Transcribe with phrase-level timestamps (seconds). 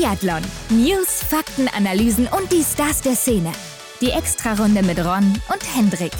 [0.00, 0.40] Biathlon.
[0.70, 3.52] News, Fakten, Analysen und die Stars der Szene.
[4.00, 6.12] Die Extrarunde mit Ron und Hendrik.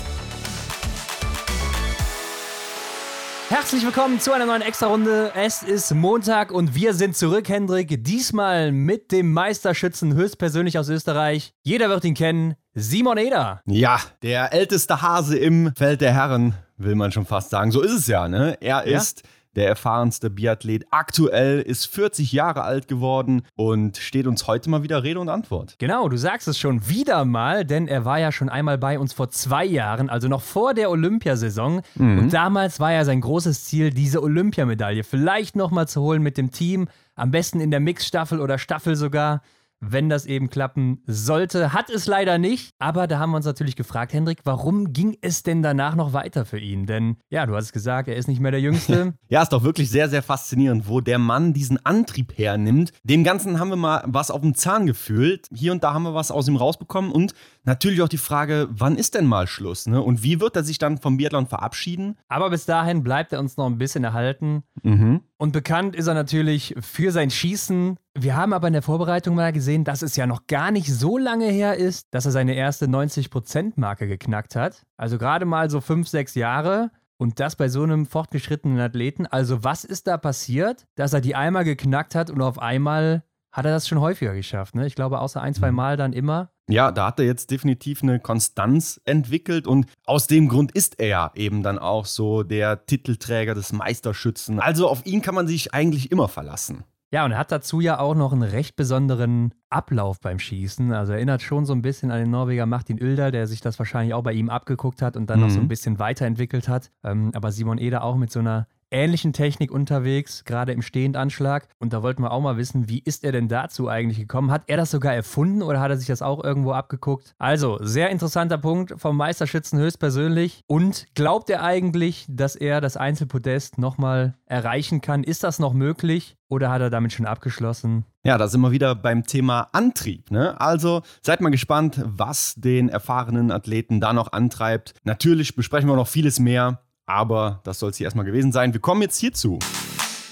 [3.48, 5.32] Herzlich willkommen zu einer neuen Extra-Runde.
[5.35, 8.04] Es ist Montag und wir sind zurück, Hendrik.
[8.04, 11.54] Diesmal mit dem Meisterschützen höchstpersönlich aus Österreich.
[11.62, 12.56] Jeder wird ihn kennen.
[12.74, 13.62] Simon Eder.
[13.65, 17.70] Ja, der älteste Hase im Feld der Herren, will man schon fast sagen.
[17.70, 18.59] So ist es ja, ne?
[18.60, 18.98] Er Ja.
[18.98, 19.23] ist
[19.56, 25.02] der erfahrenste Biathlet aktuell, ist 40 Jahre alt geworden und steht uns heute mal wieder
[25.02, 25.75] Rede und Antwort.
[25.79, 29.12] Genau, du sagst es schon wieder mal, denn er war ja schon einmal bei uns
[29.12, 31.83] vor zwei Jahren, also noch vor der Olympiasaison.
[31.98, 36.51] Und damals war ja sein großes Ziel, diese Olympiamedaille vielleicht nochmal zu holen mit dem
[36.51, 36.89] Team.
[37.14, 39.42] Am besten in der Mixstaffel oder Staffel sogar.
[39.80, 42.70] Wenn das eben klappen sollte, hat es leider nicht.
[42.79, 46.45] Aber da haben wir uns natürlich gefragt, Hendrik, warum ging es denn danach noch weiter
[46.45, 46.84] für ihn?
[46.84, 49.15] Denn ja, du hast es gesagt, er ist nicht mehr der Jüngste.
[49.29, 52.93] Ja, ist doch wirklich sehr, sehr faszinierend, wo der Mann diesen Antrieb hernimmt.
[53.05, 55.47] Dem Ganzen haben wir mal was auf den Zahn gefühlt.
[55.55, 57.12] Hier und da haben wir was aus ihm rausbekommen.
[57.12, 57.33] Und
[57.64, 59.86] natürlich auch die Frage, wann ist denn mal Schluss?
[59.86, 60.00] Ne?
[60.00, 62.17] Und wie wird er sich dann vom Biathlon verabschieden?
[62.28, 64.62] Aber bis dahin bleibt er uns noch ein bisschen erhalten.
[64.83, 65.22] Mhm.
[65.36, 67.97] Und bekannt ist er natürlich für sein Schießen.
[68.14, 71.19] Wir haben aber in der Vorbereitung mal gesehen, dass es ja noch gar nicht so
[71.19, 74.86] lange her ist, dass er seine erste 90%-Marke geknackt hat.
[74.97, 76.91] Also gerade mal so fünf, sechs Jahre.
[77.17, 79.27] Und das bei so einem fortgeschrittenen Athleten.
[79.27, 83.67] Also was ist da passiert, dass er die einmal geknackt hat und auf einmal hat
[83.67, 84.74] er das schon häufiger geschafft?
[84.74, 84.86] Ne?
[84.86, 86.50] Ich glaube, außer ein, zwei Mal dann immer.
[86.71, 91.07] Ja, da hat er jetzt definitiv eine Konstanz entwickelt und aus dem Grund ist er
[91.09, 94.61] ja eben dann auch so der Titelträger des Meisterschützen.
[94.61, 96.85] Also auf ihn kann man sich eigentlich immer verlassen.
[97.13, 100.93] Ja, und er hat dazu ja auch noch einen recht besonderen Ablauf beim Schießen.
[100.93, 104.15] Also erinnert schon so ein bisschen an den Norweger Martin Oelder, der sich das wahrscheinlich
[104.15, 105.69] auch bei ihm abgeguckt hat und dann noch so ein Mhm.
[105.69, 106.93] bisschen weiterentwickelt hat.
[107.03, 111.69] Ähm, aber Simon Eder auch mit so einer ähnlichen Technik unterwegs, gerade im Stehendanschlag.
[111.78, 114.50] Und da wollten wir auch mal wissen, wie ist er denn dazu eigentlich gekommen?
[114.50, 117.34] Hat er das sogar erfunden oder hat er sich das auch irgendwo abgeguckt?
[117.38, 120.62] Also, sehr interessanter Punkt vom Meisterschützen höchstpersönlich.
[120.66, 125.24] Und glaubt er eigentlich, dass er das Einzelpodest nochmal erreichen kann?
[125.24, 128.04] Ist das noch möglich oder hat er damit schon abgeschlossen?
[128.24, 130.30] Ja, da sind wir wieder beim Thema Antrieb.
[130.30, 130.60] Ne?
[130.60, 134.94] Also seid mal gespannt, was den erfahrenen Athleten da noch antreibt.
[135.04, 138.72] Natürlich besprechen wir noch vieles mehr, aber das soll es hier erstmal gewesen sein.
[138.72, 139.59] Wir kommen jetzt hierzu.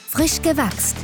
[0.09, 0.97] Frisch gewachst.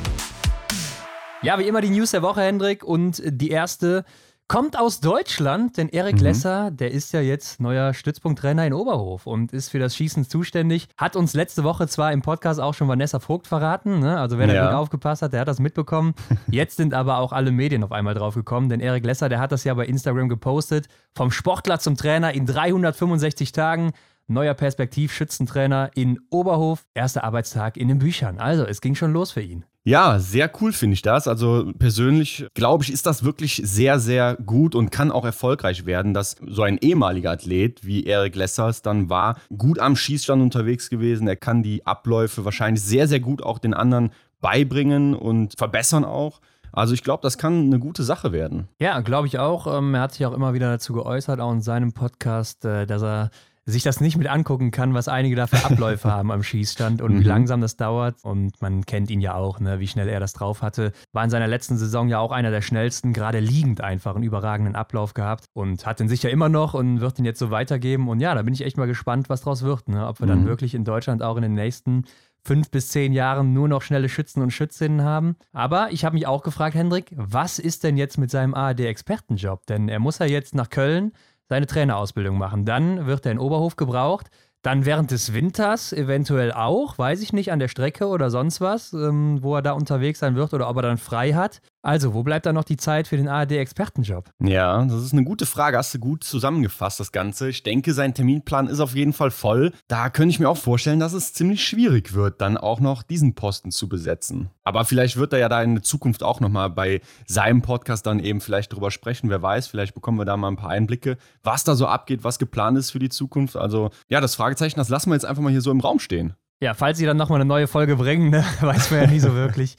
[1.42, 2.84] Ja, wie immer die News der Woche, Hendrik.
[2.84, 4.04] Und die erste
[4.48, 6.22] kommt aus Deutschland, denn Erik Mhm.
[6.22, 10.86] Lesser, der ist ja jetzt neuer Stützpunkttrainer in Oberhof und ist für das Schießen zuständig.
[10.96, 14.18] Hat uns letzte Woche zwar im Podcast auch schon Vanessa Vogt verraten, ne?
[14.18, 14.66] also wer da Ja.
[14.66, 16.14] gut aufgepasst hat, der hat das mitbekommen.
[16.50, 19.50] Jetzt sind aber auch alle Medien auf einmal drauf gekommen, denn Erik Lesser, der hat
[19.52, 20.86] das ja bei Instagram gepostet.
[21.16, 23.92] Vom Sportler zum Trainer in 365 Tagen.
[24.26, 26.84] Neuer Perspektivschützentrainer in Oberhof.
[26.94, 28.38] Erster Arbeitstag in den Büchern.
[28.38, 29.64] Also, es ging schon los für ihn.
[29.86, 31.28] Ja, sehr cool finde ich das.
[31.28, 36.14] Also persönlich glaube ich, ist das wirklich sehr, sehr gut und kann auch erfolgreich werden,
[36.14, 41.28] dass so ein ehemaliger Athlet wie Erik Lessers dann war, gut am Schießstand unterwegs gewesen.
[41.28, 44.10] Er kann die Abläufe wahrscheinlich sehr, sehr gut auch den anderen
[44.40, 46.40] beibringen und verbessern auch.
[46.72, 48.68] Also ich glaube, das kann eine gute Sache werden.
[48.80, 49.66] Ja, glaube ich auch.
[49.66, 53.02] Ähm, er hat sich auch immer wieder dazu geäußert, auch in seinem Podcast, äh, dass
[53.02, 53.30] er
[53.66, 57.12] sich das nicht mit angucken kann, was einige da für Abläufe haben am Schießstand und
[57.14, 57.26] wie Mhm.
[57.26, 58.16] langsam das dauert.
[58.22, 60.92] Und man kennt ihn ja auch, ne, wie schnell er das drauf hatte.
[61.12, 64.76] War in seiner letzten Saison ja auch einer der schnellsten, gerade liegend einfach einen überragenden
[64.76, 68.08] Ablauf gehabt und hat den sicher immer noch und wird ihn jetzt so weitergeben.
[68.08, 69.88] Und ja, da bin ich echt mal gespannt, was draus wird.
[69.88, 70.06] Ne?
[70.06, 70.46] Ob wir dann Mhm.
[70.46, 72.04] wirklich in Deutschland auch in den nächsten
[72.46, 75.36] fünf bis zehn Jahren nur noch schnelle Schützen und Schützinnen haben.
[75.54, 79.64] Aber ich habe mich auch gefragt, Hendrik, was ist denn jetzt mit seinem ARD-Expertenjob?
[79.66, 81.12] Denn er muss ja jetzt nach Köln
[81.54, 82.64] seine Trainerausbildung machen.
[82.64, 84.26] Dann wird er in Oberhof gebraucht.
[84.62, 88.92] Dann während des Winters eventuell auch, weiß ich nicht, an der Strecke oder sonst was,
[88.92, 91.60] ähm, wo er da unterwegs sein wird oder ob er dann frei hat.
[91.84, 94.30] Also, wo bleibt dann noch die Zeit für den ARD-Expertenjob?
[94.42, 95.76] Ja, das ist eine gute Frage.
[95.76, 97.50] Hast du gut zusammengefasst, das Ganze.
[97.50, 99.70] Ich denke, sein Terminplan ist auf jeden Fall voll.
[99.86, 103.34] Da könnte ich mir auch vorstellen, dass es ziemlich schwierig wird, dann auch noch diesen
[103.34, 104.48] Posten zu besetzen.
[104.62, 108.18] Aber vielleicht wird er ja da in der Zukunft auch nochmal bei seinem Podcast dann
[108.18, 109.28] eben vielleicht drüber sprechen.
[109.28, 112.38] Wer weiß, vielleicht bekommen wir da mal ein paar Einblicke, was da so abgeht, was
[112.38, 113.56] geplant ist für die Zukunft.
[113.56, 116.32] Also, ja, das Fragezeichen, das lassen wir jetzt einfach mal hier so im Raum stehen.
[116.64, 119.34] Ja, falls sie dann nochmal eine neue Folge bringen, ne, weiß man ja nie so
[119.34, 119.76] wirklich.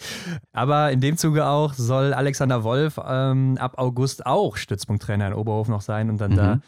[0.53, 5.67] Aber in dem Zuge auch soll Alexander Wolf ähm, ab August auch Stützpunkttrainer in Oberhof
[5.67, 6.35] noch sein und dann Mhm.
[6.35, 6.59] da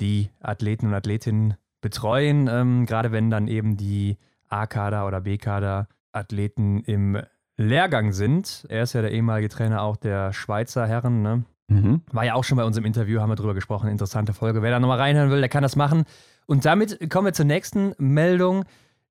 [0.00, 2.46] die Athleten und Athletinnen betreuen.
[2.52, 4.18] Ähm, gerade wenn dann eben die
[4.50, 7.22] A-Kader oder B-Kader Athleten im
[7.56, 8.66] Lehrgang sind.
[8.68, 11.44] Er ist ja der ehemalige Trainer auch der Schweizer Herren, ne?
[11.68, 12.02] Mhm.
[12.12, 13.88] War ja auch schon bei uns im Interview, haben wir drüber gesprochen.
[13.88, 14.60] Interessante Folge.
[14.60, 16.04] Wer da nochmal reinhören will, der kann das machen.
[16.44, 18.66] Und damit kommen wir zur nächsten Meldung,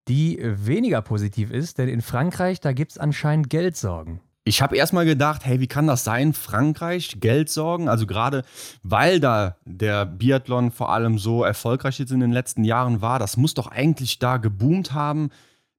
[0.07, 4.19] die weniger positiv ist, denn in Frankreich, da gibt es anscheinend Geldsorgen.
[4.45, 6.33] Ich habe erstmal gedacht, hey, wie kann das sein?
[6.33, 7.87] Frankreich, Geld sorgen.
[7.87, 8.43] Also gerade
[8.83, 13.37] weil da der Biathlon vor allem so erfolgreich jetzt in den letzten Jahren war, das
[13.37, 15.29] muss doch eigentlich da geboomt haben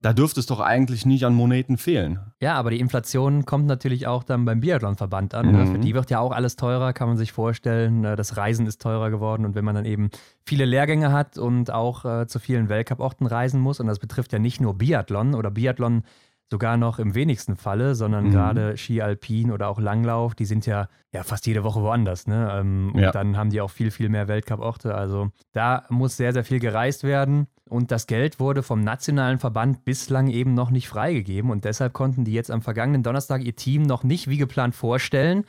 [0.05, 2.19] da dürfte es doch eigentlich nicht an Moneten fehlen.
[2.39, 5.51] Ja, aber die Inflation kommt natürlich auch dann beim Biathlonverband an.
[5.51, 5.65] Ne?
[5.65, 5.73] Mhm.
[5.73, 8.03] Für die wird ja auch alles teurer, kann man sich vorstellen.
[8.03, 8.15] Ne?
[8.15, 10.11] Das Reisen ist teurer geworden und wenn man dann eben
[10.45, 14.39] viele Lehrgänge hat und auch äh, zu vielen Weltcup-Orten reisen muss, und das betrifft ja
[14.39, 16.03] nicht nur Biathlon oder Biathlon
[16.51, 18.31] sogar noch im wenigsten Falle, sondern mhm.
[18.31, 22.27] gerade Ski Alpin oder auch Langlauf, die sind ja, ja fast jede Woche woanders.
[22.27, 22.49] Ne?
[22.53, 23.09] Ähm, ja.
[23.09, 24.95] Und dann haben die auch viel, viel mehr Weltcup-Orte.
[24.95, 27.47] Also da muss sehr, sehr viel gereist werden.
[27.69, 31.51] Und das Geld wurde vom nationalen Verband bislang eben noch nicht freigegeben.
[31.51, 35.45] Und deshalb konnten die jetzt am vergangenen Donnerstag ihr Team noch nicht wie geplant vorstellen.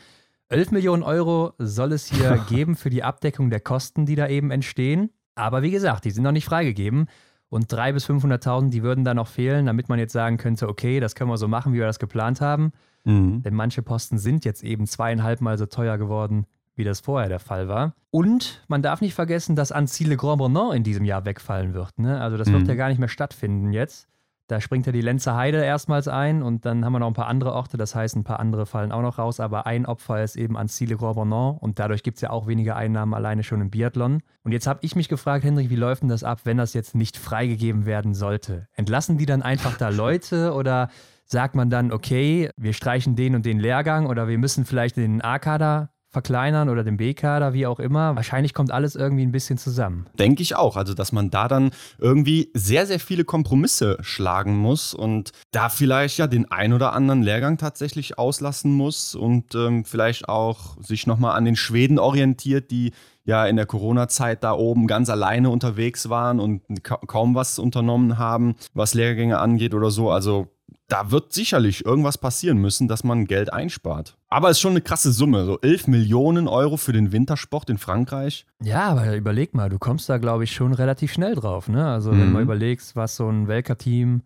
[0.50, 4.52] 11 Millionen Euro soll es hier geben für die Abdeckung der Kosten, die da eben
[4.52, 5.10] entstehen.
[5.36, 7.08] Aber wie gesagt, die sind noch nicht freigegeben.
[7.50, 11.00] Und 300.000 bis 500.000, die würden da noch fehlen, damit man jetzt sagen könnte, okay,
[11.00, 12.72] das können wir so machen, wie wir das geplant haben.
[13.04, 13.44] Mhm.
[13.44, 17.40] Denn manche Posten sind jetzt eben zweieinhalb Mal so teuer geworden, wie das vorher der
[17.40, 17.94] Fall war.
[18.12, 21.98] Und man darf nicht vergessen, dass Ancille Grand Bonnant in diesem Jahr wegfallen wird.
[21.98, 22.20] Ne?
[22.20, 22.54] Also das mhm.
[22.54, 24.08] wird ja gar nicht mehr stattfinden jetzt.
[24.48, 27.28] Da springt ja die Lenzer Heide erstmals ein und dann haben wir noch ein paar
[27.28, 30.36] andere Orte, das heißt, ein paar andere fallen auch noch raus, aber ein Opfer ist
[30.36, 33.72] eben Ancille Grand Bonnant und dadurch gibt es ja auch weniger Einnahmen alleine schon im
[33.72, 34.22] Biathlon.
[34.44, 36.94] Und jetzt habe ich mich gefragt, Hendrik, wie läuft denn das ab, wenn das jetzt
[36.94, 38.68] nicht freigegeben werden sollte?
[38.74, 40.90] Entlassen die dann einfach da Leute oder
[41.26, 45.22] sagt man dann, okay, wir streichen den und den Lehrgang oder wir müssen vielleicht den
[45.22, 48.16] A-Kader verkleinern oder den B-Kader, wie auch immer.
[48.16, 50.06] Wahrscheinlich kommt alles irgendwie ein bisschen zusammen.
[50.18, 50.78] Denke ich auch.
[50.78, 56.18] Also, dass man da dann irgendwie sehr, sehr viele Kompromisse schlagen muss und da vielleicht
[56.18, 61.36] ja den ein oder anderen Lehrgang tatsächlich auslassen muss und ähm, vielleicht auch sich nochmal
[61.36, 62.94] an den Schweden orientiert, die
[63.26, 68.56] ja in der Corona-Zeit da oben ganz alleine unterwegs waren und kaum was unternommen haben,
[68.74, 70.12] was Lehrgänge angeht oder so.
[70.12, 70.55] Also
[70.88, 74.18] da wird sicherlich irgendwas passieren müssen, dass man Geld einspart.
[74.30, 77.78] Aber es ist schon eine krasse Summe, so 11 Millionen Euro für den Wintersport in
[77.78, 78.46] Frankreich.
[78.62, 81.68] Ja, aber überleg mal, du kommst da, glaube ich, schon relativ schnell drauf.
[81.68, 81.88] Ne?
[81.88, 82.22] Also, mhm.
[82.22, 84.22] wenn man überlegst, was so ein Welker-Team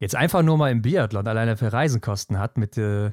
[0.00, 3.12] jetzt einfach nur mal im Biathlon alleine für Reisenkosten hat, mit, äh,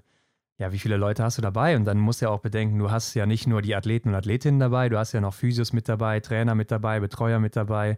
[0.57, 1.77] ja, wie viele Leute hast du dabei?
[1.77, 4.15] Und dann musst du ja auch bedenken, du hast ja nicht nur die Athleten und
[4.15, 7.97] Athletinnen dabei, du hast ja noch Physios mit dabei, Trainer mit dabei, Betreuer mit dabei.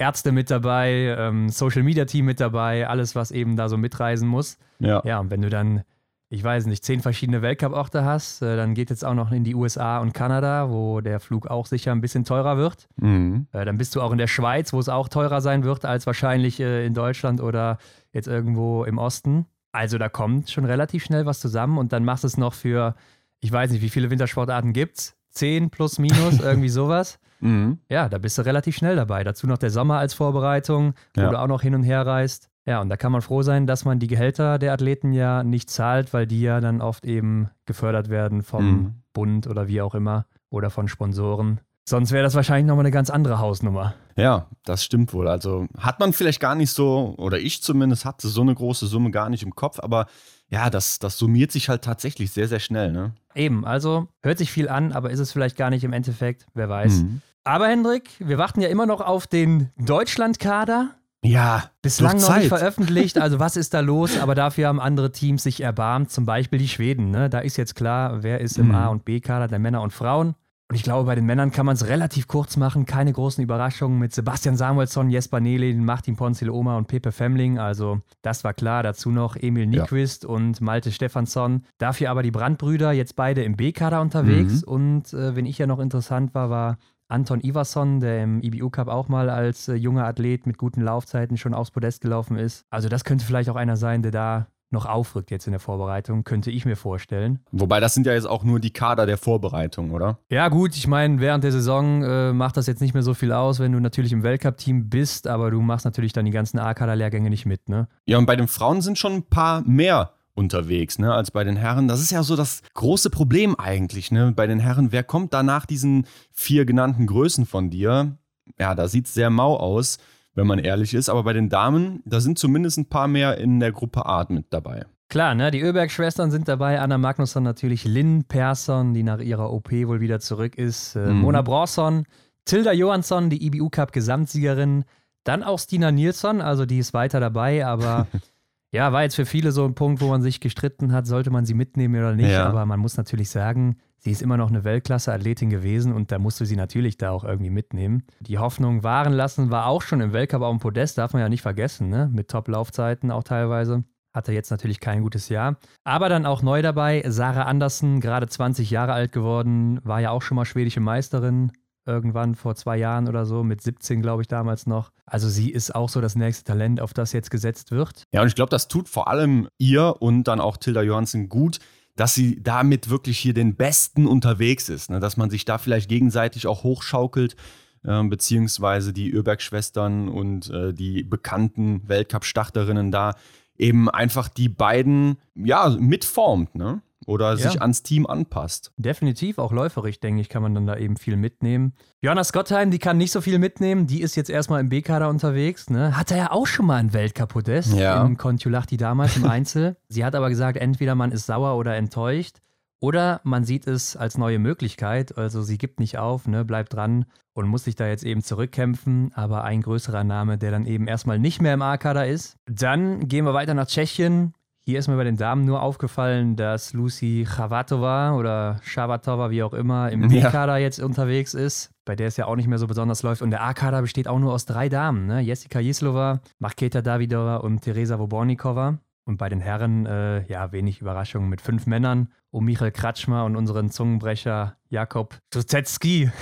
[0.00, 4.26] Ärzte mit dabei, ähm, Social Media Team mit dabei, alles, was eben da so mitreisen
[4.26, 4.58] muss.
[4.78, 5.02] Ja.
[5.04, 5.82] Ja, und wenn du dann,
[6.30, 9.54] ich weiß nicht, zehn verschiedene Weltcup-Orte hast, äh, dann geht jetzt auch noch in die
[9.54, 12.88] USA und Kanada, wo der Flug auch sicher ein bisschen teurer wird.
[12.96, 13.46] Mhm.
[13.52, 16.06] Äh, dann bist du auch in der Schweiz, wo es auch teurer sein wird als
[16.06, 17.76] wahrscheinlich äh, in Deutschland oder
[18.12, 19.44] jetzt irgendwo im Osten.
[19.72, 22.94] Also da kommt schon relativ schnell was zusammen und dann machst du es noch für,
[23.40, 25.16] ich weiß nicht, wie viele Wintersportarten gibt es?
[25.28, 27.20] Zehn plus minus, irgendwie sowas.
[27.40, 27.78] Mhm.
[27.88, 29.24] Ja, da bist du relativ schnell dabei.
[29.24, 31.30] Dazu noch der Sommer als Vorbereitung, wo ja.
[31.30, 32.48] du auch noch hin und her reist.
[32.66, 35.70] Ja, und da kann man froh sein, dass man die Gehälter der Athleten ja nicht
[35.70, 38.94] zahlt, weil die ja dann oft eben gefördert werden vom mhm.
[39.12, 41.60] Bund oder wie auch immer oder von Sponsoren.
[41.88, 43.94] Sonst wäre das wahrscheinlich nochmal eine ganz andere Hausnummer.
[44.14, 45.26] Ja, das stimmt wohl.
[45.26, 49.10] Also hat man vielleicht gar nicht so, oder ich zumindest hatte so eine große Summe
[49.10, 50.06] gar nicht im Kopf, aber
[50.48, 53.14] ja, das, das summiert sich halt tatsächlich sehr, sehr schnell, ne?
[53.34, 56.68] Eben, also hört sich viel an, aber ist es vielleicht gar nicht im Endeffekt, wer
[56.68, 57.02] weiß.
[57.02, 57.22] Mhm.
[57.44, 60.90] Aber Hendrik, wir warten ja immer noch auf den Deutschlandkader.
[61.22, 63.16] Ja, bislang noch nicht veröffentlicht.
[63.20, 64.18] Also was ist da los?
[64.18, 67.10] Aber dafür haben andere Teams sich erbarmt, zum Beispiel die Schweden.
[67.10, 67.28] Ne?
[67.28, 68.74] Da ist jetzt klar, wer ist im mhm.
[68.74, 70.34] A- und B-Kader der Männer und Frauen.
[70.70, 72.86] Und ich glaube, bei den Männern kann man es relativ kurz machen.
[72.86, 77.58] Keine großen Überraschungen mit Sebastian Samuelsson, Jesper Nelin, Martin Ponzil-Oma und Pepe Femling.
[77.58, 78.84] Also, das war klar.
[78.84, 80.28] Dazu noch Emil Nyquist ja.
[80.30, 81.64] und Malte Stefansson.
[81.78, 84.62] Dafür aber die Brandbrüder jetzt beide im B-Kader unterwegs.
[84.64, 84.72] Mhm.
[84.72, 86.78] Und äh, wenn ich ja noch interessant war, war
[87.10, 91.36] Anton Iverson, der im IBU Cup auch mal als äh, junger Athlet mit guten Laufzeiten
[91.36, 92.64] schon aufs Podest gelaufen ist.
[92.70, 96.24] Also das könnte vielleicht auch einer sein, der da noch aufrückt jetzt in der Vorbereitung,
[96.24, 97.40] könnte ich mir vorstellen.
[97.50, 100.18] Wobei das sind ja jetzt auch nur die Kader der Vorbereitung, oder?
[100.30, 103.32] Ja gut, ich meine, während der Saison äh, macht das jetzt nicht mehr so viel
[103.32, 107.30] aus, wenn du natürlich im Weltcup-Team bist, aber du machst natürlich dann die ganzen A-Kader-Lehrgänge
[107.30, 107.88] nicht mit, ne?
[108.06, 111.56] Ja, und bei den Frauen sind schon ein paar mehr unterwegs, ne, als bei den
[111.56, 111.88] Herren.
[111.88, 114.92] Das ist ja so das große Problem eigentlich, ne, bei den Herren.
[114.92, 118.16] Wer kommt da nach diesen vier genannten Größen von dir?
[118.58, 119.98] Ja, da sieht es sehr mau aus,
[120.34, 121.08] wenn man ehrlich ist.
[121.08, 124.46] Aber bei den Damen, da sind zumindest ein paar mehr in der Gruppe A mit
[124.50, 124.84] dabei.
[125.08, 125.50] Klar, ne?
[125.50, 126.80] Die Oeberg-Schwestern sind dabei.
[126.80, 130.94] Anna Magnusson natürlich, Lynn Persson, die nach ihrer OP wohl wieder zurück ist.
[130.94, 131.22] Äh, mhm.
[131.22, 132.06] Mona Bronson,
[132.44, 134.84] Tilda Johansson, die IBU-Cup-Gesamtsiegerin.
[135.24, 138.06] Dann auch Stina Nilsson, also die ist weiter dabei, aber
[138.72, 141.44] Ja, war jetzt für viele so ein Punkt, wo man sich gestritten hat, sollte man
[141.44, 142.30] sie mitnehmen oder nicht.
[142.30, 142.46] Ja.
[142.46, 146.46] Aber man muss natürlich sagen, sie ist immer noch eine Weltklasse-Athletin gewesen und da musste
[146.46, 148.04] sie natürlich da auch irgendwie mitnehmen.
[148.20, 151.28] Die Hoffnung wahren lassen war auch schon im Weltcup auf dem Podest, darf man ja
[151.28, 152.08] nicht vergessen, ne?
[152.12, 153.84] mit Top-Laufzeiten auch teilweise.
[154.12, 155.56] Hatte jetzt natürlich kein gutes Jahr.
[155.84, 160.22] Aber dann auch neu dabei, Sarah Andersen, gerade 20 Jahre alt geworden, war ja auch
[160.22, 161.52] schon mal schwedische Meisterin,
[161.90, 164.90] irgendwann vor zwei Jahren oder so, mit 17, glaube ich, damals noch.
[165.04, 168.04] Also sie ist auch so das nächste Talent, auf das jetzt gesetzt wird.
[168.12, 171.58] Ja, und ich glaube, das tut vor allem ihr und dann auch Tilda Johansen gut,
[171.96, 174.90] dass sie damit wirklich hier den Besten unterwegs ist.
[174.90, 175.00] Ne?
[175.00, 177.36] Dass man sich da vielleicht gegenseitig auch hochschaukelt,
[177.84, 183.14] äh, beziehungsweise die Öberg-Schwestern und äh, die bekannten Weltcup-Starterinnen da
[183.58, 186.54] eben einfach die beiden ja, mitformt.
[186.54, 186.80] Ne?
[187.06, 187.36] Oder ja.
[187.36, 188.72] sich ans Team anpasst.
[188.76, 191.74] Definitiv, auch läuferisch, denke ich, kann man dann da eben viel mitnehmen.
[192.00, 195.70] Jonas Gottheim, die kann nicht so viel mitnehmen, die ist jetzt erstmal im B-Kader unterwegs.
[195.70, 195.96] Ne?
[195.96, 198.04] Hatte ja auch schon mal ein Weltcup-Podest ja.
[198.04, 199.76] im Kontiolahti damals im Einzel.
[199.88, 202.38] Sie hat aber gesagt, entweder man ist sauer oder enttäuscht.
[202.82, 207.04] Oder man sieht es als neue Möglichkeit, also sie gibt nicht auf, ne, bleibt dran
[207.34, 211.18] und muss sich da jetzt eben zurückkämpfen, aber ein größerer Name, der dann eben erstmal
[211.18, 212.36] nicht mehr im A-Kader ist.
[212.46, 214.32] Dann gehen wir weiter nach Tschechien.
[214.70, 219.52] Hier ist mir bei den Damen nur aufgefallen, dass Lucy Chavatova oder Chavatova, wie auch
[219.52, 223.02] immer, im B-Kader jetzt unterwegs ist, bei der es ja auch nicht mehr so besonders
[223.02, 223.20] läuft.
[223.20, 225.22] Und der A-Kader besteht auch nur aus drei Damen, ne?
[225.22, 228.78] Jessica Jislova, Marketa Davidova und Teresa Wobornikova.
[229.06, 233.34] Und bei den Herren, äh, ja, wenig Überraschung mit fünf Männern um Michael Kratschmer und
[233.34, 236.12] unseren Zungenbrecher Jakob Tuzetski.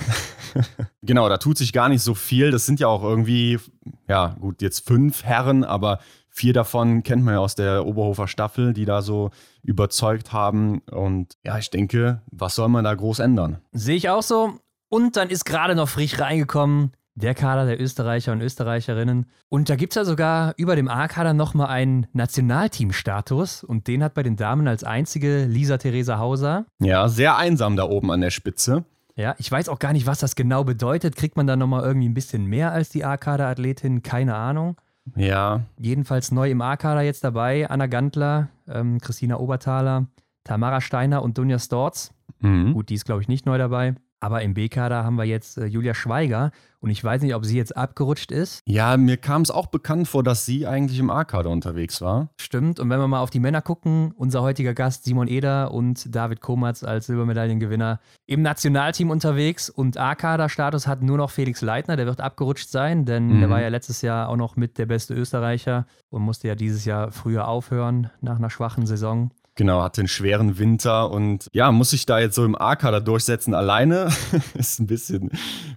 [1.03, 2.49] genau, da tut sich gar nicht so viel.
[2.49, 3.59] Das sind ja auch irgendwie,
[4.07, 5.99] ja, gut, jetzt fünf Herren, aber
[6.39, 9.29] Vier davon kennt man ja aus der Oberhofer Staffel, die da so
[9.61, 10.79] überzeugt haben.
[10.89, 13.57] Und ja, ich denke, was soll man da groß ändern?
[13.73, 14.53] Sehe ich auch so.
[14.87, 19.25] Und dann ist gerade noch frisch reingekommen der Kader der Österreicher und Österreicherinnen.
[19.49, 23.65] Und da gibt es ja sogar über dem A-Kader nochmal einen Nationalteam-Status.
[23.65, 26.67] Und den hat bei den Damen als einzige Lisa Theresa Hauser.
[26.79, 28.85] Ja, sehr einsam da oben an der Spitze.
[29.17, 31.17] Ja, ich weiß auch gar nicht, was das genau bedeutet.
[31.17, 34.03] Kriegt man da nochmal irgendwie ein bisschen mehr als die A-Kader-Athletin?
[34.03, 34.77] Keine Ahnung.
[35.15, 35.61] Ja.
[35.77, 40.07] Jedenfalls neu im A-Kader jetzt dabei: Anna Gantler, ähm, Christina Oberthaler,
[40.43, 42.11] Tamara Steiner und Dunja Storz.
[42.39, 42.73] Mhm.
[42.73, 43.95] Gut, die ist, glaube ich, nicht neu dabei.
[44.19, 47.57] Aber im B-Kader haben wir jetzt äh, Julia Schweiger und ich weiß nicht, ob sie
[47.57, 48.61] jetzt abgerutscht ist.
[48.65, 52.29] Ja, mir kam es auch bekannt vor, dass sie eigentlich im A-Kader unterwegs war.
[52.39, 52.79] Stimmt.
[52.79, 56.41] Und wenn wir mal auf die Männer gucken, unser heutiger Gast Simon Eder und David
[56.41, 61.97] Komatz als Silbermedaillengewinner im Nationalteam unterwegs und A-Kader-Status hat nur noch Felix Leitner.
[61.97, 63.39] Der wird abgerutscht sein, denn mhm.
[63.41, 66.85] der war ja letztes Jahr auch noch mit der beste Österreicher und musste ja dieses
[66.85, 69.31] Jahr früher aufhören nach einer schwachen Saison.
[69.59, 73.53] Genau, hatte einen schweren Winter und ja, muss sich da jetzt so im A-Kader durchsetzen
[73.53, 74.09] alleine.
[74.53, 75.31] ist ein bisschen,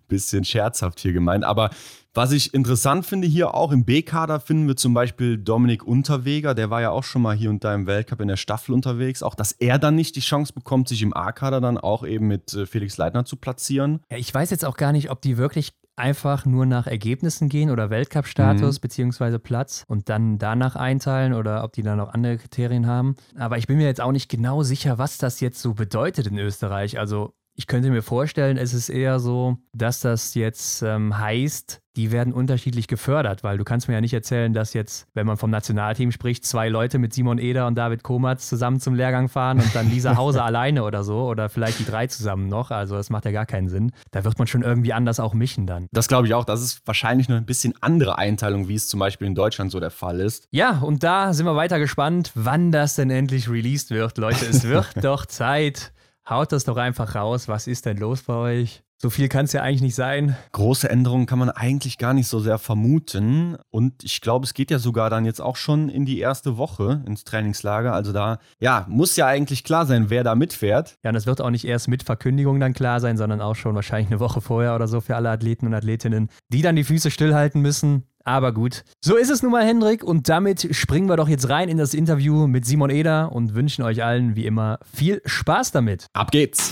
[0.07, 1.43] bisschen scherzhaft hier gemeint.
[1.43, 1.71] Aber
[2.14, 6.69] was ich interessant finde hier auch im B-Kader finden wir zum Beispiel Dominik Unterweger, der
[6.69, 9.23] war ja auch schon mal hier und da im Weltcup in der Staffel unterwegs.
[9.23, 12.52] Auch, dass er dann nicht die Chance bekommt, sich im A-Kader dann auch eben mit
[12.54, 14.00] äh, Felix Leitner zu platzieren.
[14.11, 17.71] Ja, ich weiß jetzt auch gar nicht, ob die wirklich einfach nur nach Ergebnissen gehen
[17.71, 18.81] oder Weltcup-Status mhm.
[18.81, 23.16] beziehungsweise Platz und dann danach einteilen oder ob die da noch andere Kriterien haben.
[23.37, 26.38] Aber ich bin mir jetzt auch nicht genau sicher, was das jetzt so bedeutet in
[26.38, 26.99] Österreich.
[26.99, 32.11] Also ich könnte mir vorstellen, es ist eher so, dass das jetzt ähm, heißt, die
[32.11, 35.50] werden unterschiedlich gefördert, weil du kannst mir ja nicht erzählen, dass jetzt, wenn man vom
[35.50, 39.75] Nationalteam spricht, zwei Leute mit Simon Eder und David Komatz zusammen zum Lehrgang fahren und
[39.75, 42.71] dann Lisa Hause alleine oder so oder vielleicht die drei zusammen noch.
[42.71, 43.92] Also das macht ja gar keinen Sinn.
[44.11, 45.87] Da wird man schon irgendwie anders auch mischen dann.
[45.92, 46.47] Das glaube ich auch.
[46.47, 49.78] Das ist wahrscheinlich noch ein bisschen andere Einteilung, wie es zum Beispiel in Deutschland so
[49.78, 50.49] der Fall ist.
[50.50, 54.16] Ja, und da sind wir weiter gespannt, wann das denn endlich released wird.
[54.16, 55.92] Leute, es wird doch Zeit.
[56.29, 57.49] Haut das doch einfach raus.
[57.49, 58.83] Was ist denn los bei euch?
[59.02, 60.37] So viel kann es ja eigentlich nicht sein.
[60.52, 63.57] Große Änderungen kann man eigentlich gar nicht so sehr vermuten.
[63.71, 67.02] Und ich glaube, es geht ja sogar dann jetzt auch schon in die erste Woche
[67.05, 67.93] ins Trainingslager.
[67.93, 70.99] Also da, ja, muss ja eigentlich klar sein, wer da mitfährt.
[71.02, 73.75] Ja, und das wird auch nicht erst mit Verkündigung dann klar sein, sondern auch schon
[73.75, 77.11] wahrscheinlich eine Woche vorher oder so für alle Athleten und Athletinnen, die dann die Füße
[77.11, 78.05] stillhalten müssen.
[78.25, 80.05] Aber gut, so ist es nun mal, Hendrik.
[80.05, 83.83] Und damit springen wir doch jetzt rein in das Interview mit Simon Eder und wünschen
[83.83, 86.07] euch allen wie immer viel Spaß damit.
[86.12, 86.71] Ab geht's.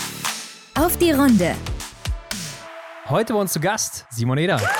[0.79, 1.55] Auf die Runde.
[3.09, 4.61] Heute bei uns zu Gast Simon Eder.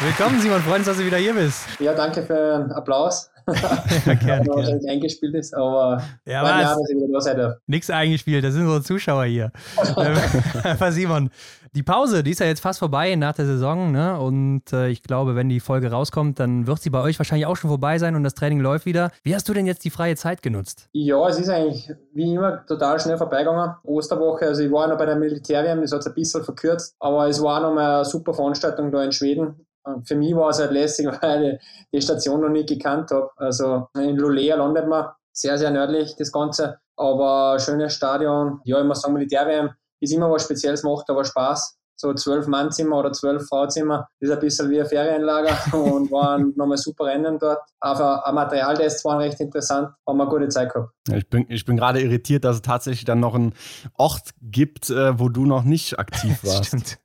[0.00, 0.60] Willkommen, Simon.
[0.62, 1.64] Freuen uns, dass du wieder hier bist.
[1.78, 3.29] Ja, danke für den Applaus.
[4.06, 4.80] ja, gerne, gerne.
[4.88, 6.62] eingespielt ist, aber ja, was?
[6.62, 7.58] Jahr, dass ich wieder.
[7.66, 9.52] Nix eingespielt, das sind unsere Zuschauer hier.
[10.64, 11.30] Aber Simon,
[11.72, 14.18] die Pause, die ist ja jetzt fast vorbei nach der Saison, ne?
[14.18, 17.56] Und äh, ich glaube, wenn die Folge rauskommt, dann wird sie bei euch wahrscheinlich auch
[17.56, 19.10] schon vorbei sein und das Training läuft wieder.
[19.22, 20.88] Wie hast du denn jetzt die freie Zeit genutzt?
[20.92, 23.76] Ja, es ist eigentlich wie immer total schnell vorbeigegangen.
[23.84, 27.28] Osterwoche, also ich war noch bei der Militärwehr, das hat es ein bisschen verkürzt, aber
[27.28, 29.66] es war noch mal eine super Veranstaltung da in Schweden.
[30.04, 31.58] Für mich war es halt lässig, weil
[31.90, 33.30] ich die Station noch nicht gekannt habe.
[33.36, 38.60] Also in Lulea landet man, sehr, sehr nördlich das Ganze, aber schönes Stadion.
[38.64, 41.79] Ja, ich muss sagen, Militärwehr ist immer was Spezielles, macht aber Spaß.
[42.00, 44.08] So zwölf Mannzimmer oder zwölf Frauzimmer.
[44.20, 47.58] Das ist ein bisschen wie ein Ferienlager und waren nochmal super Rennen dort.
[47.78, 50.92] Aber ein Materialtest waren recht interessant, haben wir eine gute Zeit gehabt.
[51.12, 53.52] Ich bin, ich bin gerade irritiert, dass es tatsächlich dann noch einen
[53.98, 56.98] Ort gibt, äh, wo du noch nicht aktiv warst.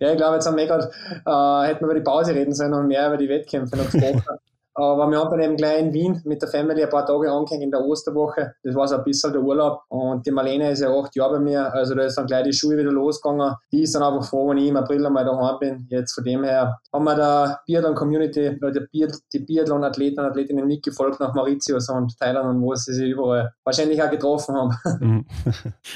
[0.00, 0.90] Ja, ich glaube, jetzt haben wir gerade,
[1.26, 4.22] äh, hätten wir über die Pause reden sollen und mehr über die Wettkämpfe noch gesprochen.
[4.74, 7.62] Aber wir haben dann eben gleich in Wien mit der Family ein paar Tage angehängt
[7.62, 8.54] in der Osterwoche.
[8.62, 9.82] Das war so ein bisschen der Urlaub.
[9.88, 11.72] Und die Marlene ist ja acht Jahre bei mir.
[11.72, 13.54] Also da ist dann gleich die Schule wieder losgegangen.
[13.72, 15.86] Die ist dann einfach froh, wenn ich im April einmal daheim bin.
[15.90, 21.20] Jetzt von dem her haben wir der Biathlon-Community oder die, Biathlon-Athleten und Athletinnen nicht gefolgt
[21.20, 24.74] nach Mauritius und Thailand und wo sie sich überall wahrscheinlich auch getroffen haben.
[25.04, 25.26] Mhm.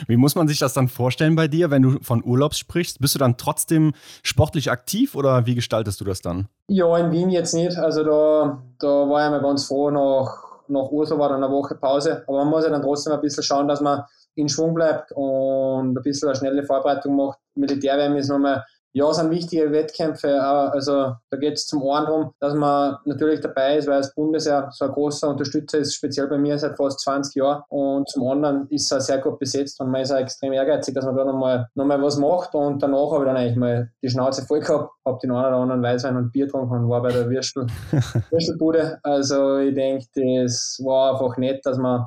[0.06, 3.00] Wie muss man sich das dann vorstellen bei dir, wenn du von Urlaubs sprichst?
[3.00, 3.92] Bist du dann trotzdem
[4.22, 6.48] sportlich aktiv oder wie gestaltest du das dann?
[6.68, 7.78] Ja, in Wien jetzt nicht.
[7.78, 12.22] Also da, da war ich mir ganz froh, nach, nach war dann eine Woche Pause.
[12.26, 14.02] Aber man muss ja dann trotzdem ein bisschen schauen, dass man
[14.34, 17.38] in Schwung bleibt und ein bisschen eine schnelle Vorbereitung macht.
[17.54, 20.42] Militärwärme ist nochmal ja, es sind wichtige Wettkämpfe.
[20.42, 24.68] Also da geht es zum einen darum, dass man natürlich dabei ist, weil das Bundesheer
[24.72, 27.62] so ein großer Unterstützer ist, speziell bei mir seit fast 20 Jahren.
[27.68, 31.04] Und zum anderen ist er sehr gut besetzt und man ist auch extrem ehrgeizig, dass
[31.04, 32.54] man da nochmal noch mal was macht.
[32.54, 35.56] Und danach habe ich dann eigentlich mal die Schnauze voll gehabt, habe den einen oder
[35.56, 37.66] anderen Weißwein und Bier getrunken und war bei der Würstel,
[38.30, 38.98] Würstelbude.
[39.02, 40.06] Also ich denke,
[40.42, 42.06] das war einfach nett, dass man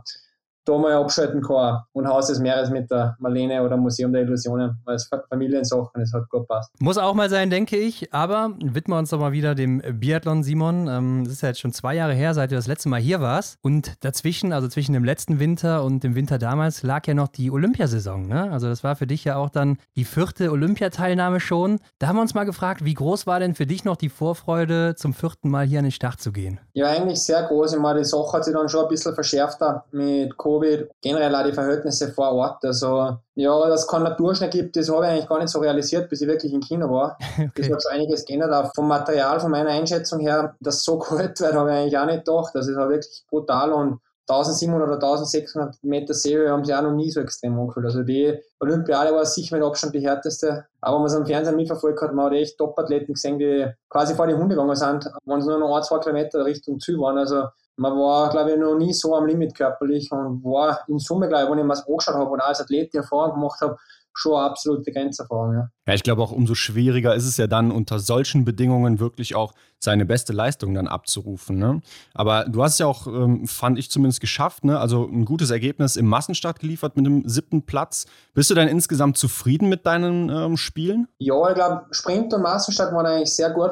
[0.66, 4.80] da mal abschalten kann und Haus des Meeres mit der Marlene oder Museum der Illusionen
[4.86, 6.70] als Familiensachen, das hat gut passt.
[6.80, 10.44] Muss auch mal sein, denke ich, aber widmen wir uns doch mal wieder dem Biathlon,
[10.44, 10.88] Simon.
[10.88, 13.22] Ähm, das ist ja jetzt schon zwei Jahre her, seit du das letzte Mal hier
[13.22, 17.28] warst und dazwischen, also zwischen dem letzten Winter und dem Winter damals, lag ja noch
[17.28, 18.52] die Olympiasaison, ne?
[18.52, 21.80] Also das war für dich ja auch dann die vierte Olympiateilnahme schon.
[22.00, 24.96] Da haben wir uns mal gefragt, wie groß war denn für dich noch die Vorfreude,
[24.96, 26.60] zum vierten Mal hier an den Start zu gehen?
[26.74, 27.74] Ja, eigentlich sehr groß.
[27.74, 29.60] Ich meine, die Sache hat sich dann schon ein bisschen verschärft
[29.92, 32.64] mit Covid Covid, generell auch die Verhältnisse vor Ort.
[32.64, 36.10] Also ja, dass es keinen Naturschnee gibt, das habe ich eigentlich gar nicht so realisiert,
[36.10, 37.18] bis ich wirklich in China war.
[37.42, 37.64] Okay.
[37.64, 38.54] Das hat schon einiges geändert.
[38.54, 41.98] Auch vom Material, von meiner Einschätzung her, dass es so kalt wird, habe ich eigentlich
[41.98, 42.52] auch nicht gedacht.
[42.54, 44.00] Das ist auch wirklich brutal und
[44.32, 47.86] 1700 oder 1600 Meter Serie haben sie auch noch nie so extrem angefühlt.
[47.86, 50.66] Also die Olympiade war sicher mit Abstand die härteste.
[50.80, 54.16] Aber wenn man es am Fernsehen mitverfolgt hat, man hat echt Top-Athleten gesehen, die quasi
[54.16, 57.18] vor die Hunde gegangen sind, wenn es nur noch ein, zwei Kilometer Richtung Ziel waren.
[57.18, 57.46] Also
[57.78, 61.46] man war, glaube ich, noch nie so am Limit körperlich und war in Summe, glaube
[61.46, 63.78] ich, wenn ich mir das angeschaut habe und als Athlet die Erfahrung gemacht habe,
[64.14, 65.54] schon eine absolute Grenzerfahrung.
[65.54, 65.70] Ja.
[65.88, 69.54] ja, ich glaube auch umso schwieriger ist es ja dann unter solchen Bedingungen wirklich auch
[69.80, 71.58] seine beste Leistung dann abzurufen.
[71.58, 71.82] Ne?
[72.14, 74.80] Aber du hast es ja auch, ähm, fand ich zumindest, geschafft, ne?
[74.80, 78.06] also ein gutes Ergebnis im Massenstart geliefert mit dem siebten Platz.
[78.34, 81.08] Bist du denn insgesamt zufrieden mit deinen ähm, Spielen?
[81.18, 83.72] Ja, ich glaube, Sprint und Massenstart waren eigentlich sehr gut.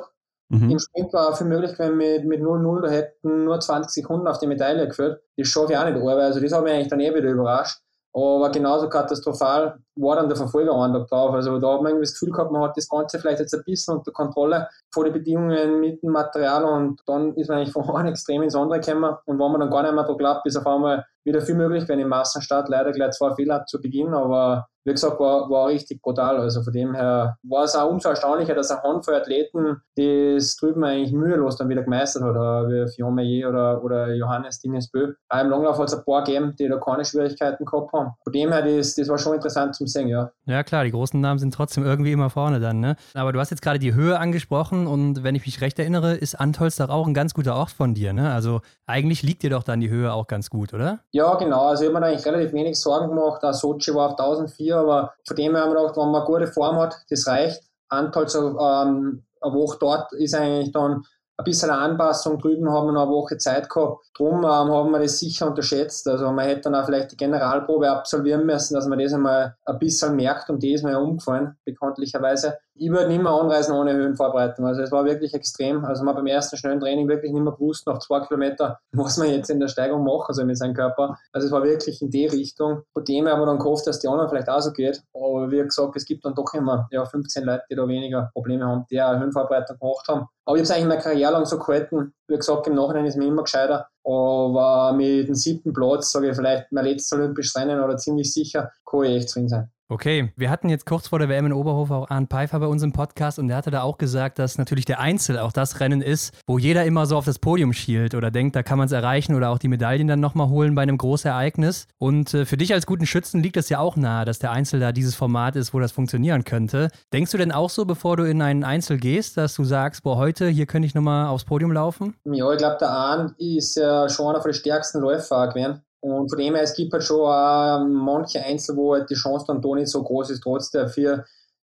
[0.49, 0.71] Mhm.
[0.71, 4.39] Im Sprint war viel möglich, wenn wir mit 0-0 da hätten nur 20 Sekunden auf
[4.39, 5.21] die Medaille geführt.
[5.37, 7.79] Das schaffe ich auch nicht, aber also das hat mich eigentlich dann eh wieder überrascht.
[8.11, 10.71] Aber genauso katastrophal war dann der Verfolger
[11.07, 11.31] drauf.
[11.35, 13.63] Also da hat man irgendwie das Gefühl gehabt, man hat das Ganze vielleicht jetzt ein
[13.63, 17.87] bisschen unter Kontrolle vor den Bedingungen mit dem Material und dann ist man eigentlich von
[17.95, 20.57] einem Extrem ins andere gekommen und wenn man dann gar nicht mehr da klappt, ist
[20.57, 24.67] auf einmal wieder viel möglich, wenn im Massenstart leider gleich zwei Fehler zu Beginn, aber
[24.85, 26.37] wie gesagt, war, war richtig brutal.
[26.37, 30.83] Also von dem her war es auch umso erstaunlicher, dass ein Handvoll Athleten das drüben
[30.83, 35.13] eigentlich mühelos dann wieder gemeistert hat, wie Fion Meyer oder, oder Johannes Dingesbö.
[35.27, 38.11] Auch im Langlauf hat es ein paar gegeben, die da keine Schwierigkeiten gehabt haben.
[38.23, 40.31] Von dem her, das, das war schon interessant zum sehen, ja.
[40.45, 42.95] Ja klar, die großen Namen sind trotzdem irgendwie immer vorne dann, ne?
[43.13, 46.35] Aber du hast jetzt gerade die Höhe angesprochen und wenn ich mich recht erinnere, ist
[46.35, 48.31] Antolz doch auch ein ganz guter Ort von dir, ne?
[48.31, 50.99] Also eigentlich liegt dir doch dann die Höhe auch ganz gut, oder?
[51.11, 51.67] Ja, genau.
[51.67, 53.43] Also ich habe mir eigentlich relativ wenig Sorgen gemacht.
[53.43, 56.47] Auch Sochi war auf 1004, aber von dem her haben wir gedacht, wenn man gute
[56.47, 57.63] Form hat, das reicht.
[57.89, 61.03] Antolz ähm, eine Woche dort ist eigentlich dann
[61.37, 62.37] ein bisschen eine Anpassung.
[62.37, 64.05] Drüben haben wir noch eine Woche Zeit gehabt.
[64.17, 66.07] Darum ähm, haben wir das sicher unterschätzt.
[66.07, 69.79] Also man hätte dann auch vielleicht die Generalprobe absolvieren müssen, dass man das einmal ein
[69.79, 73.93] bisschen merkt und die ist mir ja umgefallen, bekanntlicherweise ich würde nicht mehr anreisen ohne
[73.93, 74.65] Höhenvorbereitung.
[74.65, 75.83] Also es war wirklich extrem.
[75.83, 79.29] Also man beim ersten schnellen Training wirklich nicht mehr gewusst, nach zwei Kilometern, was man
[79.29, 81.17] jetzt in der Steigung machen soll mit seinem Körper.
[81.33, 82.83] Also es war wirklich in die Richtung.
[82.93, 85.03] Von dem her haben wir dann gehofft, dass die anderen vielleicht auch so geht.
[85.13, 88.65] Aber wie gesagt, es gibt dann doch immer ja, 15 Leute, die da weniger Probleme
[88.65, 90.27] haben, die auch Höhenvorbereitung gemacht haben.
[90.45, 92.13] Aber ich habe es eigentlich meine Karriere lang so gehalten.
[92.27, 93.87] Wie gesagt, im Nachhinein ist mir immer gescheiter.
[94.03, 98.71] Aber mit dem siebten Platz, sage ich vielleicht, mein letztes Olympisches Rennen oder ziemlich sicher,
[98.89, 99.69] kann ich echt drin sein.
[99.91, 102.83] Okay, wir hatten jetzt kurz vor der WM in Oberhof auch Arne Pfeiffer bei uns
[102.83, 106.03] im Podcast und der hatte da auch gesagt, dass natürlich der Einzel auch das Rennen
[106.03, 108.91] ist, wo jeder immer so auf das Podium schielt oder denkt, da kann man es
[108.91, 111.87] erreichen oder auch die Medaillen dann nochmal holen bei einem großen Ereignis.
[111.97, 114.79] Und äh, für dich als guten Schützen liegt es ja auch nahe, dass der Einzel
[114.79, 116.89] da dieses Format ist, wo das funktionieren könnte.
[117.11, 120.17] Denkst du denn auch so, bevor du in einen Einzel gehst, dass du sagst, boah,
[120.17, 122.13] heute, hier könnte ich nochmal aufs Podium laufen?
[122.25, 125.81] Ja, ich glaube, der Arne ist ja schon einer von den stärksten Läufer gewesen.
[126.01, 129.45] Und von dem her, es gibt halt schon auch manche Einzel, wo halt die Chance
[129.47, 131.25] dann da nicht so groß ist, trotz der vier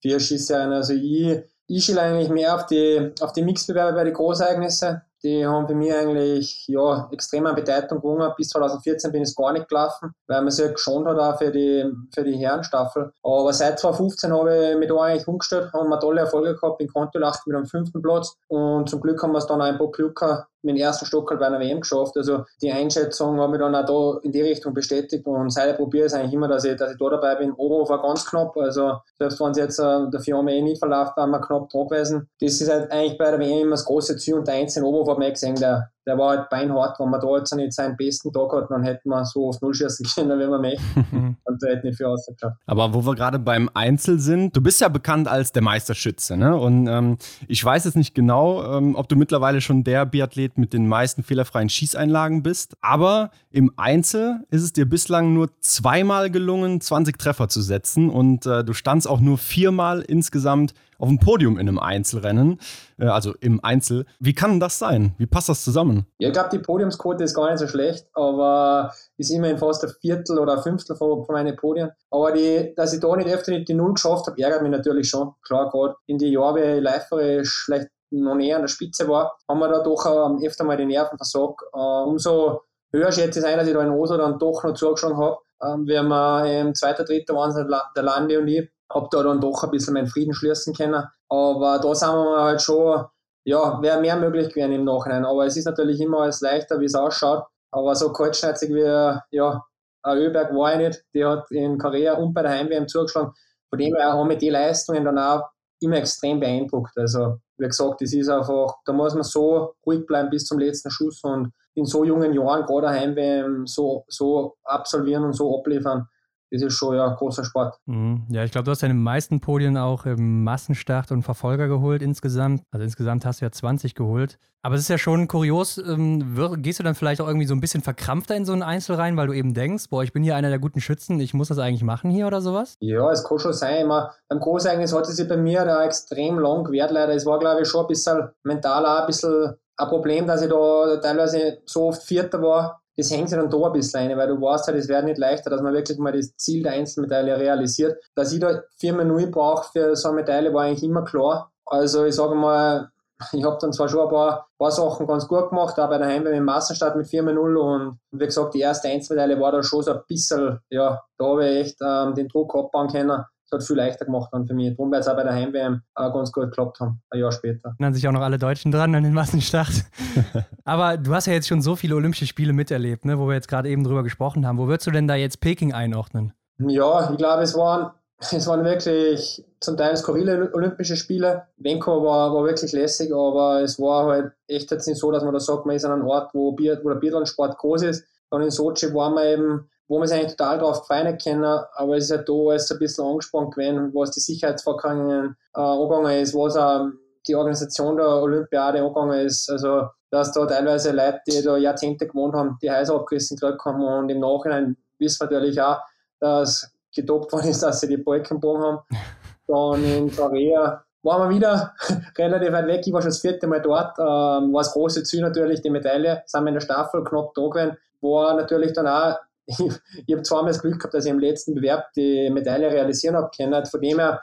[0.06, 0.72] vier Schießserien.
[0.72, 5.44] Also ich, ich schiele eigentlich mehr auf die, auf die Mixbewerbe bei den Großereignissen die
[5.46, 8.32] haben für mich eigentlich ja, extrem an Bedeutung gewonnen.
[8.36, 11.50] Bis 2014 bin ich gar nicht gelaufen, weil man sich halt geschont hat auch für
[11.50, 11.84] die,
[12.14, 13.12] für die Herrenstaffel.
[13.22, 16.88] Aber seit 2015 habe ich mich da eigentlich umgestellt, haben wir tolle Erfolge gehabt, in
[16.88, 19.90] Kontolacht mit einem fünften Platz und zum Glück haben wir es dann auch ein paar
[19.90, 20.20] Glück
[20.62, 22.16] dem ersten Stock halt bei einer WM geschafft.
[22.16, 26.06] Also die Einschätzung habe ich dann auch da in die Richtung bestätigt und seitdem probiere
[26.06, 27.52] ich es eigentlich immer, dass ich, dass ich da dabei bin.
[27.52, 31.30] Oberhofer ganz knapp, also selbst wenn es jetzt äh, der Firma eh nicht verläuft, waren
[31.30, 32.28] wir knapp dran gewesen.
[32.40, 35.12] Das ist halt eigentlich bei der WM immer das große Ziel und der einzelne Oberhofer
[35.12, 36.98] hat man gesehen, der, der war halt beinhart.
[37.00, 39.74] Wenn man da jetzt nicht seinen besten Tag hat, dann hätte man so auf Null
[39.74, 40.82] schießen können, wenn man möchte.
[41.44, 42.52] und da hätte nicht viel ausgeschaut.
[42.66, 46.56] Aber wo wir gerade beim Einzel sind, du bist ja bekannt als der Meisterschütze, ne?
[46.56, 50.72] Und ähm, ich weiß jetzt nicht genau, ähm, ob du mittlerweile schon der Biathlet mit
[50.72, 52.76] den meisten fehlerfreien Schießeinlagen bist.
[52.80, 58.10] Aber im Einzel ist es dir bislang nur zweimal gelungen, 20 Treffer zu setzen.
[58.10, 62.60] Und äh, du standst auch nur viermal insgesamt auf dem Podium in einem Einzelrennen,
[62.98, 64.06] äh, also im Einzel.
[64.18, 65.14] Wie kann das sein?
[65.18, 66.06] Wie passt das zusammen?
[66.18, 69.90] Ja, ich glaube, die Podiumsquote ist gar nicht so schlecht, aber ist immerhin fast ein
[70.00, 71.90] Viertel oder ein Fünftel von, von meinen Podien.
[72.10, 75.08] Aber die, dass ich da nicht öfter nicht die Null geschafft habe, ärgert mich natürlich
[75.08, 75.32] schon.
[75.42, 79.36] Klar, gerade in die Jahre, wie ich leiferisch vielleicht noch näher an der Spitze war,
[79.48, 80.06] haben wir da doch
[80.42, 81.62] öfter mal die Nerven versagt.
[81.72, 85.16] Äh, umso höher schätze ich ein, dass ich da in Oslo dann doch noch zugeschlagen
[85.16, 85.38] habe.
[85.62, 87.56] Ähm, wir haben ähm, zweiter, dritter waren es
[87.96, 91.04] der Lande und ich habe da dann doch ein bisschen meinen Frieden schließen können.
[91.28, 93.04] Aber da sind wir halt schon,
[93.44, 95.24] ja, wäre mehr möglich gewesen im Nachhinein.
[95.24, 97.44] Aber es ist natürlich immer alles leichter, wie es ausschaut.
[97.70, 99.64] Aber so kaltschneizig wie, ja,
[100.02, 101.04] ein Ölberg war ich nicht.
[101.14, 103.32] Die hat in Korea und bei der Heimwärme zugeschlagen.
[103.68, 105.42] Von dem her haben mich die Leistungen dann auch
[105.80, 106.96] immer extrem beeindruckt.
[106.96, 110.90] Also, wie gesagt, es ist einfach, da muss man so ruhig bleiben bis zum letzten
[110.90, 116.08] Schuss und in so jungen Jahren gerade Heimwärme so, so absolvieren und so abliefern
[116.56, 117.78] das ist schon ja großer Sport.
[117.86, 118.24] Mhm.
[118.28, 122.62] Ja, ich glaube, du hast deine meisten Podien auch im Massenstart und Verfolger geholt insgesamt.
[122.70, 124.38] Also insgesamt hast du ja 20 geholt.
[124.62, 127.60] Aber es ist ja schon kurios, ähm, gehst du dann vielleicht auch irgendwie so ein
[127.60, 130.34] bisschen verkrampfter in so ein Einzel rein, weil du eben denkst, boah, ich bin hier
[130.34, 132.74] einer der guten Schützen, ich muss das eigentlich machen hier oder sowas?
[132.80, 133.82] Ja, es kann schon sein.
[133.82, 137.14] Immer, beim Großereignis hatte sich bei mir da extrem lang gewährt leider.
[137.14, 140.48] Es war, glaube ich, schon ein bisschen mental auch ein bisschen ein Problem, dass ich
[140.48, 144.28] da teilweise so oft Vierter war das hängt sich dann da ein bisschen rein, weil
[144.28, 147.38] du weißt halt, es wird nicht leichter, dass man wirklich mal das Ziel der Einzelmedaille
[147.38, 148.02] realisiert.
[148.14, 151.50] Dass ich da 4 Minuten brauche für so eine Medaille, war eigentlich immer klar.
[151.66, 152.90] Also ich sage mal,
[153.32, 156.06] ich habe dann zwar schon ein paar, paar Sachen ganz gut gemacht, auch bei der
[156.06, 159.92] Heimwehr im Massenstart mit 4-0 und wie gesagt, die erste Einzelmedaille war da schon so
[159.92, 163.76] ein bisschen, ja, da habe ich echt ähm, den Druck abbauen können das hat viel
[163.76, 164.76] leichter gemacht dann für mich.
[164.76, 167.74] Darum wird es auch bei der Heimwärme auch ganz gut geklappt haben, ein Jahr später.
[167.78, 169.84] Dann sich auch noch alle Deutschen dran an den Massenstart.
[170.64, 173.48] Aber du hast ja jetzt schon so viele Olympische Spiele miterlebt, ne, wo wir jetzt
[173.48, 174.58] gerade eben drüber gesprochen haben.
[174.58, 176.32] Wo würdest du denn da jetzt Peking einordnen?
[176.58, 181.46] Ja, ich glaube, es waren, es waren wirklich zum Teil skurrile Olympische Spiele.
[181.58, 185.34] Vancouver war, war wirklich lässig, aber es war halt echt jetzt nicht so, dass man
[185.34, 188.04] da sagt, man ist an einem Ort, wo, Bier, wo der Biathlon-Sport groß ist.
[188.30, 191.96] Dann in Sochi waren wir eben wo man sich eigentlich total drauf gefallen können, aber
[191.96, 196.34] es ist ja da alles ein bisschen angespannt gewesen, was die Sicherheitsvorkehrungen äh, angegangen ist,
[196.34, 196.88] was auch
[197.26, 199.50] die Organisation der Olympiade angegangen ist.
[199.50, 203.82] Also, dass da teilweise Leute, die da Jahrzehnte gewohnt haben, die Häuser abgerissen gekriegt haben
[203.82, 205.78] und im Nachhinein wissen wir natürlich auch,
[206.20, 208.78] dass gedopt worden ist, dass sie die Balken gebogen haben.
[209.46, 211.74] Dann in Korea waren wir wieder
[212.18, 212.82] relativ weit weg.
[212.84, 213.96] Ich war schon das vierte Mal dort.
[213.98, 216.22] Ähm, war das große Ziel natürlich, die Medaille.
[216.26, 217.76] Sind wir in der Staffel knapp da gewesen.
[218.00, 219.16] War natürlich dann auch
[219.46, 223.30] ich, habe zweimal das Glück gehabt, dass ich im letzten Bewerb die Medaille realisieren habe
[223.36, 223.64] können.
[223.66, 224.22] Von dem her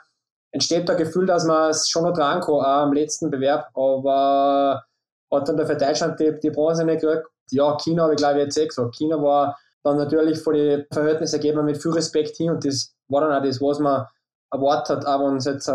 [0.52, 3.68] entsteht da Gefühl, dass man es schon noch dran kann, auch am letzten Bewerb.
[3.74, 4.84] Aber
[5.32, 7.26] hat dann für Deutschland die, die Bronze nicht gekriegt.
[7.50, 8.94] Ja, China habe ich glaube ich jetzt eh gesagt.
[8.96, 13.20] China war dann natürlich vor die Verhältnisse man mit viel Respekt hin und das war
[13.20, 14.06] dann auch das, was man
[14.50, 15.70] erwartet hat, aber uns jetzt,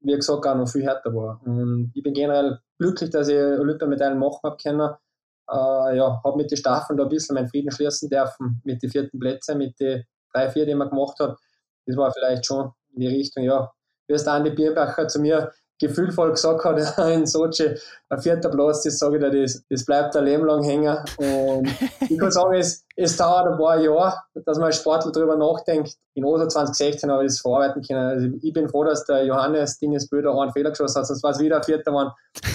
[0.00, 1.40] wie gesagt, auch noch viel härter war.
[1.44, 4.90] Und ich bin generell glücklich, dass ich Olympiamedaillen machen habe können
[5.52, 8.90] äh, ja, habe mit den Staffeln da ein bisschen meinen Frieden schließen dürfen, mit den
[8.90, 11.36] vierten Plätzen, mit den drei, vier, die man gemacht hat.
[11.86, 13.70] Das war vielleicht schon in die Richtung, ja,
[14.06, 17.74] wie es der Andi Bierbacher zu mir gefühlvoll gesagt hat in Sochi,
[18.08, 20.96] ein vierter Platz, das sage ich dir, das, das bleibt ein Leben lang hängen.
[21.16, 21.68] Und
[22.08, 24.16] ich kann sagen, es, es dauert ein paar Jahre,
[24.46, 25.96] dass man als Sportler darüber nachdenkt.
[26.14, 28.00] In OSA 2016 habe ich das verarbeiten können.
[28.00, 31.30] Also ich bin froh, dass der Johannes Dinges Böder einen Fehler geschossen hat, sonst war
[31.30, 32.10] es wieder ein vierter Mann.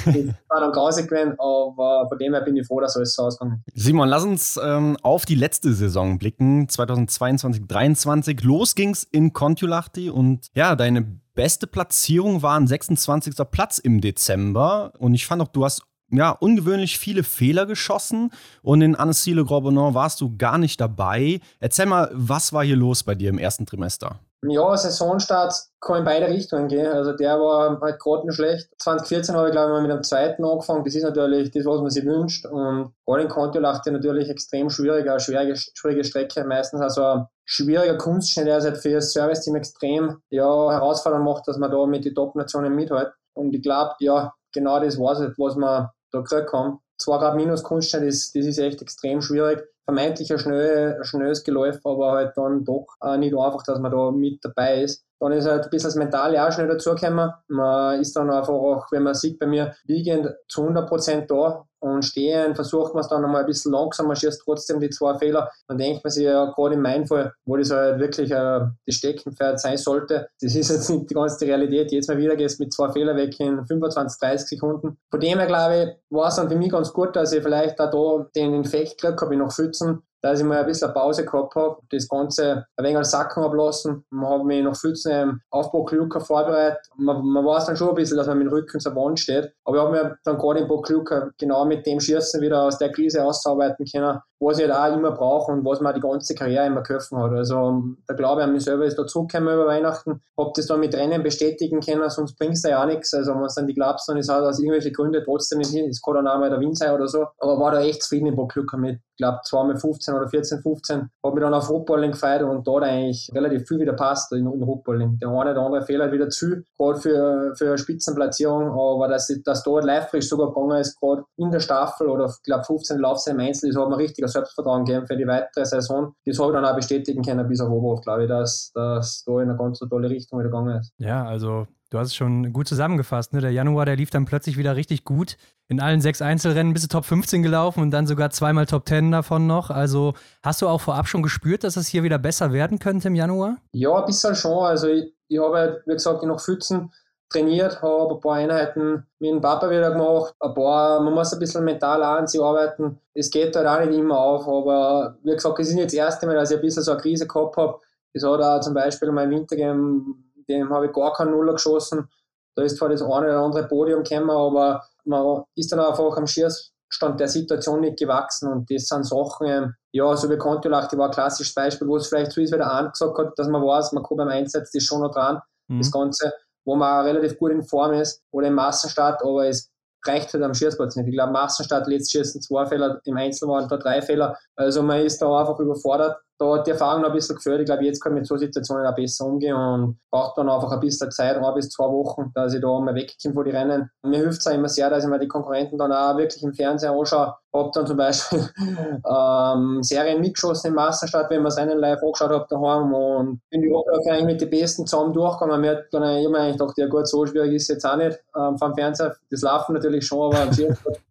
[0.06, 0.16] Das
[0.48, 3.64] war dann grausig gewesen, aber von dem her bin ich froh, dass alles so ausgegangen
[3.74, 3.84] ist.
[3.84, 8.46] Simon, lass uns ähm, auf die letzte Saison blicken, 2022-23.
[8.46, 13.36] Los ging's in Kontiolahti und ja, deine beste Platzierung war ein 26.
[13.50, 14.92] Platz im Dezember.
[14.98, 19.44] Und ich fand auch, du hast ja, ungewöhnlich viele Fehler geschossen und in Annecy Le
[19.44, 21.42] Grand warst du gar nicht dabei.
[21.60, 24.20] Erzähl mal, was war hier los bei dir im ersten Trimester?
[24.50, 26.88] Ja, Saisonstart kann in beide Richtungen gehen.
[26.88, 28.70] Also der war halt gerade schlecht.
[28.80, 30.84] 2014 habe ich glaube ich mal mit dem zweiten angefangen.
[30.84, 32.46] Das ist natürlich das, was man sich wünscht.
[32.46, 36.46] Und gerade in Kontiolach ist natürlich extrem schwierig, eine schwierige, schwierige Strecke.
[36.46, 41.58] Meistens also ein schwieriger Kunstschnitt, der halt für das Service-Team extrem ja, herausfordernd macht, dass
[41.58, 43.12] man da mit den Top-Nationen mithält.
[43.34, 46.80] Und ich glaube, ja, genau das war es, was man da gekriegt haben.
[47.00, 51.80] 2 Grad minus Kunstschnitt, das, das ist echt extrem schwierig vermeintlich ein, schnell, schnelles Geläuf,
[51.86, 55.07] aber halt dann doch äh, nicht einfach, dass man da mit dabei ist.
[55.20, 57.32] Dann ist halt ein bisschen das Mentale auch schnell dazugekommen.
[57.48, 62.04] Man ist dann einfach auch, wenn man sieht, bei mir liegend zu 100% da und
[62.04, 65.52] stehen, versucht man es dann nochmal ein bisschen langsamer, schießt trotzdem die zwei Fehler.
[65.68, 68.96] Dann denkt man sich ja gerade in meinem Fall, wo das halt wirklich äh, das
[68.96, 71.92] Steckenpferd sein sollte, das ist jetzt nicht die ganze Realität.
[71.92, 74.98] Jetzt mal wieder gehst mit zwei Fehlern weg in 25, 30 Sekunden.
[75.10, 77.80] Von dem her, glaube ich, war es dann für mich ganz gut, dass ich vielleicht
[77.80, 81.26] auch da den Infekt gekriegt habe, ich noch Pfützen dass ich mal ein bisschen Pause
[81.26, 84.04] gehabt habe, das Ganze ein wenig als Sacken ablassen.
[84.10, 86.80] Man hat mich noch Pfützen im Aufbau Klucker vorbereitet.
[86.98, 89.54] Man, man weiß dann schon ein bisschen, dass man mit dem Rücken zur Wand steht.
[89.64, 92.92] Aber ich habe mir dann gerade im Klucker genau mit dem Schießen wieder aus der
[92.92, 96.68] Krise ausarbeiten können, was ich halt auch immer brauche und was mir die ganze Karriere
[96.68, 97.32] immer geholfen hat.
[97.32, 100.22] Also der Glaube an mich selber ist da zurückgekommen über Weihnachten.
[100.38, 103.14] Habe das dann mit Rennen bestätigen können, sonst bringt es ja auch nichts.
[103.14, 105.90] Also wenn es dann die glaubst, dann ist halt aus irgendwelchen Gründen trotzdem nicht hin.
[105.90, 107.26] Es kann dann auch mal der Wind sein oder so.
[107.40, 111.10] Aber war da echt zufrieden im Bocklucker mit, ich glaube, zweimal 15 oder 14, 15.
[111.24, 114.40] Habe mich dann auf Rotballing gefeiert und da hat eigentlich relativ viel wieder passt in,
[114.40, 115.18] in Rotballing.
[115.20, 118.72] Der eine oder andere Fehler halt wieder zu, gerade für, für eine Spitzenplatzierung.
[118.72, 122.44] Aber dass, dass da live frisch sogar gegangen ist, gerade in der Staffel oder ich
[122.44, 126.14] glaube 15 Laufzeit im Einzel, das hat mir richtig Selbstvertrauen gegeben für die weitere Saison.
[126.26, 129.34] Das habe ich dann auch bestätigen können bis auf Oberhof, glaube ich, dass das da
[129.42, 130.92] in eine ganz tolle Richtung wieder gegangen ist.
[130.98, 133.32] Ja, also Du hast es schon gut zusammengefasst.
[133.32, 133.40] Ne?
[133.40, 135.38] Der Januar, der lief dann plötzlich wieder richtig gut.
[135.70, 139.12] In allen sechs Einzelrennen bist du Top 15 gelaufen und dann sogar zweimal Top 10
[139.12, 139.70] davon noch.
[139.70, 140.14] Also
[140.44, 143.58] hast du auch vorab schon gespürt, dass es hier wieder besser werden könnte im Januar?
[143.72, 144.66] Ja, ein bisschen schon.
[144.66, 146.92] Also ich, ich habe, halt, wie gesagt, noch Pfützen
[147.30, 151.40] trainiert, habe ein paar Einheiten mit dem Papa wieder gemacht, ein paar, man muss ein
[151.40, 153.00] bisschen mental an sich arbeiten.
[153.14, 156.26] Es geht halt auch nicht immer auf, aber wie gesagt, es ist nicht das erste
[156.26, 157.80] Mal, dass ich ein bisschen so eine Krise gehabt habe.
[158.14, 161.54] Es hat auch zum Beispiel mal im Winter gegeben, dem habe ich gar keinen Nuller
[161.54, 162.08] geschossen.
[162.56, 166.26] Da ist zwar das eine oder andere Podium gekommen, aber man ist dann einfach am
[166.26, 171.08] Schießstand der Situation nicht gewachsen und das sind Sachen, ja, so wie Kontiolach, die war
[171.08, 173.62] ein klassisches Beispiel, wo es vielleicht so ist, wie der Arndt gesagt hat, dass man
[173.62, 175.80] weiß, man kommt beim Einsatz, das ist schon noch dran, mhm.
[175.80, 176.34] das Ganze
[176.68, 179.72] wo man relativ gut in Form ist oder im Massenstart, aber es
[180.06, 181.08] reicht halt am Schießplatz nicht.
[181.08, 184.38] Ich glaube, Massenstart letztes Schießen zwei Fehler, im Einzel da drei Fehler.
[184.56, 187.62] Also man ist da einfach überfordert da hat die Erfahrung noch ein bisschen gefällt.
[187.62, 190.72] Ich glaube, jetzt kann ich mit so Situationen auch besser umgehen und braucht dann einfach
[190.72, 193.92] ein bisschen Zeit, ein bis zwei Wochen, dass ich da mal wegkomme von den Rennen.
[194.04, 196.54] Mir hilft es auch immer sehr, dass ich mir die Konkurrenten dann auch wirklich im
[196.54, 197.36] Fernsehen anschaue.
[197.54, 202.46] Habe dann zum Beispiel ähm, Serien mitgeschossen im Masterstadt, wenn man seinen live angeschaut habe
[202.50, 205.62] daheim und bin die Woche eigentlich mit den Besten zusammen durchgegangen.
[205.62, 208.20] Mir hat dann immer eigentlich gedacht, ja gut, so schwierig ist es jetzt auch nicht
[208.38, 209.16] ähm, vom Fernseher.
[209.32, 210.52] Das Laufen natürlich schon, aber am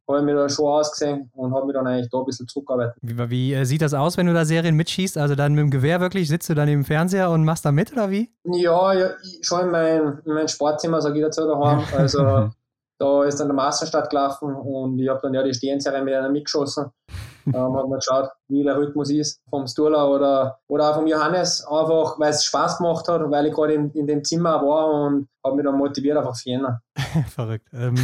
[0.09, 2.97] habe ich mir da schon ausgesehen und habe mich dann eigentlich da ein bisschen zurückgearbeitet.
[3.03, 5.19] Wie, wie äh, sieht das aus, wenn du da Serien mitschießt?
[5.19, 7.93] Also dann mit dem Gewehr wirklich, sitzt du dann im Fernseher und machst da mit
[7.93, 8.31] oder wie?
[8.45, 9.11] Ja, ja
[9.43, 11.83] schon in mein, in mein Sportzimmer, sage ich dazu daheim.
[11.97, 12.51] Also
[12.99, 16.31] da ist dann der Masterstart gelaufen und ich habe dann ja die Stehenserie mit einer
[16.31, 16.91] mitgeschossen.
[17.47, 21.65] ähm, hat man geschaut, wie der Rhythmus ist vom Sturla oder, oder auch vom Johannes,
[21.67, 25.29] einfach weil es Spaß gemacht hat, weil ich gerade in, in dem Zimmer war und
[25.47, 26.81] habe mich dann motiviert einfach Jena.
[27.35, 27.67] Verrückt.
[27.73, 27.95] Ähm,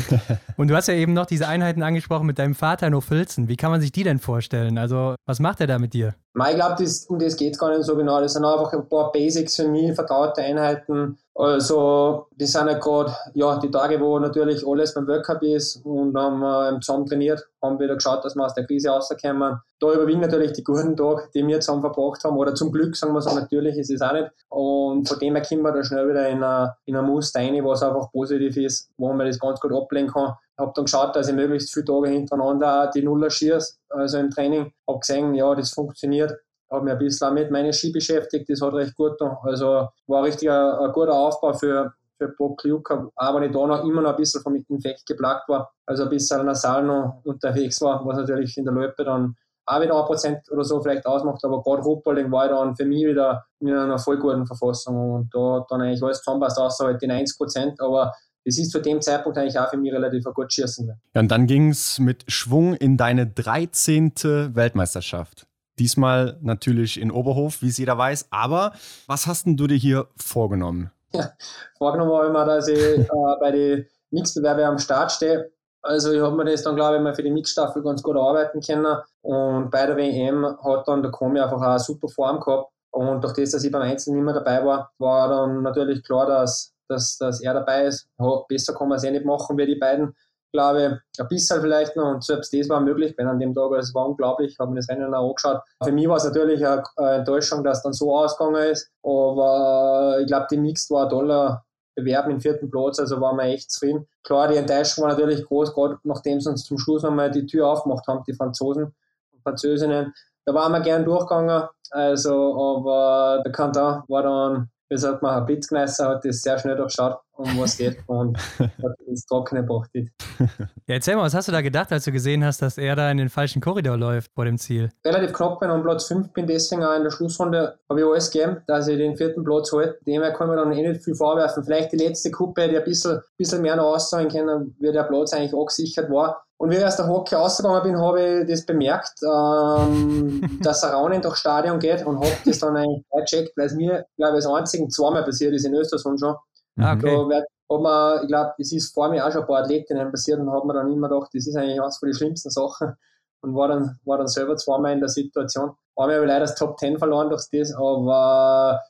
[0.57, 3.49] und du hast ja eben noch diese Einheiten angesprochen mit deinem Vater in Filzen.
[3.49, 4.79] Wie kann man sich die denn vorstellen?
[4.79, 6.15] Also, was macht er da mit dir?
[6.35, 8.21] Ich glaube, um das geht es gar nicht so genau.
[8.21, 11.19] Das sind einfach ein paar Basics für mich, vertraute Einheiten.
[11.35, 16.17] Also, die sind ja gerade ja, die Tage, wo natürlich alles beim Weltcup ist und
[16.17, 20.21] haben wir zusammen trainiert, haben wieder geschaut, dass wir aus der Krise rauskommen da überwiegen
[20.21, 22.37] natürlich die guten Tage, die wir zusammen verbracht haben.
[22.37, 24.31] Oder zum Glück, sagen wir so, natürlich ist es auch nicht.
[24.49, 27.65] Und von dem her kommen wir da schnell wieder in eine, in eine Muster rein,
[27.65, 30.35] was einfach positiv ist, wo man das ganz gut ablehnen kann.
[30.55, 34.31] Ich habe dann geschaut, dass ich möglichst viele Tage hintereinander die Nuller schieße, also im
[34.31, 34.73] Training.
[34.87, 36.33] Habe gesehen, ja, das funktioniert.
[36.71, 39.21] Habe mich ein bisschen auch mit meinen Ski beschäftigt, das hat recht gut.
[39.43, 43.67] Also war richtig ein, ein guter Aufbau für, für Bock Luca, aber wenn ich da
[43.67, 47.81] noch immer noch ein bisschen vom Infekt geplagt war, also ein bisschen nasal noch unterwegs
[47.81, 49.35] war, was natürlich in der Löpe dann
[49.67, 53.07] auch wieder ein Prozent oder so vielleicht ausmacht, aber gerade Ruppolding war dann für mich
[53.07, 57.03] wieder in einer voll guten Verfassung und da hat dann eigentlich alles zusammenpasst, außer halt
[57.03, 58.13] die 90 Prozent, aber
[58.45, 60.89] das ist zu dem Zeitpunkt eigentlich auch für mich relativ gut Schießen.
[61.15, 64.13] Ja, und dann ging es mit Schwung in deine 13.
[64.55, 65.47] Weltmeisterschaft.
[65.79, 68.27] Diesmal natürlich in Oberhof, wie es jeder weiß.
[68.31, 68.73] Aber
[69.07, 70.91] was hast denn du dir hier vorgenommen?
[71.13, 71.31] Ja,
[71.79, 73.09] vorgenommen habe ich mir, dass ich äh,
[73.41, 75.51] bei den Mixbewerben am Start stehe
[75.83, 78.61] also ich habe mir das dann, glaube ich, mal für die Mixstaffel ganz gut arbeiten
[78.61, 78.97] können.
[79.23, 82.71] Und bei der WM hat dann der Komi einfach auch eine super Form gehabt.
[82.93, 86.27] Und durch das, dass ich beim Einzel nicht mehr dabei war, war dann natürlich klar,
[86.27, 88.07] dass, dass, dass er dabei ist.
[88.49, 90.15] Besser kann man es eh nicht machen wie die beiden,
[90.53, 91.21] glaube ich.
[91.21, 94.07] Ein bisschen vielleicht noch und selbst das war möglich, wenn an dem Tag, es war
[94.07, 95.63] unglaublich, ich habe mir das Rennen auch angeschaut.
[95.83, 100.27] Für mich war es natürlich eine Enttäuschung, dass es dann so ausgegangen ist, aber ich
[100.27, 104.07] glaube, die Mixed war ein toller Bewerb im vierten Platz, also waren wir echt zufrieden.
[104.23, 107.69] Klar, die Enttäuschung war natürlich groß, gerade nachdem sie uns zum Schluss nochmal die Tür
[107.69, 110.15] aufgemacht haben, die Franzosen und Französinnen.
[110.45, 115.47] Da waren wir gern durchgegangen, also, aber der Kanton war dann wie sagt man, ein
[115.47, 119.89] Blitzkneißer hat das sehr schnell durchschaut, um was geht und hat ins Trockene gebracht.
[119.95, 123.11] Ja, erzähl mal, was hast du da gedacht, als du gesehen hast, dass er da
[123.11, 124.91] in den falschen Korridor läuft vor dem Ziel?
[125.05, 128.31] Relativ knapp bin und Platz 5 bin, deswegen auch in der Schlussrunde habe ich alles
[128.31, 129.99] gegeben, dass ich den vierten Platz halte.
[130.07, 131.65] Dem kann man dann eh nicht viel vorwerfen.
[131.65, 135.33] Vielleicht die letzte Kuppe, die ein bisschen, bisschen mehr noch auszahlen können, wie der Platz
[135.33, 136.45] eigentlich angesichert war.
[136.63, 140.93] Und wie ich aus der Hockey ausgegangen bin, habe ich das bemerkt, ähm, dass er
[140.93, 144.45] Raunen durchs Stadion geht und habe das dann eigentlich gecheckt, weil es mir, glaube ich,
[144.45, 146.37] das einzige zweimal passiert ist in Östersund schon.
[146.79, 147.17] Ah, okay.
[147.17, 150.09] Da wird, hat man, ich glaube, es ist vor mir auch schon ein paar Athletinnen
[150.13, 152.93] passiert und hat man dann immer gedacht, das ist eigentlich eines von den schlimmsten Sachen
[153.41, 155.73] und war dann, war dann selber zweimal in der Situation.
[155.97, 158.81] Einmal habe ich leider das Top 10 verloren durch das, aber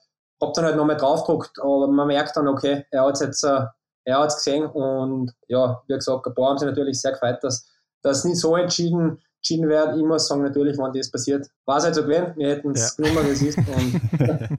[0.42, 3.64] habe dann halt nochmal draufgedruckt, aber man merkt dann, okay, er hat jetzt uh,
[4.04, 7.38] er hat es gesehen und ja, wie gesagt, ein paar haben sich natürlich sehr gefreut,
[7.42, 7.68] dass
[8.02, 9.96] das nicht so entschieden, entschieden wird.
[9.96, 12.32] Ich muss sagen, natürlich, wenn das passiert, war es halt so gewesen.
[12.36, 13.04] Wir hätten es ja.
[13.04, 13.58] genommen, wie es ist.
[13.58, 14.58] Und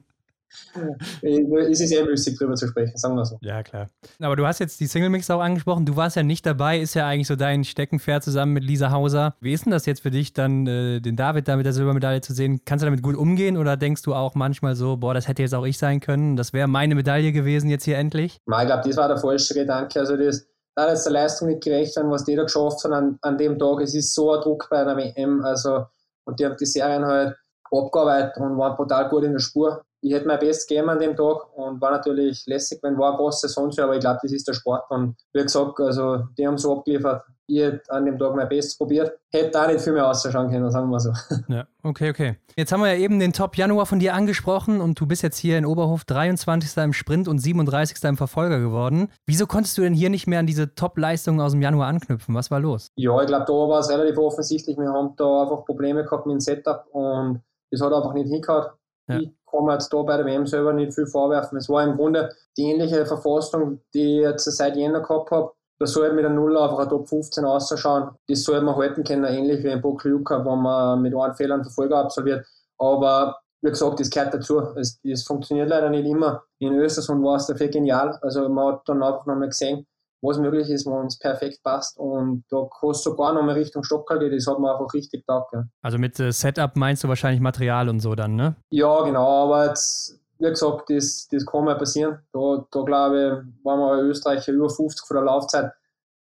[1.22, 3.38] es ist eher müßig, darüber zu sprechen, sagen wir so.
[3.40, 3.88] Ja, klar.
[4.20, 5.86] Aber du hast jetzt die Single Mix auch angesprochen.
[5.86, 9.34] Du warst ja nicht dabei, ist ja eigentlich so dein Steckenpferd zusammen mit Lisa Hauser.
[9.40, 12.20] Wie ist denn das jetzt für dich, dann äh, den David da mit der Silbermedaille
[12.20, 12.60] zu sehen?
[12.64, 15.54] Kannst du damit gut umgehen oder denkst du auch manchmal so, boah, das hätte jetzt
[15.54, 18.40] auch ich sein können, das wäre meine Medaille gewesen jetzt hier endlich?
[18.46, 20.00] ich glaube, das war der falsche Gedanke.
[20.00, 23.18] Also das, da ist der Leistung nicht gerecht werden, was die da geschafft haben an,
[23.22, 23.80] an dem Tag.
[23.80, 25.44] Es ist so ein Druck bei einer WM.
[25.44, 25.86] Also,
[26.24, 27.36] und die haben die Serien halt
[27.76, 31.16] abgearbeitet und waren brutal gut in der Spur ich hätte mein Bestes gegeben an dem
[31.16, 34.46] Tag und war natürlich lässig, wenn war eine große Saison, aber ich glaube, das ist
[34.46, 34.82] der Sport.
[34.90, 37.22] Und wie gesagt, also die haben so abgeliefert.
[37.46, 39.12] Ich hätte an dem Tag mein Bestes probiert.
[39.30, 41.10] Hätte da nicht viel mehr ausschauen können, sagen wir so.
[41.48, 42.36] Ja, okay, okay.
[42.54, 45.38] Jetzt haben wir ja eben den Top Januar von dir angesprochen und du bist jetzt
[45.38, 46.76] hier in Oberhof 23.
[46.84, 48.02] im Sprint und 37.
[48.04, 49.08] im Verfolger geworden.
[49.26, 52.34] Wieso konntest du denn hier nicht mehr an diese Top-Leistungen aus dem Januar anknüpfen?
[52.34, 52.88] Was war los?
[52.96, 54.76] Ja, ich glaube, da war es relativ offensichtlich.
[54.76, 57.40] Wir haben da einfach Probleme gehabt mit dem Setup und
[57.74, 58.66] das hat einfach nicht hingehauen.
[59.08, 59.18] Ja.
[59.18, 61.58] Ich kann man jetzt da bei der WM selber nicht viel vorwerfen.
[61.58, 65.52] Es war im Grunde die ähnliche Verfassung, die ich jetzt seit Jänner gehabt habe.
[65.78, 68.10] Da soll mit der Null einfach ein Top 15 ausschauen.
[68.28, 71.64] Das soll man halten können, ähnlich wie ein Pokljuka, wo man mit einem Fehler einen
[71.64, 72.46] Verfolger absolviert.
[72.78, 74.60] Aber wie gesagt, das gehört dazu.
[74.76, 76.44] Es, es funktioniert leider nicht immer.
[76.58, 78.18] In Östersund war es dafür genial.
[78.22, 79.86] Also man hat dann einfach nochmal gesehen,
[80.24, 81.98] was möglich ist, wenn es perfekt passt.
[81.98, 85.26] Und da kannst du sogar noch mal Richtung Stockerl gehen, das hat man einfach richtig
[85.26, 85.48] gedacht.
[85.52, 85.64] Ja.
[85.82, 88.56] Also mit äh, Setup meinst du wahrscheinlich Material und so dann, ne?
[88.70, 92.18] Ja, genau, aber jetzt, wie gesagt, das, das kann mal passieren.
[92.32, 95.72] Da, da glaube ich, waren wir Österreicher über 50 von der Laufzeit.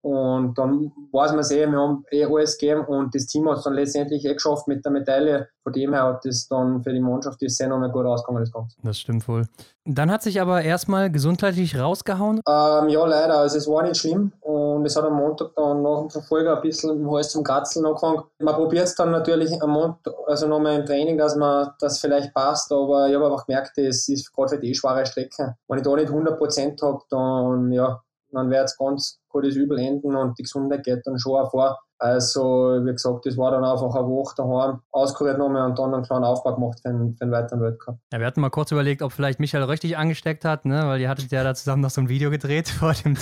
[0.01, 3.63] Und dann weiß man eh, wir haben eh alles gegeben und das Team hat es
[3.63, 5.49] dann letztendlich eh geschafft mit der Medaille.
[5.62, 8.51] Von dem her hat das dann für die Mannschaft das sehr nochmal gut ausgegangen, das
[8.51, 8.77] Ganze.
[8.81, 9.45] Das stimmt wohl.
[9.83, 12.41] Dann hat sich aber erstmal gesundheitlich rausgehauen?
[12.47, 13.39] Ähm, ja, leider.
[13.39, 16.62] Also es war nicht schlimm und es hat am Montag dann nach dem Verfolger ein
[16.62, 18.23] bisschen im Hals zum Kratzeln angefangen.
[18.39, 22.33] Man probiert es dann natürlich am Montag, also nochmal im Training, dass man das vielleicht
[22.33, 25.57] passt, aber ich habe einfach gemerkt, es ist gerade für die schwere Strecke.
[25.67, 30.15] Wenn ich da nicht 100% habe, dann ja, dann wird es ganz gutes Übel enden
[30.15, 31.80] und die Gesundheit geht dann schon auch vor.
[32.02, 36.04] Also, wie gesagt, das war dann einfach eine Woche daheim, auskuriert nochmal und dann einen
[36.04, 37.98] kleinen Aufbau gemacht für den, für den weiteren Weltcup.
[38.13, 40.84] Ja, wir hatten mal kurz überlegt, ob vielleicht Michael richtig angesteckt hat, ne?
[40.86, 43.18] weil ihr hattet ja da zusammen noch so ein Video gedreht, vor dem,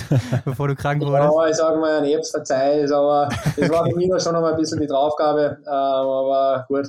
[0.45, 1.33] bevor du krank wurdest.
[1.33, 4.51] Ja, ich sage mal, ein Ebs verzeih, aber das war für mich schon noch mal
[4.51, 6.87] ein bisschen die Draufgabe, ähm, aber gut.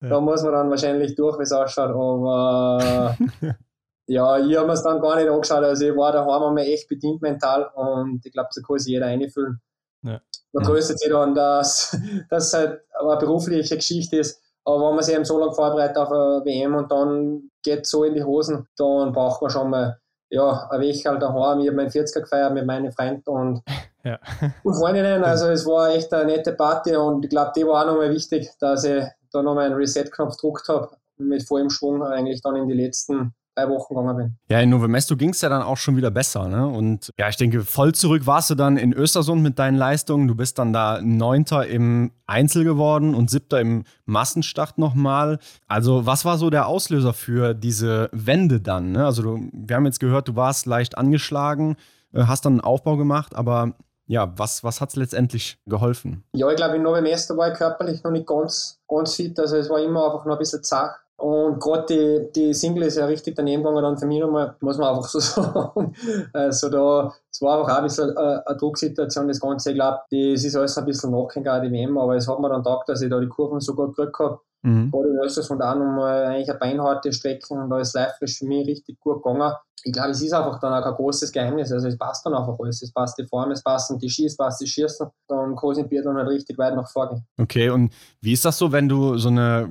[0.00, 0.08] Ja.
[0.08, 3.16] Da muss man dann wahrscheinlich durch, wie es ausschaut, aber
[4.06, 5.64] ja, ich habe mir es dann gar nicht angeschaut.
[5.64, 9.06] Also ich war daheim einmal echt bedient mental und ich glaube, da kann sich jeder
[9.06, 9.60] einfühlen.
[10.02, 10.20] Ja.
[10.52, 11.96] Man tröstet sich dann, dass
[12.30, 14.40] das halt eine berufliche Geschichte ist.
[14.64, 18.04] Aber wenn man sich eben so lange vorbereitet auf eine WM und dann geht so
[18.04, 21.60] in die Hosen, dann braucht man schon mal ja, ein Wechsel daheim.
[21.60, 23.62] Ich habe meinen 40er gefeiert mit meinen Freunden und,
[24.04, 24.18] ja.
[24.64, 25.24] und Freundinnen.
[25.24, 28.50] Also es war echt eine nette Party und ich glaube, die war auch nochmal wichtig,
[28.60, 32.74] dass ich da nochmal einen Reset-Knopf gedruckt habe mit vollem Schwung eigentlich dann in die
[32.74, 34.36] letzten drei Wochen gegangen bin.
[34.50, 36.48] Ja, in Novemesto ging es ja dann auch schon wieder besser.
[36.48, 36.66] Ne?
[36.66, 40.28] Und ja, ich denke, voll zurück warst du dann in Östersund mit deinen Leistungen.
[40.28, 45.38] Du bist dann da Neunter im Einzel geworden und Siebter im Massenstart nochmal.
[45.66, 48.92] Also, was war so der Auslöser für diese Wende dann?
[48.92, 49.04] Ne?
[49.04, 51.76] Also, du, wir haben jetzt gehört, du warst leicht angeschlagen,
[52.12, 53.72] äh, hast dann einen Aufbau gemacht, aber
[54.08, 56.22] ja, was, was hat es letztendlich geholfen?
[56.32, 59.38] Ja, ich glaube, in Novemesto war ich körperlich noch nicht ganz, ganz fit.
[59.38, 62.96] Also, es war immer einfach noch ein bisschen zart Und gerade die, die Single ist
[62.96, 65.96] ja richtig daneben gegangen, dann für mich nochmal, muss man einfach so sagen.
[66.32, 69.70] Also da, es war einfach auch ein bisschen eine, eine Drucksituation, das Ganze.
[69.70, 72.62] Ich glaube, das ist alles ein bisschen nachgegangen, die WM, aber es hat mir dann
[72.62, 74.40] gedacht, dass ich da die Kurven so gut gekriegt habe.
[74.62, 74.90] Mhm.
[74.90, 78.66] Gerade in Österreich auch nochmal eigentlich eine beinharte Strecke und da ist live für mich
[78.66, 79.52] richtig gut gegangen
[79.86, 81.70] ich glaube, es ist einfach dann auch kein großes Geheimnis.
[81.70, 82.82] Also es passt dann einfach alles.
[82.82, 85.06] Es passt die Form, es passen die Skis, es passt die Schießen.
[85.28, 88.58] Dann kann es in Biathlon halt richtig weit nach vorne Okay, und wie ist das
[88.58, 89.68] so, wenn du so eine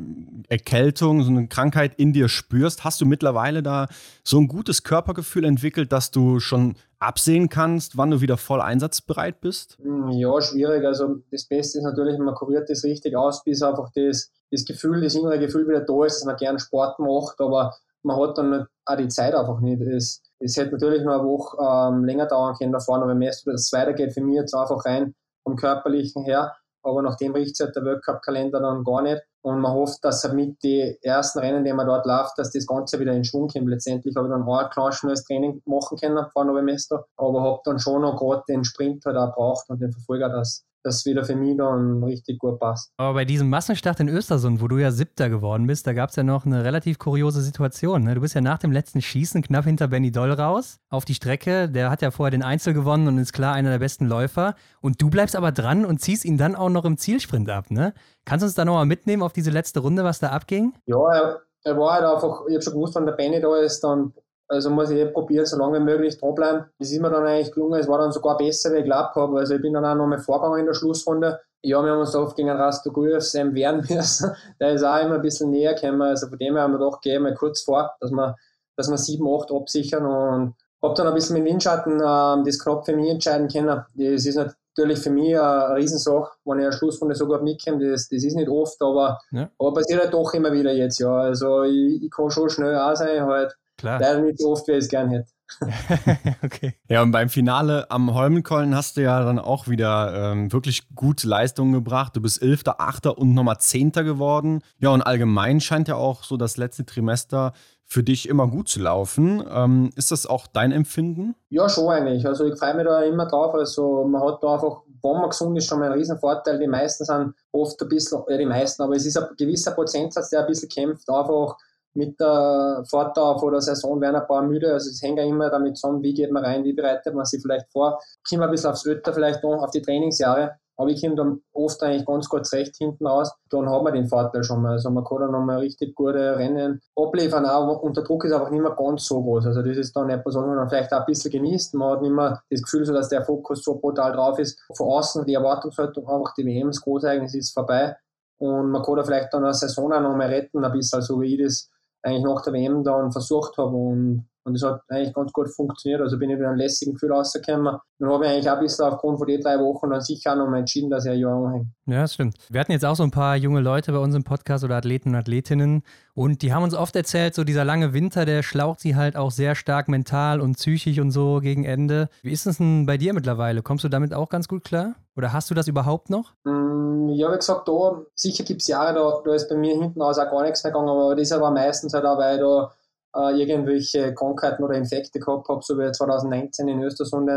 [0.47, 2.85] Erkältung, so eine Krankheit in dir spürst?
[2.85, 3.87] Hast du mittlerweile da
[4.23, 6.75] so ein gutes Körpergefühl entwickelt, dass du schon
[7.05, 9.77] absehen kannst, wann du wieder voll einsatzbereit bist?
[9.81, 10.83] Hm, ja, schwierig.
[10.85, 15.01] Also das Beste ist natürlich, man kuriert das richtig aus, bis einfach das, das Gefühl,
[15.01, 18.67] das innere Gefühl wieder da ist, dass man gerne Sport macht, aber man hat dann
[18.85, 19.81] auch die Zeit einfach nicht.
[19.81, 23.45] Es, es hätte natürlich noch eine Woche ähm, länger dauern können davor, aber wenn es
[23.73, 26.55] weitergeht für mich jetzt einfach rein vom Körperlichen her.
[26.85, 29.21] Aber nachdem riecht sich der Weltcup-Kalender dann gar nicht.
[29.41, 32.67] Und man hofft, dass er mit den ersten Rennen, die man dort läuft, dass das
[32.67, 33.67] Ganze wieder in Schwung kommt.
[33.67, 37.05] Letztendlich habe ich dann auch ein kleines schnelles Training machen können vor Novemester.
[37.17, 40.63] Aber habe dann schon noch gerade den Sprint halt auch braucht und den Verfolger, dass
[40.85, 42.91] das wieder für mich dann richtig gut passt.
[42.97, 46.15] Aber bei diesem Massenstart in Östersund, wo du ja Siebter geworden bist, da gab es
[46.15, 48.03] ja noch eine relativ kuriose Situation.
[48.03, 48.13] Ne?
[48.13, 51.67] Du bist ja nach dem letzten Schießen knapp hinter Benny Doll raus auf die Strecke.
[51.69, 54.53] Der hat ja vorher den Einzel gewonnen und ist klar einer der besten Läufer.
[54.79, 57.71] Und du bleibst aber dran und ziehst ihn dann auch noch im Zielsprint ab.
[57.71, 57.93] Ne?
[58.23, 60.73] Kannst du uns da nochmal mitnehmen auf diese letzte Runde, was da abging?
[60.85, 63.83] Ja, er, er war halt einfach, ich habe schon gewusst, wenn der Benny da ist,
[63.83, 64.13] dann
[64.47, 66.65] also muss ich eh probieren, so lange wie möglich dranbleiben.
[66.77, 67.79] Das ist mir dann eigentlich gelungen.
[67.79, 69.39] Es war dann sogar besser, wie ich glaubt habe.
[69.39, 71.39] Also ich bin dann auch noch mal vorgegangen in der Schlussrunde.
[71.61, 74.35] Ja, wir haben uns oft gegen Rastogujev Sam wehren müssen.
[74.59, 76.03] Der ist auch immer ein bisschen näher gekommen.
[76.03, 78.35] Also von dem her haben wir doch gehen mal kurz vor, dass wir,
[78.75, 82.85] dass wir 7, 8 absichern und habe dann ein bisschen mit Windschatten ähm, das knapp
[82.85, 83.83] für mich entscheiden können.
[83.95, 87.89] Das ist natürlich für mich eine Riesensache, wenn ich eine Schlussrunde so gut mitkomme.
[87.89, 89.49] Das, das ist nicht oft, aber, ja.
[89.57, 91.11] aber passiert halt doch immer wieder jetzt, ja.
[91.11, 93.99] Also ich, ich kann schon schnell auch sein, halt Klar.
[93.99, 95.27] Leider nicht so oft, wie ich es gern hätte.
[96.43, 96.73] okay.
[96.89, 101.27] Ja, und beim Finale am Holmenkollen hast du ja dann auch wieder ähm, wirklich gute
[101.27, 102.15] Leistungen gebracht.
[102.15, 104.61] Du bist Elfter, Achter und nochmal Zehnter geworden.
[104.79, 107.53] Ja, und allgemein scheint ja auch so das letzte Trimester
[107.83, 109.43] für dich immer gut zu laufen.
[109.47, 111.35] Ähm, ist das auch dein Empfinden?
[111.49, 112.25] Ja, schon eigentlich.
[112.25, 113.53] Also ich freue mich da immer drauf.
[113.53, 116.57] Also man hat da einfach, wenn man gesund ist, schon mal einen riesen Vorteil.
[116.57, 120.31] Die meisten sind oft ein bisschen, ja die meisten, aber es ist ein gewisser Prozentsatz,
[120.31, 121.55] der ein bisschen kämpft, einfach
[121.95, 124.73] mit der Fortdauer vor der Saison werden ein paar müde.
[124.73, 127.41] Also es hängt ja immer damit zusammen, wie geht man rein, wie bereitet man sich
[127.41, 127.99] vielleicht vor.
[128.23, 130.57] Ich komme ein bisschen aufs Ötter, vielleicht noch auf die Trainingsjahre.
[130.77, 133.33] Aber ich komme dann oft eigentlich ganz kurz recht hinten raus.
[133.49, 134.73] Dann hat man den Vorteil schon mal.
[134.73, 137.45] Also man kann dann nochmal richtig gute Rennen abliefern.
[137.45, 139.45] Auch, und der Druck ist einfach nicht mehr ganz so groß.
[139.45, 141.75] Also das ist dann etwas, was man dann vielleicht auch ein bisschen genießt.
[141.75, 144.59] Man hat nicht mehr das Gefühl, so dass der Fokus so brutal drauf ist.
[144.75, 147.95] Von außen die Erwartungshaltung einfach, die WM, das Großereignis ist vorbei.
[148.37, 151.35] Und man kann da vielleicht dann eine Saison auch nochmal retten, ein bisschen, so wie
[151.35, 151.69] ich das
[152.05, 156.01] eigentlich nach der WM dann versucht habe und, und das hat eigentlich ganz gut funktioniert.
[156.01, 157.77] Also bin ich mit einem lässigen Gefühl rausgekommen.
[157.97, 160.37] Dann habe ich eigentlich auch ein bisschen aufgrund von den drei Wochen dann sicher auch
[160.37, 161.67] nochmal entschieden, dass ich ein Jahr anhänge.
[161.87, 162.37] Ja, das stimmt.
[162.49, 165.09] Wir hatten jetzt auch so ein paar junge Leute bei uns im Podcast oder Athleten
[165.09, 165.83] und Athletinnen
[166.13, 169.31] und die haben uns oft erzählt, so dieser lange Winter, der schlaucht sie halt auch
[169.31, 172.09] sehr stark mental und psychisch und so gegen Ende.
[172.21, 173.63] Wie ist es denn bei dir mittlerweile?
[173.63, 174.93] Kommst du damit auch ganz gut klar?
[175.17, 176.33] Oder hast du das überhaupt noch?
[176.43, 180.01] Mm, ja, wie gesagt, da sicher gibt es Jahre, da, da ist bei mir hinten
[180.01, 182.71] raus auch gar nichts mehr gegangen, aber das war meistens halt auch, weil da
[183.15, 187.29] äh, irgendwelche Krankheiten oder Infekte gehabt habe, so wie 2019 in Östersund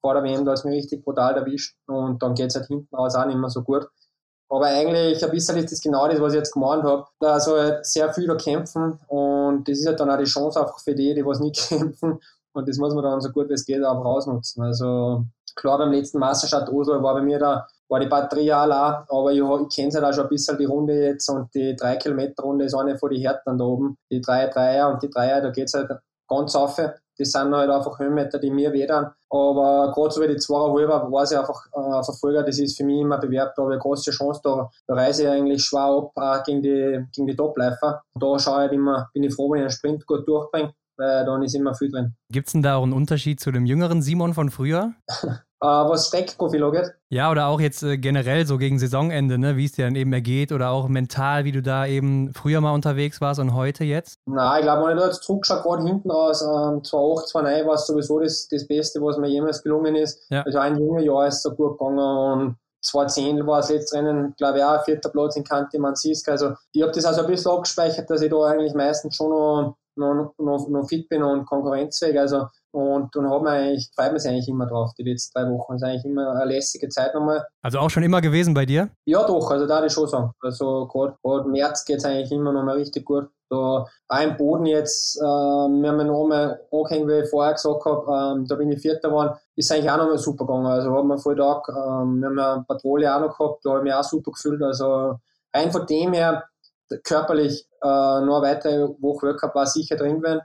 [0.00, 2.94] vor der WM, da ist mir richtig brutal erwischt und dann geht es halt hinten
[2.94, 3.88] raus auch nicht mehr so gut.
[4.48, 7.04] Aber eigentlich ein bisschen ist das genau das, was ich jetzt gemeint habe.
[7.20, 10.60] Da soll halt sehr viel da kämpfen und das ist halt dann auch die Chance
[10.60, 12.20] einfach für die, die was nicht kämpfen
[12.52, 14.62] und das muss man dann so gut wie es geht auch rausnutzen.
[14.62, 15.24] Also
[15.58, 19.40] Klar, beim letzten Meisterstadt Oslo war bei mir da war die Batterie allein, aber ich,
[19.40, 22.98] ich kenne halt auch schon ein bisschen die Runde jetzt und die 3-Kilometer-Runde ist eine
[22.98, 23.96] von den Härten da oben.
[24.10, 25.90] Die 3 Dreier und die Dreier, da geht es halt
[26.28, 26.76] ganz auf.
[26.76, 29.10] Das sind halt einfach Höhenmeter, die mir wedern.
[29.30, 33.00] Aber gerade so wie die 2,5 war es einfach äh, Verfolger, das ist für mich
[33.00, 36.44] immer Bewerb, da habe ich eine große Chance, da, da reise ich eigentlich schwer ab
[36.44, 38.02] gegen die, gegen die Top-Läufer.
[38.14, 41.24] Da schaue ich halt immer, bin ich froh, wenn ich einen Sprint gut durchbringe, weil
[41.24, 42.14] dann ist immer viel drin.
[42.30, 44.92] Gibt es denn da auch einen Unterschied zu dem jüngeren Simon von früher?
[45.60, 46.94] äh, was Steckprofil angeht.
[47.10, 50.12] Ja, oder auch jetzt äh, generell so gegen Saisonende, ne, wie es dir dann eben
[50.12, 54.18] ergeht oder auch mental, wie du da eben früher mal unterwegs warst und heute jetzt?
[54.26, 57.74] Nein, ich glaube, wenn ich da jetzt zurückschaue, gerade hinten raus, ähm, 2008, 2009 war
[57.74, 60.26] es sowieso das, das Beste, was mir jemals gelungen ist.
[60.30, 60.42] Ja.
[60.42, 64.58] Also ein junges Jahr ist so gut gegangen und 2010 war das letzte Rennen, glaube
[64.58, 66.28] ich, auch vierter Platz in Kante Mansisk.
[66.28, 69.76] Also ich habe das also ein bisschen abgespeichert, dass ich da eigentlich meistens schon noch,
[69.96, 72.18] noch, noch, noch fit bin und konkurrenzfähig.
[72.18, 75.50] Also und dann hat man eigentlich, freut man sich eigentlich immer drauf, die letzten drei
[75.50, 75.74] Wochen.
[75.74, 77.46] Das ist eigentlich immer eine lässige Zeit nochmal.
[77.62, 78.90] Also auch schon immer gewesen bei dir?
[79.06, 80.32] Ja, doch, also da ich schon sagen.
[80.40, 83.28] Also gerade März geht es eigentlich immer nochmal richtig gut.
[83.50, 87.82] Da auch im Boden jetzt, äh, wir haben noch einmal angehängt, wie ich vorher gesagt
[87.86, 90.66] habe, ähm, da bin ich Vierter geworden, ist eigentlich auch noch mal super gegangen.
[90.66, 93.78] Also hat mir voll Tag, ähm, wir haben ja Patrouille auch noch gehabt, da habe
[93.78, 94.62] ich mich auch super gefühlt.
[94.62, 95.14] Also
[95.54, 96.44] rein von dem her,
[97.04, 100.42] körperlich äh, noch eine weitere Woche Workup war sicher drin gewesen.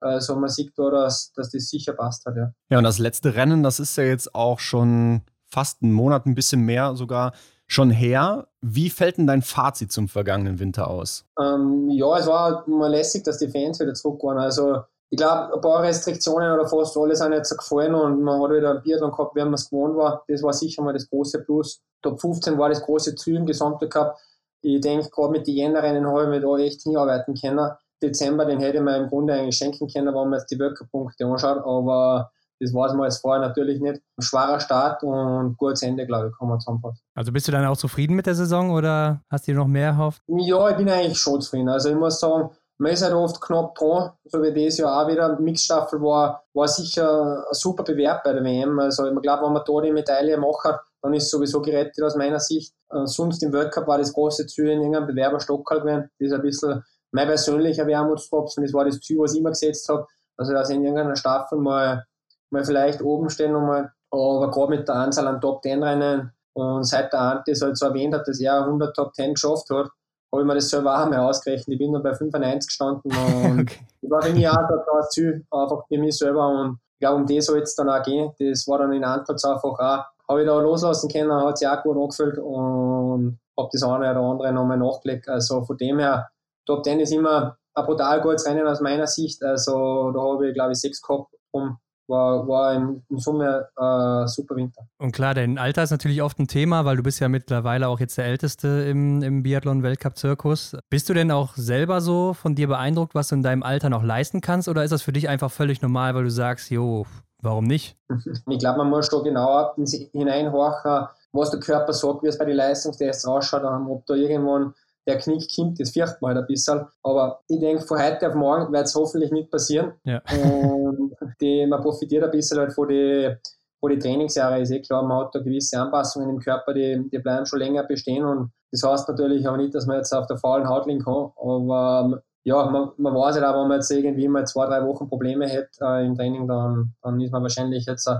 [0.00, 2.52] Also man sieht da, dass, dass das sicher passt hat, ja.
[2.70, 6.34] Ja, und das letzte Rennen, das ist ja jetzt auch schon fast einen Monat, ein
[6.34, 7.32] bisschen mehr sogar
[7.66, 8.48] schon her.
[8.60, 11.24] Wie fällt denn dein Fazit zum vergangenen Winter aus?
[11.40, 14.38] Ähm, ja, es war mal lässig, dass die Fans wieder zurück waren.
[14.38, 18.50] Also ich glaube, ein paar Restriktionen oder fast alle sind jetzt gefallen und man hat
[18.50, 20.24] wieder ein Biathlon gehabt, wie man es gewohnt war.
[20.28, 21.80] Das war sicher mal das große Plus.
[22.02, 24.16] Top 15 war das große Ziel im Gesamtcup.
[24.62, 27.70] Ich denke, gerade mit den Jännerrennen habe ich mich da echt hinarbeiten können.
[28.02, 31.58] Dezember, den hätte man im Grunde eigentlich schenken können, wenn man jetzt die Weltcup-Punkte anschaut,
[31.64, 32.30] aber
[32.60, 34.00] das weiß man jetzt vorher natürlich nicht.
[34.16, 37.02] Ein schwerer Start und gutes Ende, glaube ich, kann man zusammenfassen.
[37.14, 39.88] Also bist du dann auch zufrieden mit der Saison oder hast du dir noch mehr
[39.88, 40.22] erhofft?
[40.26, 41.68] Ja, ich bin eigentlich schon zufrieden.
[41.68, 45.08] Also ich muss sagen, man ist halt oft knapp dran, so wie das Jahr auch
[45.08, 45.38] wieder.
[45.38, 48.78] Mixstaffel war, war sicher ein super Bewerb bei der WM.
[48.78, 52.40] Also ich glaube, wenn man da die Medaille macht, dann ist sowieso gerettet aus meiner
[52.40, 52.74] Sicht.
[52.90, 56.10] Äh, sonst im Weltcup war das große Ziel in irgendeinem Bewerberstock gewesen.
[56.18, 56.82] Das ist ein bisschen
[57.12, 58.64] mein persönlicher Wermutstropfen.
[58.64, 60.06] Das war das Ziel, was ich immer gesetzt habe.
[60.36, 62.04] Also dass ich in irgendeiner Staffel mal,
[62.50, 63.92] mal vielleicht oben stehen nochmal.
[64.10, 67.76] Aber gerade mit der Anzahl an Top 10 Rennen und seit der Ante es halt
[67.76, 69.90] so erwähnt hat, dass er 100 Top 10 geschafft hat,
[70.32, 71.68] habe ich mir das selber auch einmal ausgerechnet.
[71.68, 73.86] Ich bin dann bei 95 gestanden und okay.
[74.02, 76.48] das war für mich auch klares Ziel, einfach für mich selber.
[76.48, 78.32] Und ich glaube, um das soll es dann auch gehen.
[78.38, 81.82] Das war dann in Antwort einfach auch, habe ich da loslassen können, hat sich auch
[81.82, 85.28] gut angefühlt und habe das eine oder andere nochmal nachgelegt.
[85.28, 86.28] Also von dem her,
[86.66, 89.42] Top 10 ist immer ein brutal gutes Rennen aus meiner Sicht.
[89.42, 91.32] Also da habe ich, glaube ich, sechs gehabt.
[91.52, 94.82] Um war, war in, in Summe äh, super Winter.
[94.98, 98.00] Und klar, dein Alter ist natürlich oft ein Thema, weil du bist ja mittlerweile auch
[98.00, 100.76] jetzt der Älteste im, im Biathlon-Weltcup-Zirkus.
[100.88, 104.02] Bist du denn auch selber so von dir beeindruckt, was du in deinem Alter noch
[104.02, 104.68] leisten kannst?
[104.68, 107.06] Oder ist das für dich einfach völlig normal, weil du sagst, jo,
[107.40, 107.96] warum nicht?
[108.48, 109.74] Ich glaube, man muss da genauer
[110.12, 114.74] hineinhorchen, was der Körper sagt, wie es bei den Leistungstests ausschaut, ob da irgendwann
[115.06, 116.84] der Knick kommt, das fürcht man halt ein bisschen.
[117.02, 119.92] Aber ich denke, von heute auf morgen wird es hoffentlich nicht passieren.
[120.04, 120.20] Ja.
[120.42, 123.36] Und die, man profitiert ein bisschen halt von den
[123.78, 127.18] von die Trainingsjahre ist eh klar, man hat da gewisse Anpassungen im Körper, die, die
[127.18, 130.38] bleiben schon länger bestehen und das heißt natürlich auch nicht, dass man jetzt auf der
[130.38, 134.28] faulen Haut liegen kann, aber ja, man, man weiß halt auch, wenn man jetzt irgendwie
[134.28, 138.06] mal zwei, drei Wochen Probleme hat äh, im Training, dann, dann ist man wahrscheinlich jetzt,
[138.06, 138.16] äh,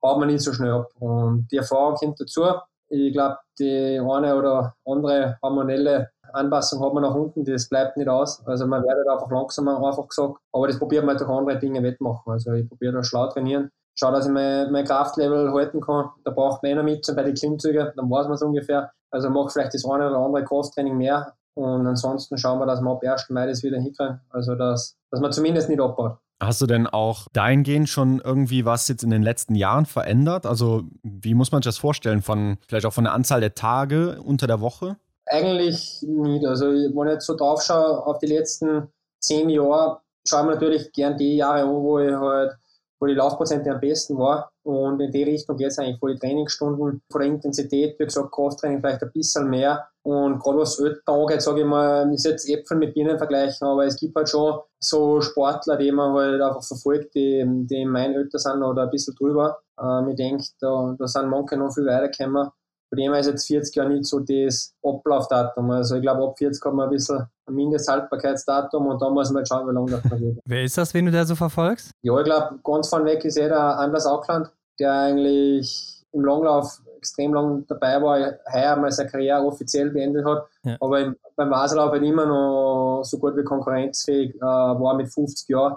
[0.00, 2.44] baut man nicht so schnell ab und die Erfahrung kommt dazu.
[2.88, 8.08] Ich glaube, die eine oder andere hormonelle Anpassung hat man nach unten, das bleibt nicht
[8.08, 8.44] aus.
[8.46, 10.38] Also man wird einfach langsamer, einfach gesagt.
[10.52, 12.32] Aber das probiert man durch andere Dinge wettmachen.
[12.32, 13.70] Also ich probiere da schlau trainieren.
[13.96, 16.10] Schau, dass ich mein, mein Kraftlevel halten kann.
[16.24, 18.90] Da braucht man einer mit bei den Klimmzügen, dann weiß man es ungefähr.
[19.10, 21.34] Also mache vielleicht das eine oder andere Krafttraining mehr.
[21.56, 23.30] Und ansonsten schauen wir, dass wir ab 1.
[23.30, 24.20] Mai das wieder hinkriegen.
[24.30, 26.18] Also dass, dass man zumindest nicht abbaut.
[26.40, 30.46] Hast du denn auch dahingehend schon irgendwie was jetzt in den letzten Jahren verändert?
[30.46, 32.22] Also wie muss man sich das vorstellen?
[32.22, 34.96] Von vielleicht auch von der Anzahl der Tage unter der Woche?
[35.26, 36.44] Eigentlich nicht.
[36.46, 38.88] Also, wenn ich jetzt so drauf schaue, auf die letzten
[39.20, 42.52] zehn Jahre, schaue ich mir natürlich gern die Jahre an, wo ich halt,
[43.00, 44.50] wo die Laufprozente am besten war.
[44.64, 48.32] Und in die Richtung geht es eigentlich vor die Trainingsstunden, vor der Intensität, wie gesagt,
[48.32, 49.86] Krafttraining vielleicht ein bisschen mehr.
[50.02, 53.84] Und gerade was Ötten angeht, sage ich mal, ist jetzt Äpfel mit Birnen vergleichen, aber
[53.84, 58.16] es gibt halt schon so Sportler, die man halt einfach verfolgt, die, die in meinen
[58.16, 59.58] Ötter sind oder ein bisschen drüber.
[59.78, 62.48] Ähm, ich denke, da, da sind manche noch viel weitergekommen.
[62.88, 65.70] Von dem ist jetzt 40 Jahre nicht so das Ablaufdatum.
[65.72, 69.38] Also ich glaube, ab 40 hat man ein bisschen ein Mindesthaltbarkeitsdatum und da muss man
[69.38, 70.38] halt schauen, wie lange das noch geht.
[70.44, 71.90] Wer ist das, wen du da so verfolgst?
[72.02, 76.80] Ja, ich glaube, ganz vorne weg ist eh der Anders Auckland, der eigentlich im Langlauf
[76.96, 78.18] extrem lang dabei war,
[78.52, 80.76] heuer mal seine Karriere offiziell beendet hat, ja.
[80.80, 85.48] aber im, beim Wasserlauf halt immer noch so gut wie konkurrenzfähig äh, war mit 50
[85.48, 85.76] Jahren.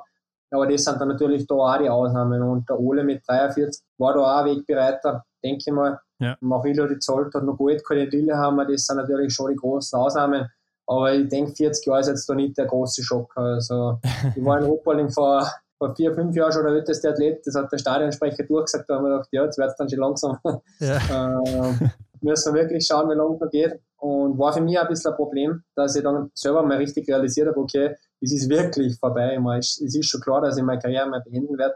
[0.51, 4.13] Aber das sind dann natürlich da auch die Ausnahmen und der Ole mit 43 war
[4.13, 5.99] da auch Wegbereiter, denke ich mal.
[6.19, 6.37] Ja.
[6.39, 9.57] Marillo, die zahlt hat noch gut, keine Dille haben wir, das sind natürlich schon die
[9.57, 10.47] großen Ausnahmen.
[10.87, 13.31] Aber ich denke, 40 Jahre ist jetzt da nicht der große Schock.
[13.35, 13.99] Also,
[14.35, 17.71] ich war in Ruppolding vor, vor vier, fünf Jahren schon der älteste Athlet, das hat
[17.71, 20.37] der Stadionsprecher durchgesagt, da haben wir gedacht, ja, jetzt wird es dann schon langsam.
[20.79, 20.97] Ja.
[21.43, 21.89] äh,
[22.21, 23.79] müssen wir wirklich schauen, wie lange es geht.
[23.97, 27.47] Und war für mich ein bisschen ein Problem, dass ich dann selber mal richtig realisiert
[27.47, 29.39] habe, okay, es ist wirklich vorbei.
[29.59, 31.75] Es ist schon klar, dass ich meine Karriere mal beenden werde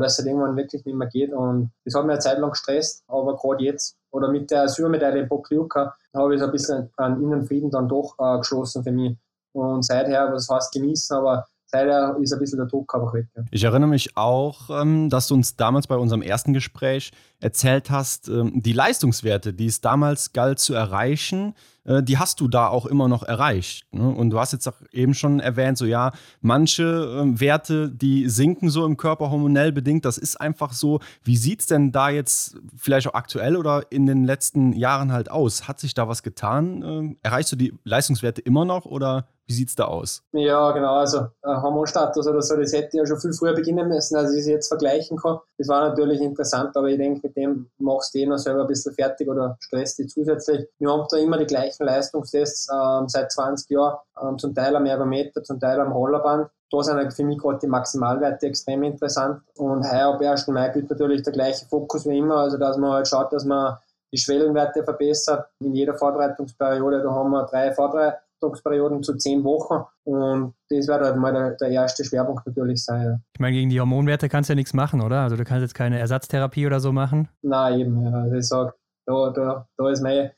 [0.00, 1.32] dass es halt irgendwann wirklich nicht mehr geht.
[1.32, 5.20] Und das hat mich eine Zeit lang gestresst, aber gerade jetzt oder mit der Silbermedaille
[5.20, 9.16] in Pokljuka habe ich so ein bisschen an Innenfrieden dann doch äh, geschlossen für mich.
[9.52, 13.26] Und seither, was heißt genießen, aber seither ist ein bisschen der Druck einfach weg.
[13.36, 13.42] Ja.
[13.50, 18.28] Ich erinnere mich auch, ähm, dass du uns damals bei unserem ersten Gespräch erzählt hast,
[18.28, 21.54] ähm, die Leistungswerte, die es damals galt zu erreichen,
[21.84, 23.92] äh, die hast du da auch immer noch erreicht.
[23.92, 24.08] Ne?
[24.08, 28.70] Und du hast jetzt auch eben schon erwähnt, so ja, manche ähm, Werte, die sinken
[28.70, 31.00] so im Körper hormonell bedingt, das ist einfach so.
[31.24, 35.30] Wie sieht es denn da jetzt vielleicht auch aktuell oder in den letzten Jahren halt
[35.30, 35.68] aus?
[35.68, 37.16] Hat sich da was getan?
[37.22, 40.22] Erreichst du die Leistungswerte immer noch oder wie sieht es da aus?
[40.32, 40.94] Ja, genau.
[40.94, 44.40] Also äh, Hormonstatus oder so, das hätte ja schon viel früher beginnen müssen, als ich
[44.40, 45.38] es jetzt vergleichen kann.
[45.56, 48.66] Das war natürlich interessant, aber ich denke, mit dem machst du eh noch selber ein
[48.66, 50.66] bisschen fertig oder stresst dich zusätzlich.
[50.78, 54.86] Wir haben da immer die gleichen Leistungstests ähm, seit 20 Jahren, ähm, zum Teil am
[54.86, 56.48] Ergometer, zum Teil am Rollerband.
[56.72, 59.42] Da sind halt für mich gerade die Maximalwerte extrem interessant.
[59.56, 60.48] Und heuer ab 1.
[60.48, 63.76] Mai gilt natürlich der gleiche Fokus wie immer, also dass man halt schaut, dass man
[64.12, 65.46] die Schwellenwerte verbessert.
[65.60, 69.84] In jeder Vorbereitungsperiode, da haben wir drei Vorbereitungen Trainingsperioden zu zehn Wochen.
[70.04, 73.06] Und das wird halt mal der, der erste Schwerpunkt natürlich sein.
[73.06, 73.18] Ja.
[73.34, 75.20] Ich meine, gegen die Hormonwerte kannst du ja nichts machen, oder?
[75.20, 77.28] Also du kannst jetzt keine Ersatztherapie oder so machen?
[77.42, 78.04] Nein, eben.
[78.04, 78.12] Ja.
[78.22, 78.74] Also ich sage,
[79.06, 80.30] da, da, da ist mein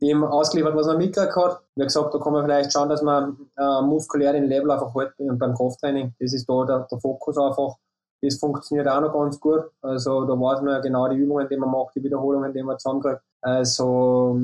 [0.00, 1.62] dem ausgeliefert, was man mitgekriegt hat.
[1.76, 5.12] Wie gesagt, da kann man vielleicht schauen, dass man äh, muskulär den Level einfach hält
[5.18, 6.14] beim Krafttraining.
[6.18, 7.76] Das ist da der, der Fokus einfach.
[8.20, 9.70] Das funktioniert auch noch ganz gut.
[9.82, 12.78] Also da weiß man ja genau die Übungen, die man macht, die Wiederholungen, die man
[12.78, 13.20] zusammenkriegt.
[13.42, 14.38] Also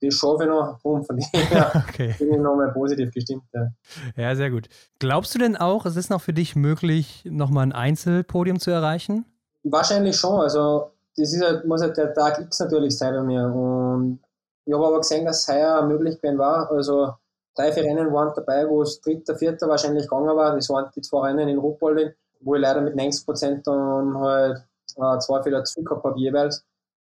[0.00, 0.78] das schaffe ich noch.
[0.82, 2.14] Und von dem her okay.
[2.18, 3.42] bin ich nochmal positiv gestimmt.
[3.52, 3.68] Ja.
[4.16, 4.68] ja, sehr gut.
[4.98, 9.24] Glaubst du denn auch, es ist noch für dich möglich, nochmal ein Einzelpodium zu erreichen?
[9.64, 10.40] Wahrscheinlich schon.
[10.40, 13.44] Also, das ist halt, muss halt der Tag X natürlich sein bei mir.
[13.46, 14.20] Und
[14.64, 16.70] ich habe aber gesehen, dass es heuer möglich war.
[16.70, 17.14] Also,
[17.56, 20.54] drei, vier Rennen waren dabei, wo es dritter, vierter wahrscheinlich gegangen war.
[20.54, 24.58] Das waren die zwei Rennen in Ruppolding, wo ich leider mit 90 Prozent dann halt
[24.96, 26.64] äh, zwei Fehler zu gehabt habe jeweils.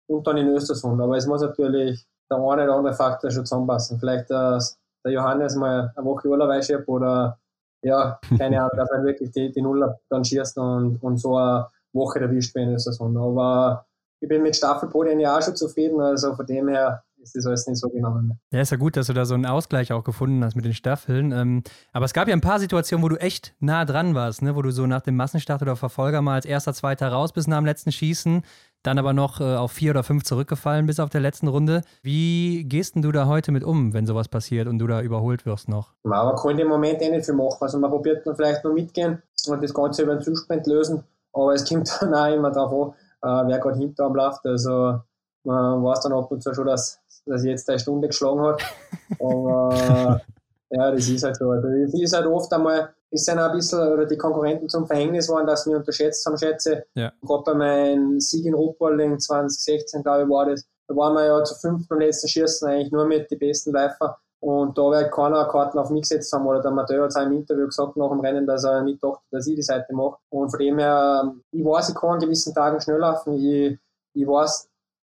[0.07, 0.99] Und dann in Östersund.
[0.99, 3.99] Aber es muss natürlich der eine oder andere Faktor schon zusammenpassen.
[3.99, 4.59] Vielleicht äh,
[5.03, 7.37] der Johannes mal eine Woche Urlaub einschiebt oder
[7.81, 11.67] ja, keine Ahnung, dass er wirklich die, die Nuller dann schießt und, und so eine
[11.93, 13.15] Woche erwischt werden der Saison.
[13.17, 13.85] Aber
[14.19, 17.67] ich bin mit Staffelpodien ja auch schon zufrieden, also von dem her ist das alles
[17.67, 18.21] nicht so genau.
[18.51, 20.73] Ja, ist ja gut, dass du da so einen Ausgleich auch gefunden hast mit den
[20.73, 21.31] Staffeln.
[21.31, 24.55] Ähm, aber es gab ja ein paar Situationen, wo du echt nah dran warst, ne?
[24.55, 27.57] wo du so nach dem Massenstart oder Verfolger mal als erster, zweiter raus bist nach
[27.57, 28.43] dem letzten Schießen
[28.83, 31.81] dann aber noch äh, auf vier oder fünf zurückgefallen bis auf der letzten Runde.
[32.01, 35.45] Wie gehst denn du da heute mit um, wenn sowas passiert und du da überholt
[35.45, 35.93] wirst noch?
[36.03, 37.57] Man kann dem Moment eh nicht viel machen.
[37.59, 41.03] Also man probiert dann vielleicht noch mitgehen und das Ganze über den Zusprint lösen,
[41.33, 44.45] aber es kommt dann auch immer darauf an, äh, wer gerade hinter am läuft.
[44.45, 44.99] Also
[45.43, 48.61] man weiß dann ab und zu schon, dass, dass jetzt eine Stunde geschlagen hat.
[49.19, 50.21] Aber
[50.69, 51.49] ja, das ist halt so.
[51.49, 55.29] Also, das ist halt oft einmal ist dann ein bisschen, oder die Konkurrenten zum Verhängnis
[55.29, 56.85] waren, dass wir unterschätzt haben, schätze.
[56.95, 57.11] Ja.
[57.21, 60.65] Gerade bei meinem Sieg in Ruppolding 2016, glaube ich, war das.
[60.87, 64.17] Da waren wir ja zu fünften und letzten Schießen eigentlich nur mit den besten Läufer.
[64.41, 67.33] Und da wird keiner Karten auf mich gesetzt haben, oder der Mathieu hat es im
[67.33, 70.17] Interview gesagt nach dem Rennen, dass er nicht dachte, dass ich die Seite mache.
[70.29, 73.33] Und von dem her, ich weiß, ich kann an gewissen Tagen schnell laufen.
[73.33, 73.77] Ich,
[74.13, 74.69] ich weiß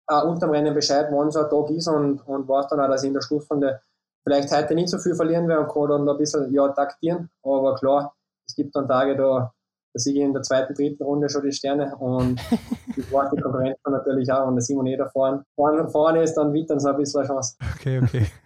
[0.09, 2.89] auch unter dem Rennen Bescheid, wann so ein Tag ist und, und weiß dann auch,
[2.89, 3.81] dass ich in der Schlussrunde
[4.25, 7.31] vielleicht heute nicht so viel verlieren werden kann dann ein bisschen ja, taktieren.
[7.43, 8.15] Aber klar,
[8.47, 9.53] es gibt dann Tage, da,
[9.93, 12.41] da sehe ich in der zweiten, dritten Runde schon die Sterne und
[12.97, 16.81] die Konkurrenz natürlich auch, wenn der Simon eh da vorne, vorne, vorne ist, dann wittern
[16.81, 17.57] sie ein bisschen eine Chance.
[17.77, 18.27] Okay, okay.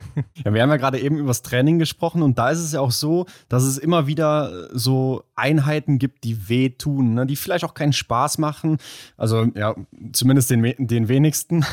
[0.44, 2.80] Ja, wir haben ja gerade eben über das Training gesprochen und da ist es ja
[2.80, 7.26] auch so, dass es immer wieder so Einheiten gibt, die wehtun, ne?
[7.26, 8.78] die vielleicht auch keinen Spaß machen.
[9.18, 9.74] Also ja,
[10.12, 11.66] zumindest den, den wenigsten.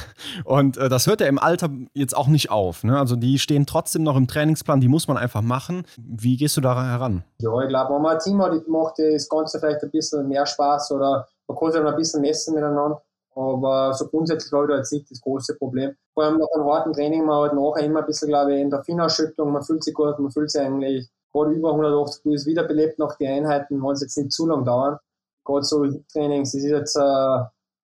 [0.43, 2.83] Und äh, das hört ja im Alter jetzt auch nicht auf.
[2.83, 2.99] Ne?
[2.99, 5.83] Also die stehen trotzdem noch im Trainingsplan, die muss man einfach machen.
[5.97, 7.23] Wie gehst du da heran?
[7.39, 10.45] Ja, ich glaube, wenn man ein Team hat, macht das Ganze vielleicht ein bisschen mehr
[10.45, 13.01] Spaß oder man kann sich ein bisschen messen miteinander.
[13.35, 15.95] Aber so grundsätzlich ich da nicht das große Problem.
[16.13, 18.69] Vor allem nach einem harten Training, man hat nachher immer ein bisschen, glaube ich, in
[18.69, 22.99] der Finausschüttung, man fühlt sich gut, man fühlt sich eigentlich gerade über 180 plus wiederbelebt
[22.99, 24.99] nach den Einheiten, wenn es jetzt nicht zu lang dauern.
[25.45, 27.43] Gerade so Trainings, das ist jetzt äh,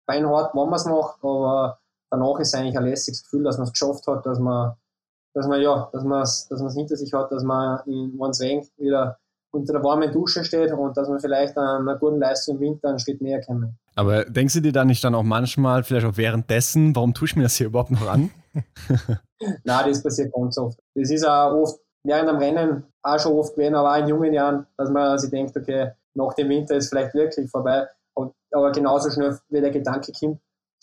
[0.06, 1.78] beinhart, wenn man es macht, aber
[2.10, 4.74] danach ist es eigentlich ein lässiges Gefühl, dass man es geschafft hat, dass man,
[5.34, 8.70] dass man ja, dass man es dass hinter sich hat, dass man, wenn es regnet,
[8.76, 9.18] wieder
[9.50, 12.90] unter der warmen Dusche steht und dass man vielleicht an einer guten Leistung im Winter
[12.90, 13.78] einen Schritt näher kommen.
[13.94, 17.36] Aber denkst du dir da nicht dann auch manchmal, vielleicht auch währenddessen, warum tue ich
[17.36, 18.30] mir das hier überhaupt noch an?
[19.64, 20.78] Nein, das passiert ganz oft.
[20.94, 24.32] Das ist auch oft während dem Rennen auch schon oft gewesen, aber auch in jungen
[24.32, 27.86] Jahren, dass man sich denkt, okay, nach dem Winter ist vielleicht wirklich vorbei.
[28.50, 30.40] Aber genauso schnell, wie der Gedanke kommt,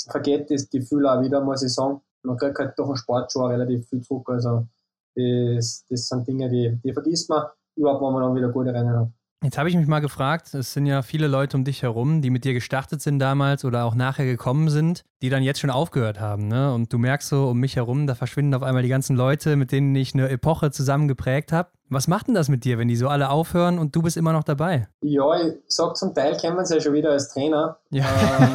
[0.09, 2.01] vergeht das Gefühl auch wieder, muss ich sagen.
[2.23, 4.29] Man kriegt halt durch den Sport schon relativ viel zurück.
[4.29, 4.67] Also
[5.15, 7.45] das, das sind Dinge, die, die vergisst man
[7.75, 9.09] überhaupt, wenn man dann wieder gute Rennen hat.
[9.43, 12.31] Jetzt habe ich mich mal gefragt, es sind ja viele Leute um dich herum, die
[12.31, 16.19] mit dir gestartet sind damals oder auch nachher gekommen sind, die dann jetzt schon aufgehört
[16.19, 16.47] haben.
[16.47, 16.73] Ne?
[16.73, 19.71] Und du merkst so um mich herum, da verschwinden auf einmal die ganzen Leute, mit
[19.71, 21.69] denen ich eine Epoche zusammen geprägt habe.
[21.89, 24.33] Was macht denn das mit dir, wenn die so alle aufhören und du bist immer
[24.33, 24.87] noch dabei?
[25.01, 27.77] Ja, ich sag zum Teil kennen sie ja schon wieder als Trainer.
[27.91, 28.05] Ja,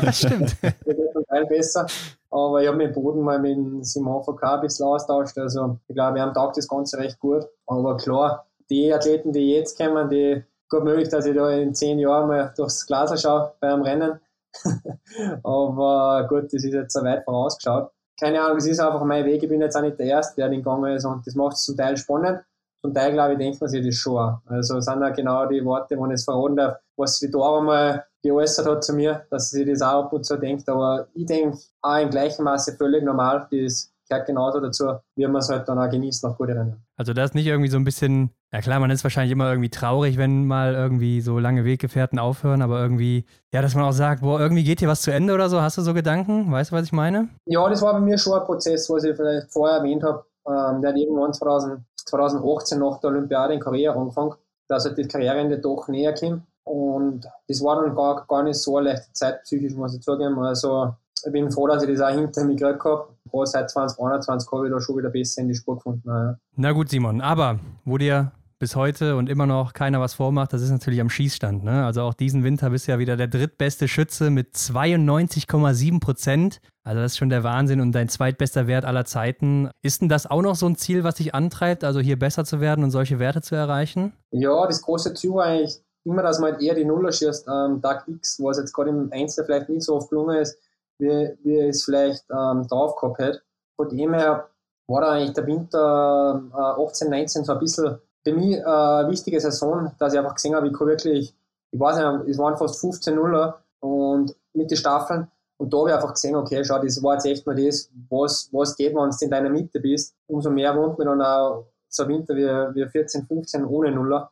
[0.03, 0.57] ähm, stimmt.
[0.59, 1.87] zum Teil besser.
[2.31, 5.39] Aber ich habe mit Boden mal mit Simon VK ein bisschen austauscht.
[5.39, 7.45] Also ich glaube, wir haben taugt das Ganze recht gut.
[7.67, 11.99] Aber klar, die Athleten, die jetzt kommen, die gut möglich, dass ich da in zehn
[11.99, 14.21] Jahren mal durchs Glas schaue beim Rennen.
[15.43, 17.91] Aber gut, das ist jetzt so weit vorausgeschaut.
[18.19, 19.43] Keine Ahnung, es ist einfach mein Weg.
[19.43, 21.65] Ich bin jetzt auch nicht der Erste, der den gegangen ist und das macht es
[21.65, 22.41] zum Teil spannend.
[22.83, 24.39] Zum Teil, glaube ich, denkt man sich das schon auch.
[24.47, 28.07] Also sind auch genau die Worte, wenn ich es verraten darf, was sie da einmal
[28.23, 30.69] geäußert hat zu mir, dass sie das auch ab und zu denkt.
[30.69, 33.49] Aber ich denke auch im gleichen Maße völlig normal.
[33.51, 36.85] Das gehört genauso dazu, wie man es halt dann auch genießt nach guten Rennen.
[36.97, 39.71] Also da ist nicht irgendwie so ein bisschen, ja klar, man ist wahrscheinlich immer irgendwie
[39.71, 44.23] traurig, wenn mal irgendwie so lange Weggefährten aufhören, aber irgendwie, ja, dass man auch sagt,
[44.23, 45.63] boah, irgendwie geht hier was zu Ende oder so.
[45.63, 46.51] Hast du so Gedanken?
[46.51, 47.29] Weißt du, was ich meine?
[47.47, 50.25] Ja, das war bei mir schon ein Prozess, was ich vielleicht vorher erwähnt habe.
[50.47, 54.35] Ähm, der hat irgendwann 2000, 2018 nach der Olympiade in Korea angefangen,
[54.69, 56.43] dass halt das Karriereende doch näher kommt.
[56.65, 60.39] Und das war dann gar, gar nicht so eine leichte Zeit, psychisch muss ich zugeben.
[60.39, 60.95] Also
[61.27, 63.09] ich bin froh, dass ich das auch hinter mir gekriegt habe.
[63.33, 66.09] Aber seit 2021 habe ich da schon wieder besser in die Spur gefunden.
[66.09, 66.37] Ja.
[66.57, 70.61] Na gut, Simon, aber wo dir bis heute und immer noch keiner was vormacht, das
[70.61, 71.65] ist natürlich am Schießstand.
[71.65, 71.85] Ne?
[71.87, 76.61] Also auch diesen Winter bist du ja wieder der drittbeste Schütze mit 92,7 Prozent.
[76.85, 79.71] Also das ist schon der Wahnsinn und dein zweitbester Wert aller Zeiten.
[79.83, 82.61] Ist denn das auch noch so ein Ziel, was dich antreibt, also hier besser zu
[82.61, 84.13] werden und solche Werte zu erreichen?
[84.31, 87.81] Ja, das große Ziel war eigentlich immer, dass man halt eher die Nuller schießt am
[87.81, 90.59] Tag X, was jetzt gerade im Einzel vielleicht nicht so oft gelungen ist
[91.01, 93.43] wie, wie ich es vielleicht ähm, drauf gehabt hätte.
[93.77, 94.49] Von dem her
[94.87, 99.41] war da eigentlich der Winter äh, 18, 19 so ein bisschen für mich äh, wichtige
[99.41, 101.35] Saison, dass ich einfach gesehen habe, ich kann wirklich,
[101.71, 105.29] ich weiß nicht, es waren fast 15 Nuller und mit den Staffeln.
[105.57, 108.49] Und da habe ich einfach gesehen, okay, schau, das war jetzt echt mal das, was,
[108.53, 110.15] was geht, wenn du in deiner Mitte bist.
[110.27, 114.31] Umso mehr wohnt man dann auch so Winter wie, wie 14, 15 ohne Nuller.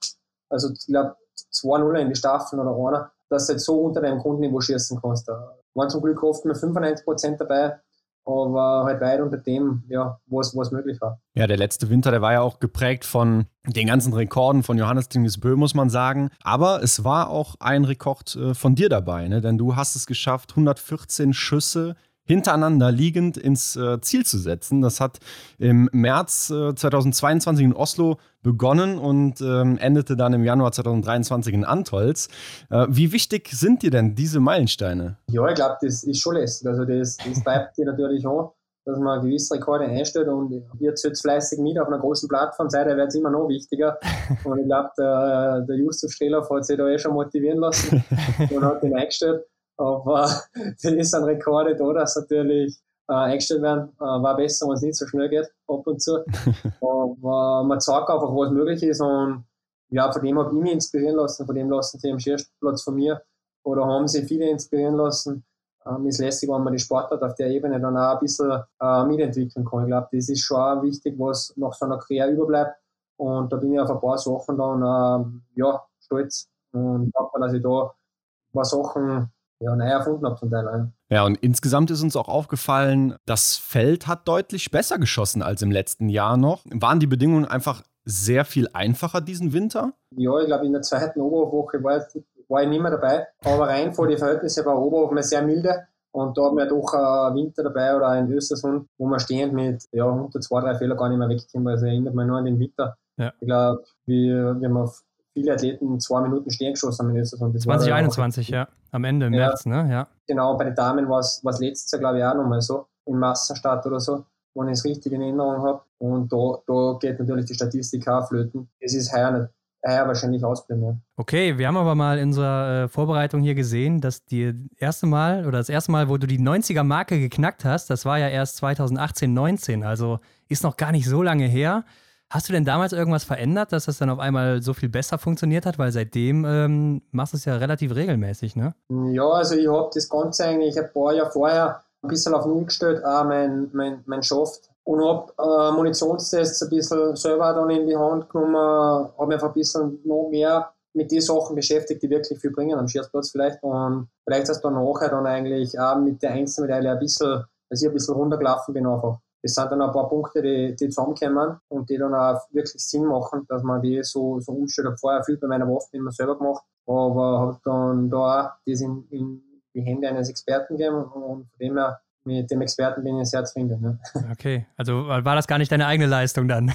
[0.49, 1.17] Also ich glaube,
[1.51, 5.01] zwei Nuller in die Staffeln oder einer, dass du jetzt so unter deinem Grundniveau schießen
[5.03, 5.29] kannst.
[5.29, 7.79] Da waren zum Glück oft nur 95% dabei,
[8.25, 11.21] aber halt weit unter dem, ja, was, was möglich war.
[11.35, 15.09] Ja, der letzte Winter, der war ja auch geprägt von den ganzen Rekorden von Johannes
[15.09, 16.31] Dingesbö, muss man sagen.
[16.43, 19.41] Aber es war auch ein Rekord äh, von dir dabei, ne?
[19.41, 21.97] denn du hast es geschafft, 114 Schüsse
[22.29, 24.83] hintereinander liegend ins äh, Ziel zu setzen.
[24.83, 25.19] Das hat
[25.59, 31.65] im März äh, 2022 in Oslo begonnen und ähm, endete dann im Januar 2023 in
[31.65, 32.29] Antolz.
[32.71, 35.17] Äh, wie wichtig sind dir denn diese Meilensteine?
[35.31, 36.69] Ja, ich glaube, das ist schon lässig.
[36.69, 38.49] Also das, das treibt dir natürlich an,
[38.85, 42.87] dass man gewisse Rekorde einstellt und ihr zählt fleißig mit auf einer großen Plattform, seid
[42.87, 43.99] wird es immer noch wichtiger.
[44.45, 48.05] Und ich glaube, der, der Justus Streloff hat sich da eh schon motivieren lassen
[48.51, 49.45] und hat ihn eingestellt.
[49.79, 53.91] Aber das ist ein Rekorde da, dass natürlich äh, eingestellt werden.
[53.99, 56.19] Äh, war besser, wenn es nicht so schnell geht, ab und zu.
[56.81, 59.01] Aber man zeigt einfach, was möglich ist.
[59.01, 59.45] Und
[59.91, 62.95] ja, von dem habe ich mich inspirieren lassen, von dem lassen sie am Schießplatz von
[62.95, 63.23] mir
[63.63, 65.45] oder haben sie viele inspirieren lassen.
[65.87, 69.05] Ähm, ist lässig, wenn man die Sportart auf der Ebene dann auch ein bisschen äh,
[69.05, 69.85] mitentwickeln kann.
[69.85, 72.77] Ich glaube, das ist schon auch wichtig, was nach so einer Karriere überbleibt.
[73.17, 77.53] Und da bin ich auf ein paar Sachen dann äh, ja, stolz und glaube, dass
[77.53, 80.93] ich da ein paar Sachen ja, neu erfunden habe zum Teil.
[81.11, 85.71] Ja, und insgesamt ist uns auch aufgefallen, das Feld hat deutlich besser geschossen als im
[85.71, 86.65] letzten Jahr noch.
[86.71, 89.93] Waren die Bedingungen einfach sehr viel einfacher diesen Winter?
[90.17, 92.07] Ja, ich glaube, in der zweiten Oberwoche war,
[92.49, 93.27] war ich nicht mehr dabei.
[93.45, 95.87] Aber rein vor die Verhältnisse war Oberwoche sehr milde.
[96.11, 99.85] Und da haben wir doch einen Winter dabei oder einen Östersund, wo wir stehend mit
[99.93, 101.69] ja, unter zwei, drei Fehler gar nicht mehr wegkommen.
[101.69, 102.97] Also erinnert mich nur an den Winter.
[103.19, 103.33] Ja.
[103.41, 104.91] Ich glaube, wie, wie wir
[105.33, 107.59] viele Athleten zwei Minuten stehen geschossen haben in Österreich.
[107.59, 108.69] 2021, ja.
[108.91, 109.89] Am Ende im ja, März, ne?
[109.91, 110.09] Ja.
[110.27, 112.87] Genau, bei den Damen war es letztes Jahr, glaube ich, auch nochmal so.
[113.07, 114.25] Im Massenstart oder so,
[114.55, 115.83] wenn ich es richtig in Erinnerung habe.
[115.99, 118.69] Und da, da geht natürlich die Statistik auch flöten.
[118.81, 119.51] Es ist heuer nicht
[119.85, 121.03] ja, wahrscheinlich ausblenden.
[121.17, 125.47] Okay, wir haben aber mal in unserer äh, Vorbereitung hier gesehen, dass die erste Mal
[125.47, 129.33] oder das erste Mal, wo du die 90er-Marke geknackt hast, das war ja erst 2018,
[129.33, 130.19] 19, also
[130.49, 131.85] ist noch gar nicht so lange her.
[132.31, 135.65] Hast du denn damals irgendwas verändert, dass das dann auf einmal so viel besser funktioniert
[135.65, 135.79] hat?
[135.79, 138.75] Weil seitdem ähm, machst du es ja relativ regelmäßig, ne?
[139.13, 142.67] Ja, also ich habe das Ganze eigentlich ein paar Jahre vorher ein bisschen auf Null
[142.67, 144.71] gestellt, auch mein, mein, mein Schaft.
[144.85, 149.49] Und habe äh, Munitionstests ein bisschen selber dann in die Hand genommen, habe mich einfach
[149.49, 153.63] ein bisschen noch mehr mit den Sachen beschäftigt, die wirklich viel bringen am Schießplatz vielleicht.
[153.63, 157.83] Und vielleicht hast du dann nachher dann eigentlich auch mit der Einzelmedaille ein bisschen, dass
[157.83, 159.19] ich ein bisschen runtergelaufen bin einfach.
[159.43, 163.05] Das sind dann ein paar Punkte, die, die zusammenkommen und die dann auch wirklich Sinn
[163.05, 164.89] machen, dass man die so, so umstellt.
[164.95, 168.81] Ich vorher viel bei meiner Waffe immer selber gemacht, aber habe dann da auch das
[168.81, 169.43] in, in
[169.75, 173.45] die Hände eines Experten gegeben und von dem her mit dem Experten bin ich sehr
[173.45, 173.81] zufrieden.
[173.81, 173.99] Ne?
[174.33, 176.73] Okay, also war das gar nicht deine eigene Leistung dann?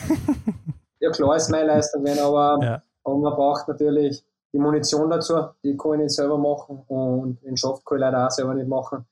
[1.00, 2.82] ja, klar ist meine Leistung, aber, ja.
[3.04, 7.58] aber man braucht natürlich die Munition dazu, die kann ich nicht selber machen und den
[7.58, 9.06] Schaft kann ich leider auch selber nicht machen.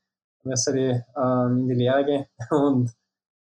[0.44, 2.92] Da müssen die ähm, in die Lehre gehen und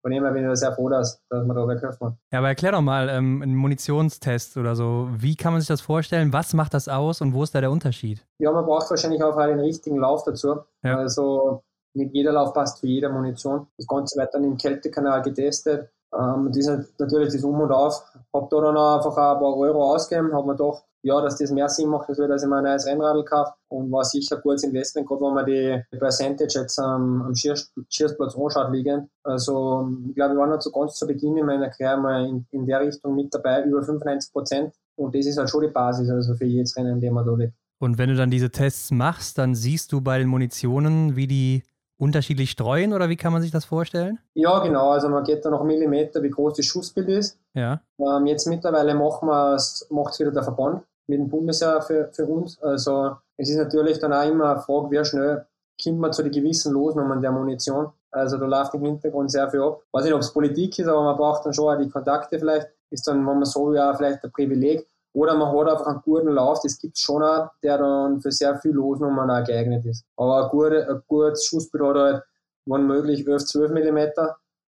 [0.06, 2.70] von dem her bin ich sehr froh, dass, dass man da weghelfen Ja, aber erklär
[2.70, 5.08] doch mal ähm, einen Munitionstest oder so.
[5.18, 6.32] Wie kann man sich das vorstellen?
[6.32, 8.24] Was macht das aus und wo ist da der Unterschied?
[8.38, 10.60] Ja, man braucht wahrscheinlich auch den richtigen Lauf dazu.
[10.84, 10.98] Ja.
[10.98, 13.66] Also nicht jeder Lauf passt für jede Munition.
[13.78, 15.90] Das Ganze wird dann im Kältekanal getestet.
[16.16, 18.00] Ähm, das ist natürlich das Um und Auf.
[18.32, 21.68] Hab da dann einfach ein paar Euro ausgegeben, hab mir gedacht, ja, dass das mehr
[21.68, 24.64] Sinn macht, als dass ich mir ein neues Rennradl kaufe und war sicher ein gutes
[24.64, 29.08] Investment, gerade wenn man die Percentage jetzt am, am Schießplatz anschaut liegend.
[29.22, 32.44] Also, ich glaube, ich war noch zu ganz zu Beginn in meiner Karriere mal in,
[32.50, 34.74] in der Richtung mit dabei, über 95 Prozent.
[34.96, 37.34] Und das ist halt schon die Basis, also für jedes Rennen, in dem man da
[37.36, 37.54] liegt.
[37.78, 41.62] Und wenn du dann diese Tests machst, dann siehst du bei den Munitionen, wie die
[41.98, 44.18] unterschiedlich streuen oder wie kann man sich das vorstellen?
[44.34, 44.90] Ja, genau.
[44.90, 47.38] Also man geht da noch Millimeter, wie groß das Schussbild ist.
[47.54, 47.80] Ja.
[48.00, 52.60] Ähm, jetzt mittlerweile macht es wieder der Verband mit dem Bundesjahr für, für uns.
[52.62, 55.46] Also es ist natürlich dann auch immer eine Frage, wie schnell
[55.82, 57.92] kommt man zu den gewissen Losnummern der Munition.
[58.10, 59.82] Also da läuft im Hintergrund sehr viel ab.
[59.92, 62.68] Weiß nicht, ob es Politik ist, aber man braucht dann schon auch die Kontakte vielleicht.
[62.90, 64.86] Ist dann, wenn man so ja vielleicht ein Privileg.
[65.12, 68.30] Oder man hat einfach einen guten Lauf, das gibt es schon auch, der dann für
[68.30, 70.04] sehr viel Losnummern auch geeignet ist.
[70.16, 72.22] Aber ein, gute, ein gutes Schussbild hat halt,
[72.66, 73.98] wenn möglich, 11, 12 mm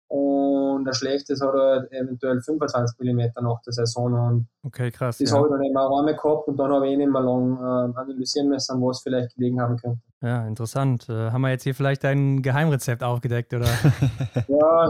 [0.09, 4.13] und ein schlechtes hat halt eventuell 25 mm nach der Saison.
[4.13, 5.19] Und okay, krass.
[5.19, 5.37] Das ja.
[5.37, 7.57] habe ich dann eben auch einmal gehabt und dann habe ich eh nicht mehr lang
[7.57, 9.99] äh, analysieren müssen, was vielleicht gelegen haben könnte.
[10.21, 11.07] Ja, interessant.
[11.09, 13.67] Äh, haben wir jetzt hier vielleicht dein Geheimrezept aufgedeckt, oder?
[14.47, 14.89] ja,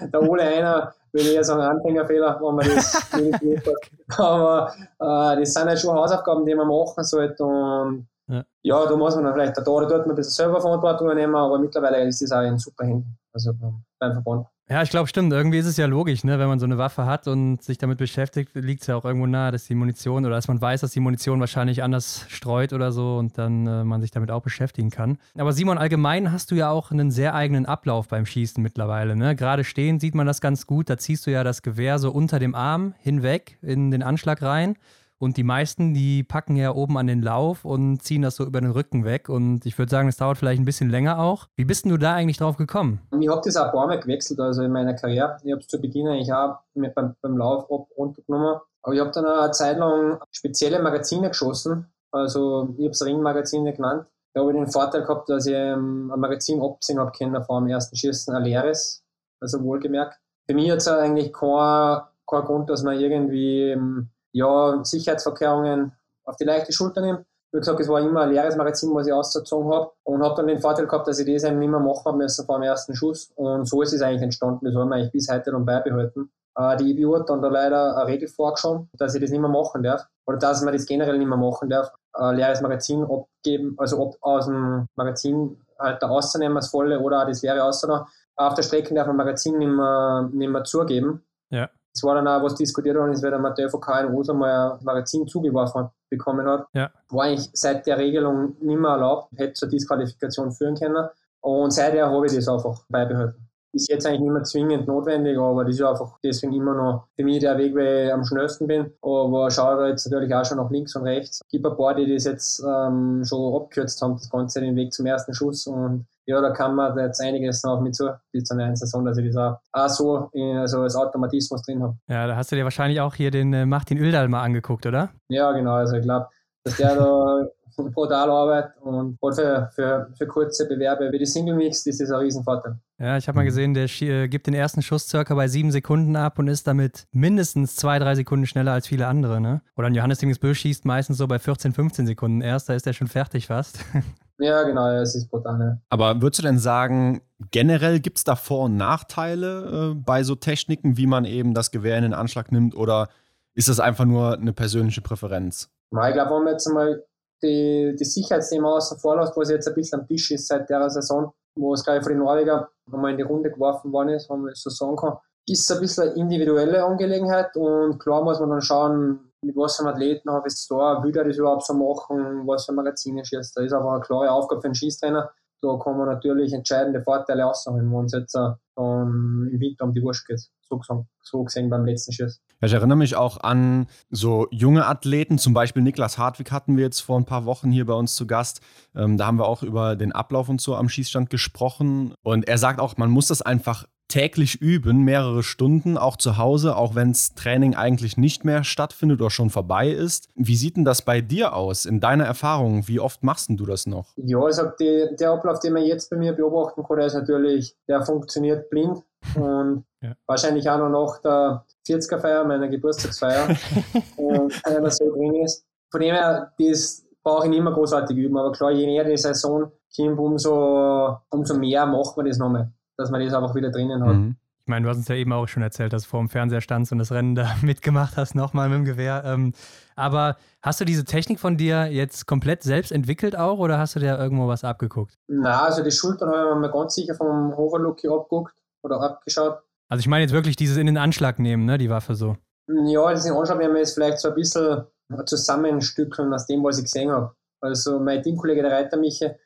[0.00, 3.96] der Ole einer würde ich eher sagen, Anfängerfehler, wenn man das nicht okay.
[4.18, 7.42] Aber äh, das sind halt schon Hausaufgaben, die man machen sollte.
[7.42, 8.44] Und ja.
[8.62, 12.06] ja, da muss man dann vielleicht da dort ein bisschen selber Verantwortung übernehmen, aber mittlerweile
[12.06, 13.18] ist das auch in super Händen.
[13.32, 13.52] Also
[13.98, 14.46] beim Verband.
[14.68, 15.32] Ja, ich glaube, stimmt.
[15.32, 16.38] Irgendwie ist es ja logisch, ne?
[16.38, 19.26] wenn man so eine Waffe hat und sich damit beschäftigt, liegt es ja auch irgendwo
[19.26, 22.90] nahe, dass die Munition oder dass man weiß, dass die Munition wahrscheinlich anders streut oder
[22.92, 25.18] so und dann äh, man sich damit auch beschäftigen kann.
[25.36, 29.14] Aber Simon, allgemein hast du ja auch einen sehr eigenen Ablauf beim Schießen mittlerweile.
[29.16, 29.36] Ne?
[29.36, 30.88] Gerade stehen sieht man das ganz gut.
[30.88, 34.76] Da ziehst du ja das Gewehr so unter dem Arm hinweg in den Anschlag rein.
[35.22, 38.60] Und die meisten, die packen ja oben an den Lauf und ziehen das so über
[38.60, 39.28] den Rücken weg.
[39.28, 41.46] Und ich würde sagen, es dauert vielleicht ein bisschen länger auch.
[41.54, 43.00] Wie bist denn du da eigentlich drauf gekommen?
[43.20, 45.36] Ich habe das auch ein paar Mal gewechselt, also in meiner Karriere.
[45.44, 48.56] Ich habe es zu Beginn eigentlich auch beim, beim Lauf ab runtergenommen.
[48.82, 51.86] Aber ich habe dann eine Zeit lang spezielle Magazine geschossen.
[52.10, 54.06] Also ich habe es Ringmagazine genannt.
[54.34, 57.60] Da habe ich den Vorteil gehabt, dass ich ähm, ein Magazin abziehen habe können vor
[57.60, 59.04] dem ersten Schießen, ein leeres,
[59.40, 60.18] also wohlgemerkt.
[60.48, 65.92] Für mich hat es eigentlich keinen kein Grund, dass man irgendwie ähm, ja, Sicherheitsverkehrungen
[66.24, 67.24] auf die leichte Schulter nehmen.
[67.52, 70.46] Wie gesagt, es war immer ein leeres Magazin, was ich ausgezogen habe und habe dann
[70.46, 72.94] den Vorteil gehabt, dass ich das eben nicht mehr machen habe müssen vor dem ersten
[72.94, 74.64] Schuss und so ist es eigentlich entstanden.
[74.64, 76.30] Das haben wir eigentlich bis heute dann beibehalten.
[76.56, 79.50] Äh, die EBU hat dann da leider eine Regel vorgeschoben, dass ich das nicht mehr
[79.50, 81.92] machen darf oder dass man das generell nicht mehr machen darf.
[82.14, 87.26] Ein leeres Magazin abgeben, also ab, aus dem Magazin halt rauszunehmen, das volle oder auch
[87.26, 88.04] das leere auszunehmen.
[88.36, 91.22] Auf der Strecke darf man Magazin nicht mehr, nicht mehr zugeben.
[91.50, 91.68] Ja.
[91.94, 94.84] Es war dann auch, was diskutiert worden ist, weil der Mathieu von KNO mal ein
[94.84, 96.66] Magazin zugeworfen bekommen hat.
[96.72, 96.90] Ja.
[97.10, 101.08] War eigentlich seit der Regelung nicht mehr erlaubt, hätte zur Disqualifikation führen können.
[101.40, 103.48] Und seither habe ich das einfach beibehalten.
[103.74, 107.24] Ist jetzt eigentlich nicht mehr zwingend notwendig, aber das ist einfach deswegen immer noch für
[107.24, 108.92] mich der Weg, weil ich am schnellsten bin.
[109.00, 111.40] Aber schaue da jetzt natürlich auch schon nach links und rechts.
[111.42, 114.92] Es gibt ein paar, die das jetzt ähm, schon abgekürzt haben, das Ganze den Weg
[114.92, 115.66] zum ersten Schuss.
[115.66, 119.18] Und ja, da kann man jetzt einiges noch mit zu bis zur neuen Saison, dass
[119.18, 121.96] ich das auch, auch so in, also als Automatismus drin habe.
[122.08, 125.10] Ja, da hast du dir wahrscheinlich auch hier den äh, Martin Öldal mal angeguckt, oder?
[125.28, 125.74] Ja, genau.
[125.74, 126.28] Also ich glaube,
[126.64, 127.46] dass der da
[127.76, 132.20] brutal arbeitet und für, für, für kurze Bewerbe wie die Single Mix ist das ein
[132.20, 132.78] Riesenvorteil.
[132.98, 136.14] Ja, ich habe mal gesehen, der äh, gibt den ersten Schuss circa bei sieben Sekunden
[136.16, 139.40] ab und ist damit mindestens zwei, drei Sekunden schneller als viele andere.
[139.40, 139.62] Ne?
[139.76, 142.92] Oder ein Johannes Dingesbö schießt meistens so bei 14, 15 Sekunden erst, da ist er
[142.92, 143.78] schon fertig fast.
[144.38, 145.60] Ja, genau, es ist brutal.
[145.60, 145.78] Ja.
[145.88, 150.34] Aber würdest du denn sagen, generell gibt es da Vor- und Nachteile äh, bei so
[150.34, 153.08] Techniken, wie man eben das Gewehr in den Anschlag nimmt, oder
[153.54, 155.70] ist das einfach nur eine persönliche Präferenz?
[155.92, 157.04] Ja, ich glaube, wenn man jetzt mal
[157.42, 160.88] die, die Sicherheitsthema außen vor lässt, was jetzt ein bisschen am Tisch ist seit der
[160.90, 164.40] Saison, wo es gleich für die Norweger nochmal in die Runde geworfen worden ist, wenn
[164.40, 165.16] man das so sagen kann,
[165.48, 169.76] ist es ein bisschen eine individuelle Angelegenheit und klar muss man dann schauen, mit was
[169.76, 173.24] für Athleten habe ich es da, will er das überhaupt so machen, was für Magazine
[173.24, 173.56] schießt.
[173.56, 175.30] Da ist aber eine klare Aufgabe für einen Schießtrainer,
[175.62, 179.94] da kann man natürlich entscheidende Vorteile aussagen, wenn uns jetzt äh, dann im Winter um
[179.94, 180.40] die Wurst geht.
[180.68, 180.80] So,
[181.22, 182.40] so gesehen beim letzten Schuss.
[182.60, 186.84] Ja, ich erinnere mich auch an so junge Athleten, zum Beispiel Niklas Hartwig hatten wir
[186.84, 188.60] jetzt vor ein paar Wochen hier bei uns zu Gast.
[188.94, 192.14] Ähm, da haben wir auch über den Ablauf und so am Schießstand gesprochen.
[192.22, 196.76] Und er sagt auch, man muss das einfach täglich üben, mehrere Stunden, auch zu Hause,
[196.76, 200.28] auch wenn das Training eigentlich nicht mehr stattfindet oder schon vorbei ist.
[200.34, 202.86] Wie sieht denn das bei dir aus, in deiner Erfahrung?
[202.88, 204.12] Wie oft machst du das noch?
[204.16, 207.74] Ja, also die, der Ablauf, den man jetzt bei mir beobachten kann, der ist natürlich,
[207.88, 209.02] der funktioniert blind
[209.34, 210.12] und ja.
[210.26, 213.56] wahrscheinlich auch noch nach der 40er-Feier, meiner Geburtstagsfeier,
[214.18, 215.64] und einer so drin ist.
[215.90, 219.16] Von dem her, das brauche ich nicht mehr großartig üben, aber klar, je näher die
[219.16, 222.70] Saison kommt, umso, umso mehr macht man das nochmal
[223.02, 224.16] dass man das einfach wieder drinnen hat.
[224.16, 224.36] Mhm.
[224.64, 226.60] Ich meine, du hast uns ja eben auch schon erzählt, dass du vor dem Fernseher
[226.60, 229.24] standst und das Rennen da mitgemacht hast, nochmal mit dem Gewehr.
[229.26, 229.54] Ähm,
[229.96, 234.00] aber hast du diese Technik von dir jetzt komplett selbst entwickelt auch oder hast du
[234.00, 235.18] dir irgendwo was abgeguckt?
[235.26, 239.58] Na, also die Schultern habe ich mir ganz sicher vom Hoverlucky abgeguckt oder abgeschaut.
[239.88, 242.36] Also ich meine jetzt wirklich dieses in den Anschlag nehmen, ne, die Waffe so.
[242.68, 244.84] Ja, das in den Anschlag nehmen ist vielleicht so ein bisschen
[245.26, 247.34] zusammenstückeln aus dem, was ich gesehen habe.
[247.60, 249.38] Also mein Teamkollege, der Reiter Miche,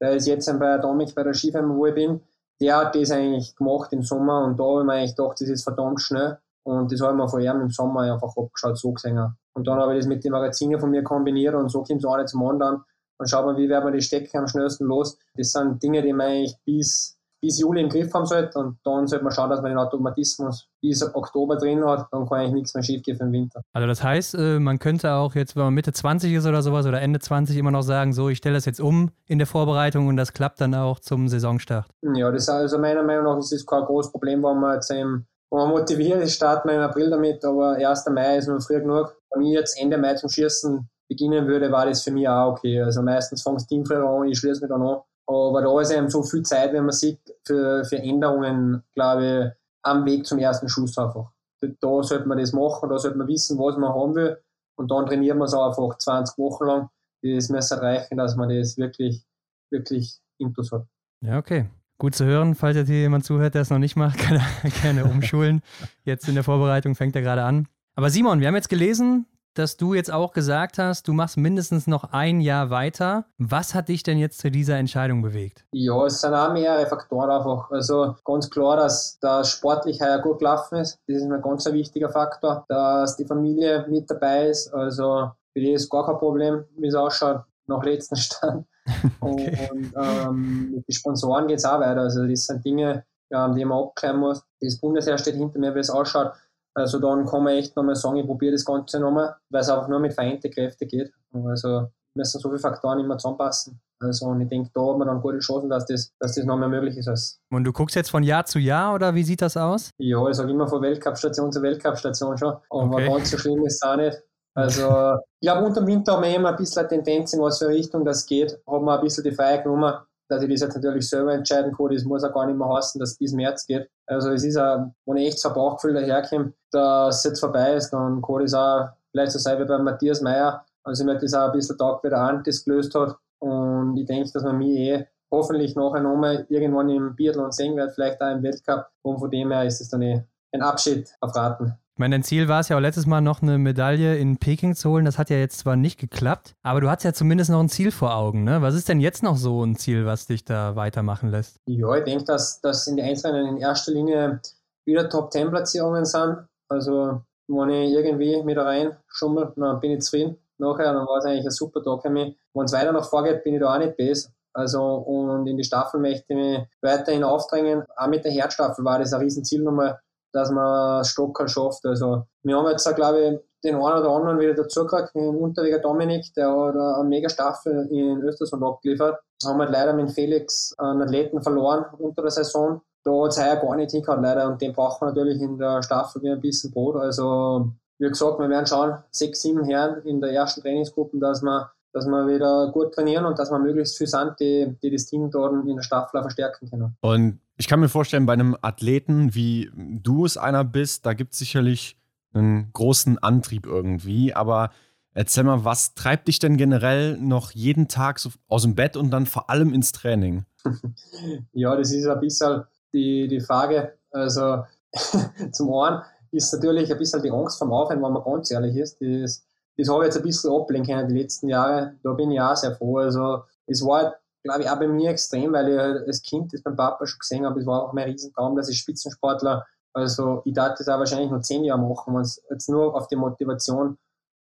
[0.00, 2.20] der ist jetzt bei Atomic bei der Skifirma, wo ich bin
[2.60, 5.48] der hat das eigentlich gemacht im Sommer und da habe ich mir eigentlich gedacht, das
[5.48, 6.38] ist verdammt schnell.
[6.66, 9.18] Und das habe ich mir von ihm im Sommer einfach abgeschaut, so gesehen.
[9.54, 12.04] Und dann habe ich das mit den Magazinen von mir kombiniert und so kommt es
[12.04, 12.82] auch zum anderen.
[13.18, 15.18] Dann schaut man, wie werden wir die Stecke am schnellsten los.
[15.36, 19.06] Das sind Dinge, die man eigentlich bis bis Juli im Griff haben sollte und dann
[19.06, 22.74] sollte man schauen, dass man den Automatismus bis Oktober drin hat, dann kann eigentlich nichts
[22.74, 23.60] mehr schief gehen für den Winter.
[23.74, 26.86] Also das heißt, äh, man könnte auch jetzt, wenn man Mitte 20 ist oder sowas
[26.86, 30.08] oder Ende 20 immer noch sagen, so ich stelle das jetzt um in der Vorbereitung
[30.08, 31.86] und das klappt dann auch zum Saisonstart.
[32.14, 34.90] Ja, das ist also meiner Meinung nach ist das kein großes Problem, wenn man jetzt
[34.90, 38.06] wenn man motiviert ist, starten wir im April damit, aber 1.
[38.10, 39.14] Mai ist noch früh genug.
[39.30, 42.80] Wenn ich jetzt Ende Mai zum Schießen beginnen würde, war das für mich auch okay.
[42.80, 45.90] Also meistens fängt das Team früher an, ich schließe mich dann an aber da ist
[45.90, 50.38] eben so viel Zeit, wenn man sieht, für, für Änderungen, glaube ich, am Weg zum
[50.38, 51.30] ersten Schuss einfach.
[51.60, 54.38] Da sollte man das machen, da sollte man wissen, was man haben will.
[54.76, 56.88] Und dann trainiert man es einfach 20 Wochen lang.
[57.22, 59.24] Das müsste reichen, dass man das wirklich,
[59.70, 60.86] wirklich intus hat.
[61.22, 61.66] Ja, okay.
[61.96, 62.54] Gut zu hören.
[62.54, 65.62] Falls jetzt hier jemand zuhört, der es noch nicht macht, kann er gerne umschulen.
[66.04, 67.68] Jetzt in der Vorbereitung fängt er gerade an.
[67.94, 71.86] Aber Simon, wir haben jetzt gelesen, dass du jetzt auch gesagt hast, du machst mindestens
[71.86, 73.26] noch ein Jahr weiter.
[73.38, 75.64] Was hat dich denn jetzt zu dieser Entscheidung bewegt?
[75.72, 77.70] Ja, es sind auch mehrere Faktoren einfach.
[77.70, 80.98] Also ganz klar, dass das sportlich heuer gut gelaufen ist.
[81.06, 82.64] Das ist ein ganz wichtiger Faktor.
[82.68, 84.72] Dass die Familie mit dabei ist.
[84.74, 88.66] Also für die ist gar kein Problem, wie es ausschaut, nach letztem Stand.
[89.20, 89.70] okay.
[89.72, 92.00] Und ähm, mit den Sponsoren geht es auch weiter.
[92.00, 94.42] Also das sind Dinge, die man abklären muss.
[94.60, 96.32] Das Bundesheer steht hinter mir, wie es ausschaut.
[96.74, 99.88] Also dann kann man echt nochmal sagen, ich probiere das Ganze nochmal, weil es einfach
[99.88, 101.12] nur mit vereinten Kräften geht.
[101.32, 103.80] Also müssen so viele Faktoren immer zusammenpassen.
[104.00, 106.68] Also und ich denke, da hat man dann gute Chancen, dass das, dass das nochmal
[106.68, 107.40] möglich ist.
[107.50, 109.90] Und du guckst jetzt von Jahr zu Jahr oder wie sieht das aus?
[109.98, 112.54] Ja, ich sage immer von Weltcup-Station zu Weltcup-Station schon.
[112.70, 113.08] Aber okay.
[113.08, 114.20] ganz so schlimm ist es auch nicht.
[114.56, 117.58] Also ich habe unter dem Winter haben wir immer ein bisschen eine Tendenz, in was
[117.58, 118.60] für Richtung das geht.
[118.68, 119.94] Haben wir ein bisschen die Feier genommen,
[120.28, 121.88] dass ich das jetzt natürlich selber entscheiden kann.
[121.90, 123.88] Das muss auch gar nicht mehr heißen, dass es bis März geht.
[124.06, 127.74] Also es ist auch, wenn ich echt so ein Bauchgefühl daherkomme, dass es jetzt vorbei
[127.74, 130.64] ist, dann kann das auch vielleicht so sein wie bei Matthias Meyer.
[130.82, 133.16] Also mir das auch ein bisschen Tag wieder an, das gelöst hat.
[133.38, 137.92] Und ich denke, dass man mich eh hoffentlich nachher nochmal irgendwann im Biathlon sehen wird,
[137.94, 138.88] vielleicht auch im Weltcup.
[139.02, 141.78] Und von dem her ist es dann eh ein Abschied auf Raten.
[141.94, 144.74] Ich meine, dein Ziel war es ja auch letztes Mal noch eine Medaille in Peking
[144.74, 145.04] zu holen.
[145.04, 147.92] Das hat ja jetzt zwar nicht geklappt, aber du hast ja zumindest noch ein Ziel
[147.92, 148.42] vor Augen.
[148.42, 148.62] Ne?
[148.62, 151.60] Was ist denn jetzt noch so ein Ziel, was dich da weitermachen lässt?
[151.66, 154.40] Ja, ich denke, dass das in den Einzelnen in erster Linie
[154.84, 156.38] wieder Top-10-Platzierungen sind.
[156.68, 160.36] Also, wenn ich irgendwie mit rein schummel, dann bin ich zufrieden.
[160.58, 162.36] Nachher, dann war es eigentlich ein super Tag für mich.
[162.54, 164.30] Wenn es weiter nach vorgeht, bin ich da auch nicht besser.
[164.52, 167.84] Also, und in die Staffel möchte ich mich weiterhin aufdrängen.
[167.96, 170.00] Auch mit der Herzstaffel war das ein Riesenziel nochmal,
[170.34, 171.86] dass man Stockerl schafft.
[171.86, 175.78] Also wir haben jetzt, glaube ich, den einen oder anderen wieder dazu gekriegt, den Unterweger
[175.78, 179.18] Dominik, der hat eine mega Staffel in Östersund abgeliefert.
[179.44, 182.82] Haben halt leider mit Felix einen Athleten verloren unter der Saison.
[183.04, 184.46] Da hat es heuer gar nicht hingehauen, leider.
[184.46, 186.96] Und den braucht man natürlich in der Staffel wie ein bisschen Brot.
[186.96, 187.68] Also,
[187.98, 192.06] wie gesagt, wir werden schauen, sechs, sieben Herren in der ersten Trainingsgruppe, dass wir dass
[192.06, 195.52] wir wieder gut trainieren und dass wir möglichst viel sind, die, die das Team dort
[195.64, 196.96] in der Staffel verstärken können.
[197.00, 201.34] Und ich kann mir vorstellen, bei einem Athleten, wie du es einer bist, da gibt
[201.34, 201.96] es sicherlich
[202.32, 204.34] einen großen Antrieb irgendwie.
[204.34, 204.70] Aber
[205.12, 209.12] erzähl mal, was treibt dich denn generell noch jeden Tag so aus dem Bett und
[209.12, 210.44] dann vor allem ins Training?
[211.52, 213.94] ja, das ist ein bisschen die, die Frage.
[214.10, 214.64] Also
[215.52, 219.00] zum einen ist natürlich ein bisschen die Angst vom Aufhören, wenn man ganz ehrlich ist.
[219.00, 219.44] Das,
[219.76, 221.96] das habe ich jetzt ein bisschen ablehnen können die letzten Jahre.
[222.02, 222.98] Da bin ich auch sehr froh.
[222.98, 224.14] Also es war
[224.44, 227.18] glaube ich, auch bei mir extrem, weil ich halt als Kind das beim Papa schon
[227.18, 227.58] gesehen habe.
[227.58, 231.40] Es war auch mein Riesentraum, dass ich Spitzensportler, also ich darf das auch wahrscheinlich noch
[231.40, 233.96] zehn Jahre machen, wenn es jetzt nur auf die Motivation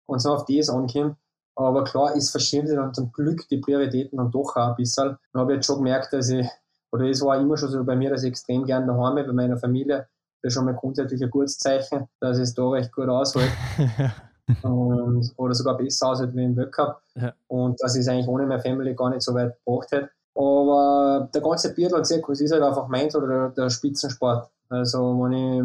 [0.06, 1.16] und so auf das ankommt.
[1.54, 5.18] Aber klar, es verschieben sich dann zum Glück die Prioritäten dann doch auch ein bisschen.
[5.32, 6.48] Dann habe ich jetzt schon gemerkt, dass ich,
[6.92, 9.32] oder es war immer schon so bei mir, dass ich extrem gerne daheim bin, bei
[9.32, 10.08] meiner Familie.
[10.42, 13.52] Das ist schon mal grundsätzlich ein gutes Zeichen, dass es da recht gut aushält.
[14.62, 17.00] und, oder sogar besser aushält wie im Weltcup.
[17.14, 17.32] Ja.
[17.48, 20.10] Und dass ich es eigentlich ohne meine Family gar nicht so weit gebracht hätte.
[20.34, 24.48] Aber der ganze Biathlon-Zirkus ist halt einfach meins oder der, der, Spitzensport.
[24.68, 25.60] Also, wenn ich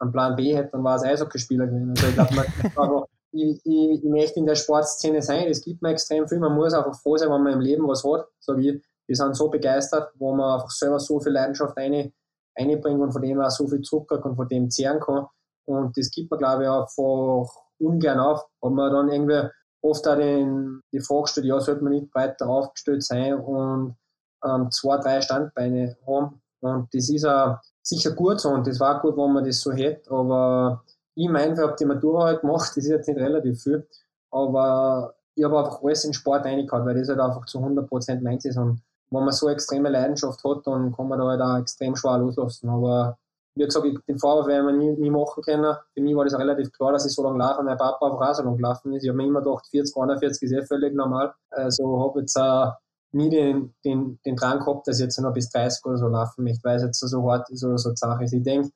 [0.00, 1.90] einen Plan B hätte, dann war es Eishockeyspieler gewesen.
[1.90, 5.46] Also, ich glaube, ich, ich, ich, möchte in der Sportszene sein.
[5.48, 6.40] Es gibt mir extrem viel.
[6.40, 8.26] Man muss einfach froh sein, wenn man im Leben was hat.
[8.40, 12.12] Sag ich, wir sind so begeistert, wo man einfach selber so viel Leidenschaft eine,
[12.54, 15.26] einbringt und von dem auch so viel Zucker und von dem zehren kann.
[15.64, 18.44] Und das gibt man, glaube ich, einfach ungern auf.
[18.60, 19.48] Aber man dann irgendwie
[19.82, 23.96] oft auch den, die Frage stellt, ja, sollte man nicht breiter aufgestellt sein und
[24.44, 26.40] ähm, zwei, drei Standbeine haben.
[26.60, 27.58] Und das ist auch
[27.88, 31.54] sicher gut so und das war gut, wenn man das so hätte, aber ich meine,
[31.54, 33.86] ich habe die Matura halt gemacht, das ist jetzt nicht relativ viel,
[34.30, 38.44] aber ich habe einfach alles in Sport reingehauen, weil das halt einfach zu 100% meins
[38.44, 41.96] ist und wenn man so extreme Leidenschaft hat, dann kann man da halt auch extrem
[41.96, 43.16] schwer loslassen, aber
[43.58, 45.74] wie gesagt, den Vorwurf werden wir nie, nie machen können.
[45.92, 48.34] Für mich war das relativ klar, dass ich so lange laufe, mein Papa einfach auch
[48.34, 49.02] so lange gelaufen ist.
[49.02, 51.34] Ich habe mir immer gedacht, 40, 41 ist eh völlig normal.
[51.50, 52.74] Also habe jetzt auch
[53.12, 56.44] nie den, den, den Drang gehabt, dass ich jetzt noch bis 30 oder so laufen
[56.44, 58.32] möchte, weil es jetzt so hart ist oder so Sache ist.
[58.32, 58.70] Ich denke,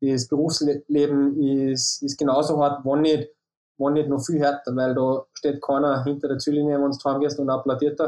[0.00, 3.30] das Berufsleben ist, ist genauso hart, wenn nicht,
[3.78, 7.38] wenn nicht noch viel härter, weil da steht keiner hinter der Ziellinie, wenn du heimgehst
[7.38, 7.98] und applaudiert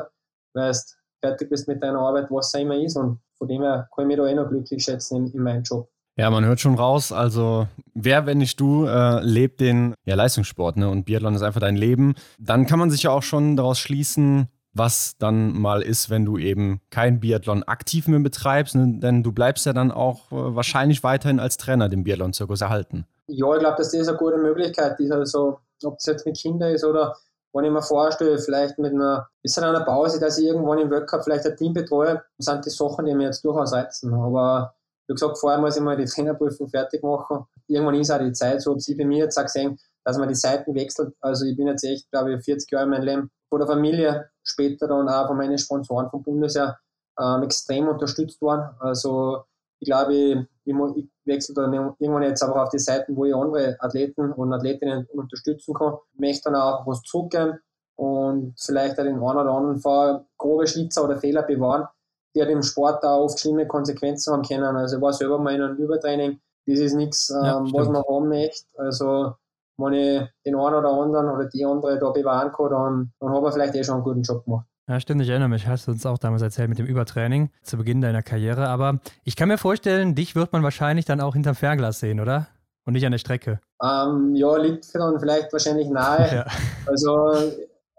[0.52, 0.78] weil du
[1.20, 2.96] fertig bist mit deiner Arbeit, was es immer ist.
[2.96, 5.62] Und von dem her kann ich mich da eh noch glücklich schätzen in, in meinem
[5.62, 5.88] Job.
[6.20, 10.76] Ja, man hört schon raus, also wer, wenn nicht du, äh, lebt den ja, Leistungssport
[10.76, 10.90] ne?
[10.90, 12.14] und Biathlon ist einfach dein Leben.
[12.38, 16.36] Dann kann man sich ja auch schon daraus schließen, was dann mal ist, wenn du
[16.36, 18.98] eben kein Biathlon aktiv mehr betreibst, ne?
[18.98, 23.06] denn du bleibst ja dann auch äh, wahrscheinlich weiterhin als Trainer dem Biathlon-Zirkus erhalten.
[23.26, 25.12] Ja, ich glaube, dass das eine gute Möglichkeit ist.
[25.12, 27.16] Also, ob es jetzt mit Kindern ist oder
[27.54, 31.24] wenn ich mir vorstelle, vielleicht mit einer, es einer Pause, dass ich irgendwann im Weltcup
[31.24, 34.12] vielleicht ein Team betreue, sind die Sachen, die mir jetzt durchaus reizen.
[34.12, 34.74] Aber
[35.11, 37.44] wie gesagt, vorher muss ich mal die Trainerprüfung fertig machen.
[37.66, 40.28] Irgendwann ist auch die Zeit, so ob sie bei mir jetzt auch gesehen, dass man
[40.28, 41.14] die Seiten wechselt.
[41.20, 44.30] Also ich bin jetzt echt, glaube ich, 40 Jahre in meinem Leben von der Familie,
[44.44, 46.78] später dann auch von meinen Sponsoren vom Bundesheer
[47.18, 48.70] ähm, extrem unterstützt worden.
[48.78, 49.42] Also
[49.80, 53.76] ich glaube, ich, ich wechsle dann irgendwann jetzt aber auf die Seiten, wo ich andere
[53.80, 55.94] Athleten und Athletinnen unterstützen kann.
[56.12, 57.58] Ich möchte dann auch was zurückgeben
[57.96, 61.88] und vielleicht auch den einen oder anderen Fall grobe Schlitzer oder Fehler bewahren,
[62.34, 64.76] die halt im Sport auch oft schlimme Konsequenzen haben können.
[64.76, 66.40] Also ich war selber mal in einem Übertraining.
[66.66, 68.66] Das ist nichts, ähm, ja, was man haben möchte.
[68.76, 69.34] Also
[69.78, 73.48] wenn ich den einen oder anderen oder die andere da bewahren kann, dann, dann habe
[73.48, 74.66] ich vielleicht eh schon einen guten Job gemacht.
[74.88, 75.66] Ja, stimmt, ich erinnere mich.
[75.66, 78.68] Hast du uns auch damals erzählt mit dem Übertraining zu Beginn deiner Karriere.
[78.68, 82.48] Aber ich kann mir vorstellen, dich wird man wahrscheinlich dann auch hinterm Fernglas sehen, oder?
[82.84, 83.60] Und nicht an der Strecke.
[83.82, 86.34] Ähm, ja, liegt dann vielleicht wahrscheinlich nahe.
[86.34, 86.46] ja.
[86.86, 87.32] Also,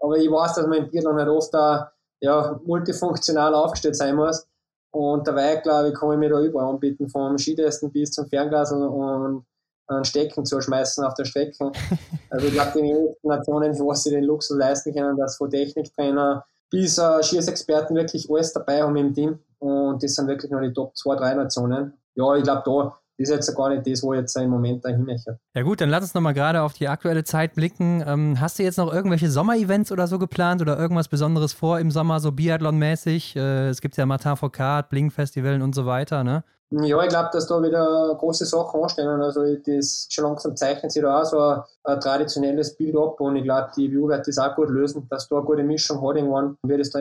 [0.00, 1.92] aber ich weiß, dass man im Biathlon halt oft da
[2.22, 4.46] ja, multifunktional aufgestellt sein muss.
[4.92, 8.72] Und dabei, glaube ich, kann ich mir da überall anbieten, vom Skitesten bis zum Fernglas
[8.72, 9.44] und
[9.88, 11.72] einen Stecken zu schmeißen auf der Strecke.
[12.30, 16.42] Also ich glaube, die wenigsten Nationen, wo sie den Luxus leisten können, dass von Techniktrainer
[16.70, 19.38] bis äh, Schießexperten wirklich alles dabei haben im Team.
[19.58, 21.92] Und das sind wirklich nur die Top 2, 3 Nationen.
[22.14, 25.38] Ja, ich glaube, da ist jetzt gar nicht das, wo jetzt im Moment dahin möchte.
[25.54, 28.02] Ja gut, dann lass uns nochmal gerade auf die aktuelle Zeit blicken.
[28.06, 31.90] Ähm, hast du jetzt noch irgendwelche Sommerevents oder so geplant oder irgendwas Besonderes vor im
[31.90, 33.36] Sommer, so Biathlon-mäßig?
[33.36, 36.44] Äh, es gibt ja Martin Foucault, Blink-Festival und so weiter, ne?
[36.74, 39.06] Ja, ich glaube, dass da wieder große Sachen anstehen.
[39.06, 43.36] Also das schon langsam zeichnet sich da auch so ein, ein traditionelles Bild ab und
[43.36, 46.16] ich glaube, die WU wird das auch gut lösen, dass da eine gute Mischung hat
[46.16, 47.00] irgendwann, wie das da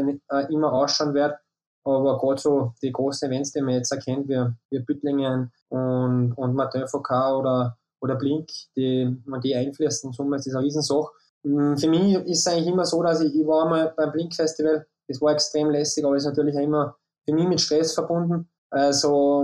[0.50, 1.36] immer ausschauen wird.
[1.84, 6.56] Aber gerade so die großen Events, die man jetzt erkennt, wie, wie Büttlingen und, und
[6.56, 11.12] Martin Foucault oder, oder Blink, die man die einfließen, so ist das eine Riesensache.
[11.44, 14.36] Mm, für mich ist es eigentlich immer so, dass ich, ich war mal beim Blink
[14.36, 16.96] Festival, das war extrem lässig, aber ist natürlich auch immer
[17.26, 19.44] für mich mit Stress verbunden also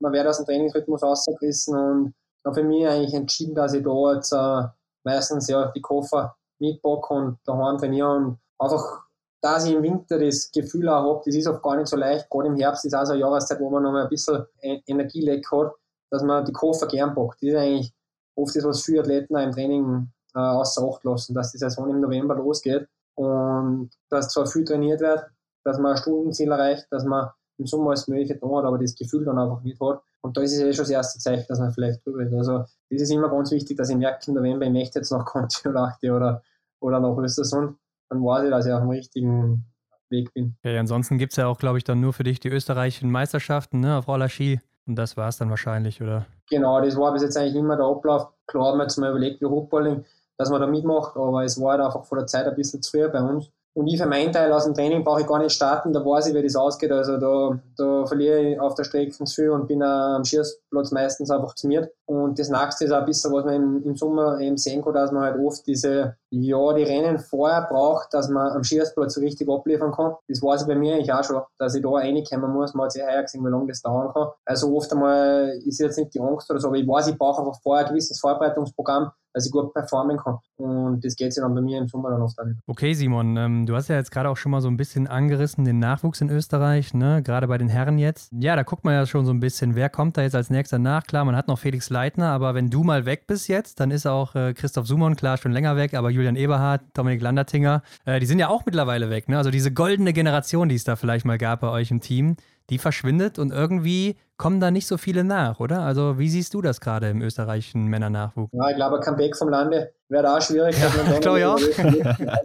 [0.00, 2.14] man wird aus dem Trainingsrhythmus rausgerissen und
[2.44, 4.62] habe für mich eigentlich entschieden, dass ich da jetzt äh,
[5.04, 9.04] meistens ja die Koffer mitpacke und daheim trainiere und einfach,
[9.40, 12.28] dass ich im Winter das Gefühl auch habe, das ist oft gar nicht so leicht,
[12.28, 14.82] gerade im Herbst ist auch so eine Jahreszeit, wo man noch mal ein bisschen e-,
[14.86, 15.72] Energieleck hat,
[16.10, 17.42] dass man die Koffer gern packt.
[17.42, 17.94] Das ist eigentlich
[18.34, 21.88] oft das, was viele Athleten auch im Training äh, außer Acht lassen, dass die Saison
[21.88, 25.24] im November losgeht und dass zwar viel trainiert wird,
[25.64, 28.94] dass man ein Stundenziel erreicht, dass man im Sommer alles Mögliche da hat, aber das
[28.94, 30.02] Gefühl dann einfach nicht hat.
[30.22, 32.32] Und da ist es ja schon das erste Zeichen, dass man vielleicht drüber ist.
[32.34, 35.24] Also, das ist immer ganz wichtig, dass ich merke im November, ich möchte jetzt nach
[35.26, 36.42] Conti oder oder,
[36.80, 37.76] oder nach Östersund,
[38.10, 39.64] dann weiß ich, dass ich auf dem richtigen
[40.10, 40.56] Weg bin.
[40.58, 43.80] Okay, ansonsten gibt es ja auch, glaube ich, dann nur für dich die österreichischen Meisterschaften
[43.80, 44.60] ne, auf Roller Ski.
[44.86, 46.26] Und das war es dann wahrscheinlich, oder?
[46.50, 48.28] Genau, das war bis jetzt eigentlich immer der Ablauf.
[48.46, 50.04] Klar haben wir jetzt mal überlegt, wie Hochballing,
[50.36, 52.90] dass man da mitmacht, aber es war halt einfach vor der Zeit ein bisschen zu
[52.90, 53.50] früh bei uns.
[53.72, 56.26] Und ich für meinen Teil aus dem Training brauche ich gar nicht starten, da weiß
[56.26, 56.90] ich, wie das ausgeht.
[56.90, 61.30] Also da, da verliere ich auf der Strecke zu viel und bin am Schießplatz meistens
[61.30, 61.88] einfach zu mir.
[62.04, 64.94] Und das nächste ist auch ein bisschen, was man im, im Sommer eben sehen kann,
[64.94, 69.20] dass man halt oft diese, ja, die Rennen vorher braucht, dass man am Schießplatz so
[69.20, 70.16] richtig abliefern kann.
[70.26, 72.74] Das weiß ich bei mir eigentlich auch schon, dass ich da reinkommen muss.
[72.74, 74.30] Man hat sich heuer gesehen, wie lange das dauern kann.
[74.44, 77.40] Also oft einmal ist jetzt nicht die Angst oder so, aber ich weiß, ich brauche
[77.40, 80.38] einfach vorher ein gewisses Vorbereitungsprogramm, ich gut performen kann.
[80.56, 82.58] Und das geht sich dann bei mir im Sommer dann oft an.
[82.66, 85.64] Okay, Simon, ähm, du hast ja jetzt gerade auch schon mal so ein bisschen angerissen,
[85.64, 87.22] den Nachwuchs in Österreich, ne?
[87.22, 88.32] gerade bei den Herren jetzt.
[88.32, 90.78] Ja, da guckt man ja schon so ein bisschen, wer kommt da jetzt als nächster
[90.78, 91.04] nach.
[91.04, 94.06] Klar, man hat noch Felix Leitner, aber wenn du mal weg bist jetzt, dann ist
[94.06, 98.26] auch äh, Christoph Sumon, klar, schon länger weg, aber Julian Eberhardt, Dominik Landertinger, äh, die
[98.26, 99.28] sind ja auch mittlerweile weg.
[99.28, 99.36] Ne?
[99.38, 102.36] Also diese goldene Generation, die es da vielleicht mal gab bei euch im Team,
[102.70, 105.80] die verschwindet und irgendwie kommen da nicht so viele nach, oder?
[105.80, 108.50] Also wie siehst du das gerade im österreichischen Männernachwuchs?
[108.52, 110.76] Ja, ich glaube, ein Comeback vom Lande wäre auch schwierig.
[110.78, 111.60] Ja, ich glaube auch.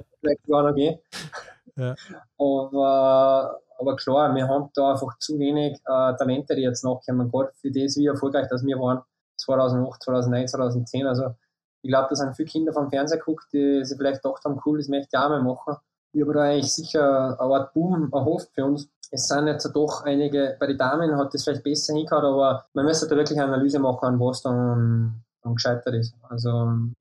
[1.78, 1.94] Ja.
[2.38, 7.30] Aber, aber klar, wir haben da einfach zu wenig äh, Talente, die jetzt nachkommen.
[7.30, 9.02] Gerade für das, wie erfolgreich dass wir waren,
[9.38, 11.06] 2008, 2009, 2010.
[11.06, 11.36] Also
[11.82, 14.78] ich glaube, da sind viele Kinder vom Fernseher geguckt, die sich vielleicht gedacht haben, cool,
[14.78, 15.76] das möchte ich auch mal machen.
[16.14, 18.90] Ich habe da eigentlich sicher eine Art Boom erhofft für uns.
[19.16, 22.84] Es sind jetzt doch einige, bei den Damen hat das vielleicht besser hingehauen, aber man
[22.84, 26.14] müsste da wirklich eine Analyse machen, was dann, dann gescheitert ist.
[26.24, 26.50] Also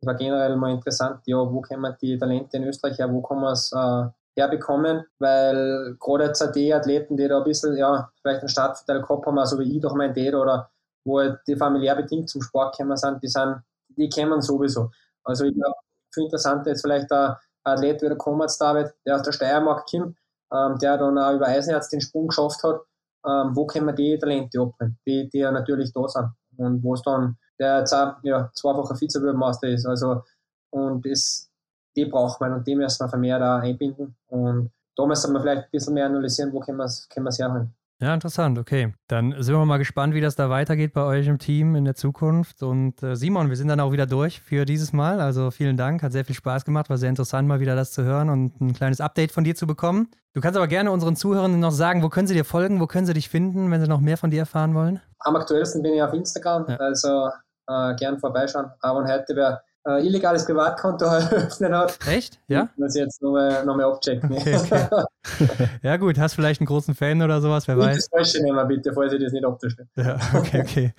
[0.01, 3.41] es war generell mal interessant, ja, wo kommen die Talente in Österreich her, wo kann
[3.41, 4.05] man es äh,
[4.37, 9.27] herbekommen, weil gerade jetzt die Athleten, die da ein bisschen, ja, vielleicht einen Startvorteil gehabt
[9.27, 10.71] haben, so wie ich durch mein Dad oder
[11.05, 14.93] wo halt die familiär bedingt zum Sport gekommen sind, die sind, die kennen sowieso.
[15.25, 15.75] Also ich glaube,
[16.13, 17.35] viel interessanter ist vielleicht ein
[17.65, 20.17] Athlet wie der Komatz David, der aus der Steiermark kommt,
[20.53, 22.81] ähm, der dann auch über Eisenerz den Sprung geschafft hat.
[23.27, 26.31] Ähm, wo können wir die Talente abholen, die, die ja natürlich da sind.
[26.57, 29.87] Und wo es dann der jetzt auch, ja, zweifacher Vizebürgermeister ist.
[29.87, 30.23] Also,
[30.71, 31.51] und das,
[31.97, 34.17] die braucht man und die müssen wir vermehrt auch einbinden.
[34.27, 37.75] Und da müssen wir vielleicht ein bisschen mehr analysieren, wo können wir es können herholen.
[38.05, 38.93] Ja, interessant, okay.
[39.09, 41.95] Dann sind wir mal gespannt, wie das da weitergeht bei euch im Team in der
[41.95, 42.63] Zukunft.
[42.63, 45.23] Und äh, Simon, wir sind dann auch wieder durch für dieses Mal.
[45.23, 48.05] Also vielen Dank, hat sehr viel Spaß gemacht, war sehr interessant, mal wieder das zu
[48.05, 50.11] hören und ein kleines Update von dir zu bekommen.
[50.35, 53.07] Du kannst aber gerne unseren Zuhörern noch sagen, wo können sie dir folgen, wo können
[53.07, 55.01] sie dich finden, wenn sie noch mehr von dir erfahren wollen?
[55.21, 56.77] Am aktuellsten bin ich auf Instagram, ja.
[56.77, 57.31] also
[57.69, 58.67] äh, gern vorbeischauen.
[58.83, 61.99] Heute wäre äh, illegales Privatkonto eröffnen hat.
[62.07, 62.41] Echt?
[62.49, 62.69] Ja?
[62.77, 64.31] Muss ich jetzt nochmal noch mal abchecken.
[64.35, 65.69] Okay, okay.
[65.83, 67.97] ja, gut, hast vielleicht einen großen Fan oder sowas, wer weiß.
[67.97, 69.89] Das Falsche nehmen, bitte, falls ich das nicht abstelle.
[69.97, 70.95] Ja, okay, okay.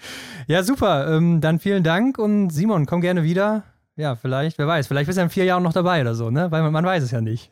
[0.47, 1.07] Ja, super.
[1.07, 3.63] Ähm, dann vielen Dank und Simon, komm gerne wieder.
[3.95, 6.51] Ja, vielleicht, wer weiß, vielleicht bist du in vier Jahren noch dabei oder so, ne?
[6.51, 7.51] Weil man, man weiß es ja nicht.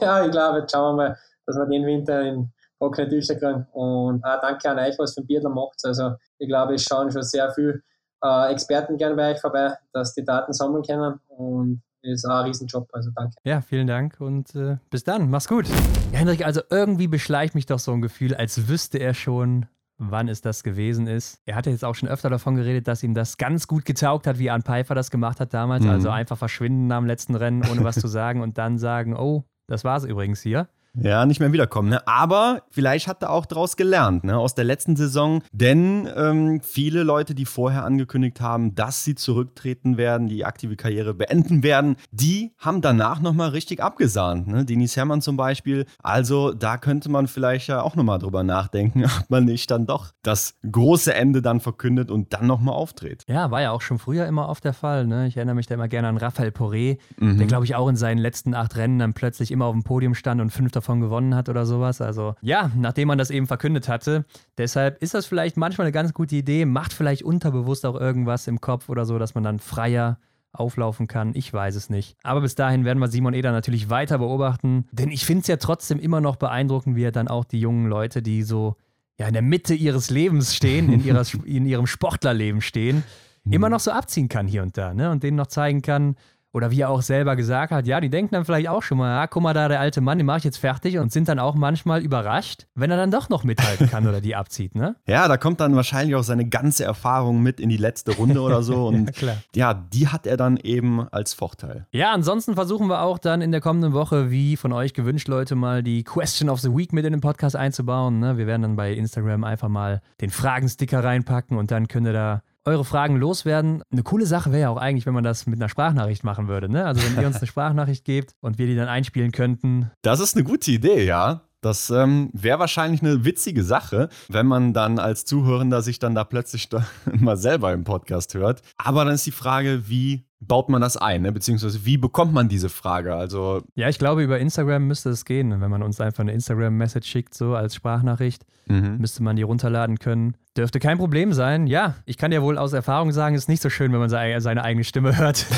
[0.00, 3.66] ja, ich glaube, jetzt schauen wir mal, dass wir den Winter in trockene Tücher kriegen.
[3.72, 5.80] Und auch danke an euch, was für ein Bier macht.
[5.84, 7.82] Also, ich glaube, es schauen schon sehr viel
[8.26, 12.46] äh, Experten gerne bei euch vorbei, dass die Daten sammeln können und ist auch ein
[12.46, 13.34] Riesenjob, also danke.
[13.44, 15.66] Ja, vielen Dank und äh, bis dann, mach's gut.
[16.12, 19.66] Ja, Hendrik, also irgendwie beschleicht mich doch so ein Gefühl, als wüsste er schon,
[19.98, 21.40] wann es das gewesen ist.
[21.46, 24.38] Er hatte jetzt auch schon öfter davon geredet, dass ihm das ganz gut getaugt hat,
[24.38, 25.84] wie Arne Pfeiffer das gemacht hat damals.
[25.84, 25.90] Mhm.
[25.90, 29.84] Also einfach verschwinden am letzten Rennen, ohne was zu sagen und dann sagen, oh, das
[29.84, 30.68] war's übrigens hier.
[30.98, 31.90] Ja, nicht mehr wiederkommen.
[31.90, 32.06] Ne?
[32.06, 34.36] Aber vielleicht hat er auch daraus gelernt, ne?
[34.38, 35.42] aus der letzten Saison.
[35.52, 41.14] Denn ähm, viele Leute, die vorher angekündigt haben, dass sie zurücktreten werden, die aktive Karriere
[41.14, 44.46] beenden werden, die haben danach nochmal richtig abgesahnt.
[44.46, 44.64] Ne?
[44.64, 45.86] Denis Hermann zum Beispiel.
[46.02, 50.12] Also da könnte man vielleicht ja auch nochmal drüber nachdenken, ob man nicht dann doch
[50.22, 53.24] das große Ende dann verkündet und dann nochmal auftritt.
[53.28, 55.06] Ja, war ja auch schon früher immer oft der Fall.
[55.06, 55.26] Ne?
[55.26, 57.38] Ich erinnere mich da immer gerne an Raphael Poré, mhm.
[57.38, 60.14] der glaube ich auch in seinen letzten acht Rennen dann plötzlich immer auf dem Podium
[60.14, 62.00] stand und fünfter davon gewonnen hat oder sowas.
[62.00, 64.24] Also ja, nachdem man das eben verkündet hatte.
[64.56, 68.60] Deshalb ist das vielleicht manchmal eine ganz gute Idee, macht vielleicht unterbewusst auch irgendwas im
[68.60, 70.18] Kopf oder so, dass man dann freier
[70.52, 71.32] auflaufen kann.
[71.34, 72.16] Ich weiß es nicht.
[72.22, 74.86] Aber bis dahin werden wir Simon Eder natürlich weiter beobachten.
[74.92, 77.86] Denn ich finde es ja trotzdem immer noch beeindruckend, wie er dann auch die jungen
[77.88, 78.76] Leute, die so
[79.18, 83.02] ja, in der Mitte ihres Lebens stehen, in, ihrer, in ihrem Sportlerleben stehen,
[83.48, 84.94] immer noch so abziehen kann hier und da.
[84.94, 85.10] Ne?
[85.10, 86.16] Und denen noch zeigen kann,
[86.56, 89.14] oder wie er auch selber gesagt hat, ja, die denken dann vielleicht auch schon mal,
[89.14, 91.38] ja, guck mal da, der alte Mann, den mache ich jetzt fertig und sind dann
[91.38, 94.96] auch manchmal überrascht, wenn er dann doch noch mithalten kann oder die abzieht, ne?
[95.06, 98.62] Ja, da kommt dann wahrscheinlich auch seine ganze Erfahrung mit in die letzte Runde oder
[98.62, 99.36] so und ja, klar.
[99.54, 101.86] ja, die hat er dann eben als Vorteil.
[101.92, 105.56] Ja, ansonsten versuchen wir auch dann in der kommenden Woche, wie von euch gewünscht, Leute,
[105.56, 108.18] mal die Question of the Week mit in den Podcast einzubauen.
[108.18, 108.38] Ne?
[108.38, 112.42] Wir werden dann bei Instagram einfach mal den Fragensticker reinpacken und dann könnt ihr da
[112.66, 113.82] eure Fragen loswerden.
[113.90, 116.68] Eine coole Sache wäre ja auch eigentlich, wenn man das mit einer Sprachnachricht machen würde.
[116.68, 116.84] Ne?
[116.84, 119.90] Also wenn ihr uns eine Sprachnachricht gebt und wir die dann einspielen könnten.
[120.02, 121.42] Das ist eine gute Idee, ja.
[121.62, 126.24] Das ähm, wäre wahrscheinlich eine witzige Sache, wenn man dann als Zuhörender sich dann da
[126.24, 128.62] plötzlich da mal selber im Podcast hört.
[128.76, 131.32] Aber dann ist die Frage, wie baut man das ein, ne?
[131.32, 133.14] beziehungsweise wie bekommt man diese Frage?
[133.14, 135.60] Also ja, ich glaube, über Instagram müsste es gehen.
[135.60, 138.98] Wenn man uns einfach eine Instagram-Message schickt, so als Sprachnachricht, mhm.
[138.98, 140.36] müsste man die runterladen können.
[140.56, 141.66] Dürfte kein Problem sein.
[141.66, 144.10] Ja, ich kann ja wohl aus Erfahrung sagen, es ist nicht so schön, wenn man
[144.10, 145.46] seine eigene Stimme hört.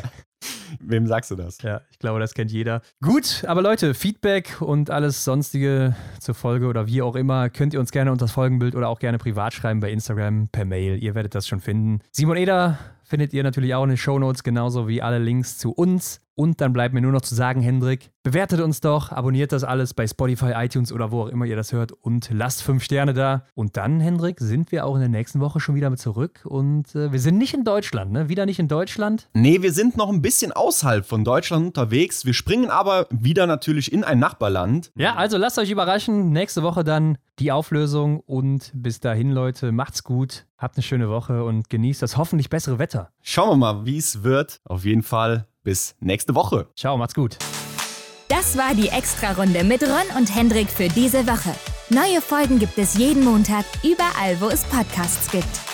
[0.80, 1.60] Wem sagst du das?
[1.62, 2.82] Ja, ich glaube, das kennt jeder.
[3.02, 7.80] Gut, aber Leute, Feedback und alles sonstige zur Folge oder wie auch immer, könnt ihr
[7.80, 11.02] uns gerne unter das Folgenbild oder auch gerne privat schreiben bei Instagram, per Mail.
[11.02, 12.00] Ihr werdet das schon finden.
[12.12, 16.20] Simon Eder findet ihr natürlich auch in den Shownotes, genauso wie alle Links zu uns.
[16.40, 19.92] Und dann bleibt mir nur noch zu sagen, Hendrik, bewertet uns doch, abonniert das alles
[19.92, 23.44] bei Spotify, iTunes oder wo auch immer ihr das hört und lasst fünf Sterne da.
[23.54, 26.40] Und dann, Hendrik, sind wir auch in der nächsten Woche schon wieder mit zurück.
[26.44, 28.30] Und äh, wir sind nicht in Deutschland, ne?
[28.30, 29.28] Wieder nicht in Deutschland?
[29.34, 32.24] Nee, wir sind noch ein bisschen außerhalb von Deutschland unterwegs.
[32.24, 34.92] Wir springen aber wieder natürlich in ein Nachbarland.
[34.96, 36.30] Ja, also lasst euch überraschen.
[36.30, 38.20] Nächste Woche dann die Auflösung.
[38.20, 40.46] Und bis dahin, Leute, macht's gut.
[40.56, 43.10] Habt eine schöne Woche und genießt das hoffentlich bessere Wetter.
[43.20, 44.60] Schauen wir mal, wie es wird.
[44.64, 46.68] Auf jeden Fall bis nächste Woche.
[46.76, 47.36] Ciao, macht's gut.
[48.28, 51.54] Das war die Extra-Runde mit Ron und Hendrik für diese Woche.
[51.88, 55.69] Neue Folgen gibt es jeden Montag, überall, wo es Podcasts gibt.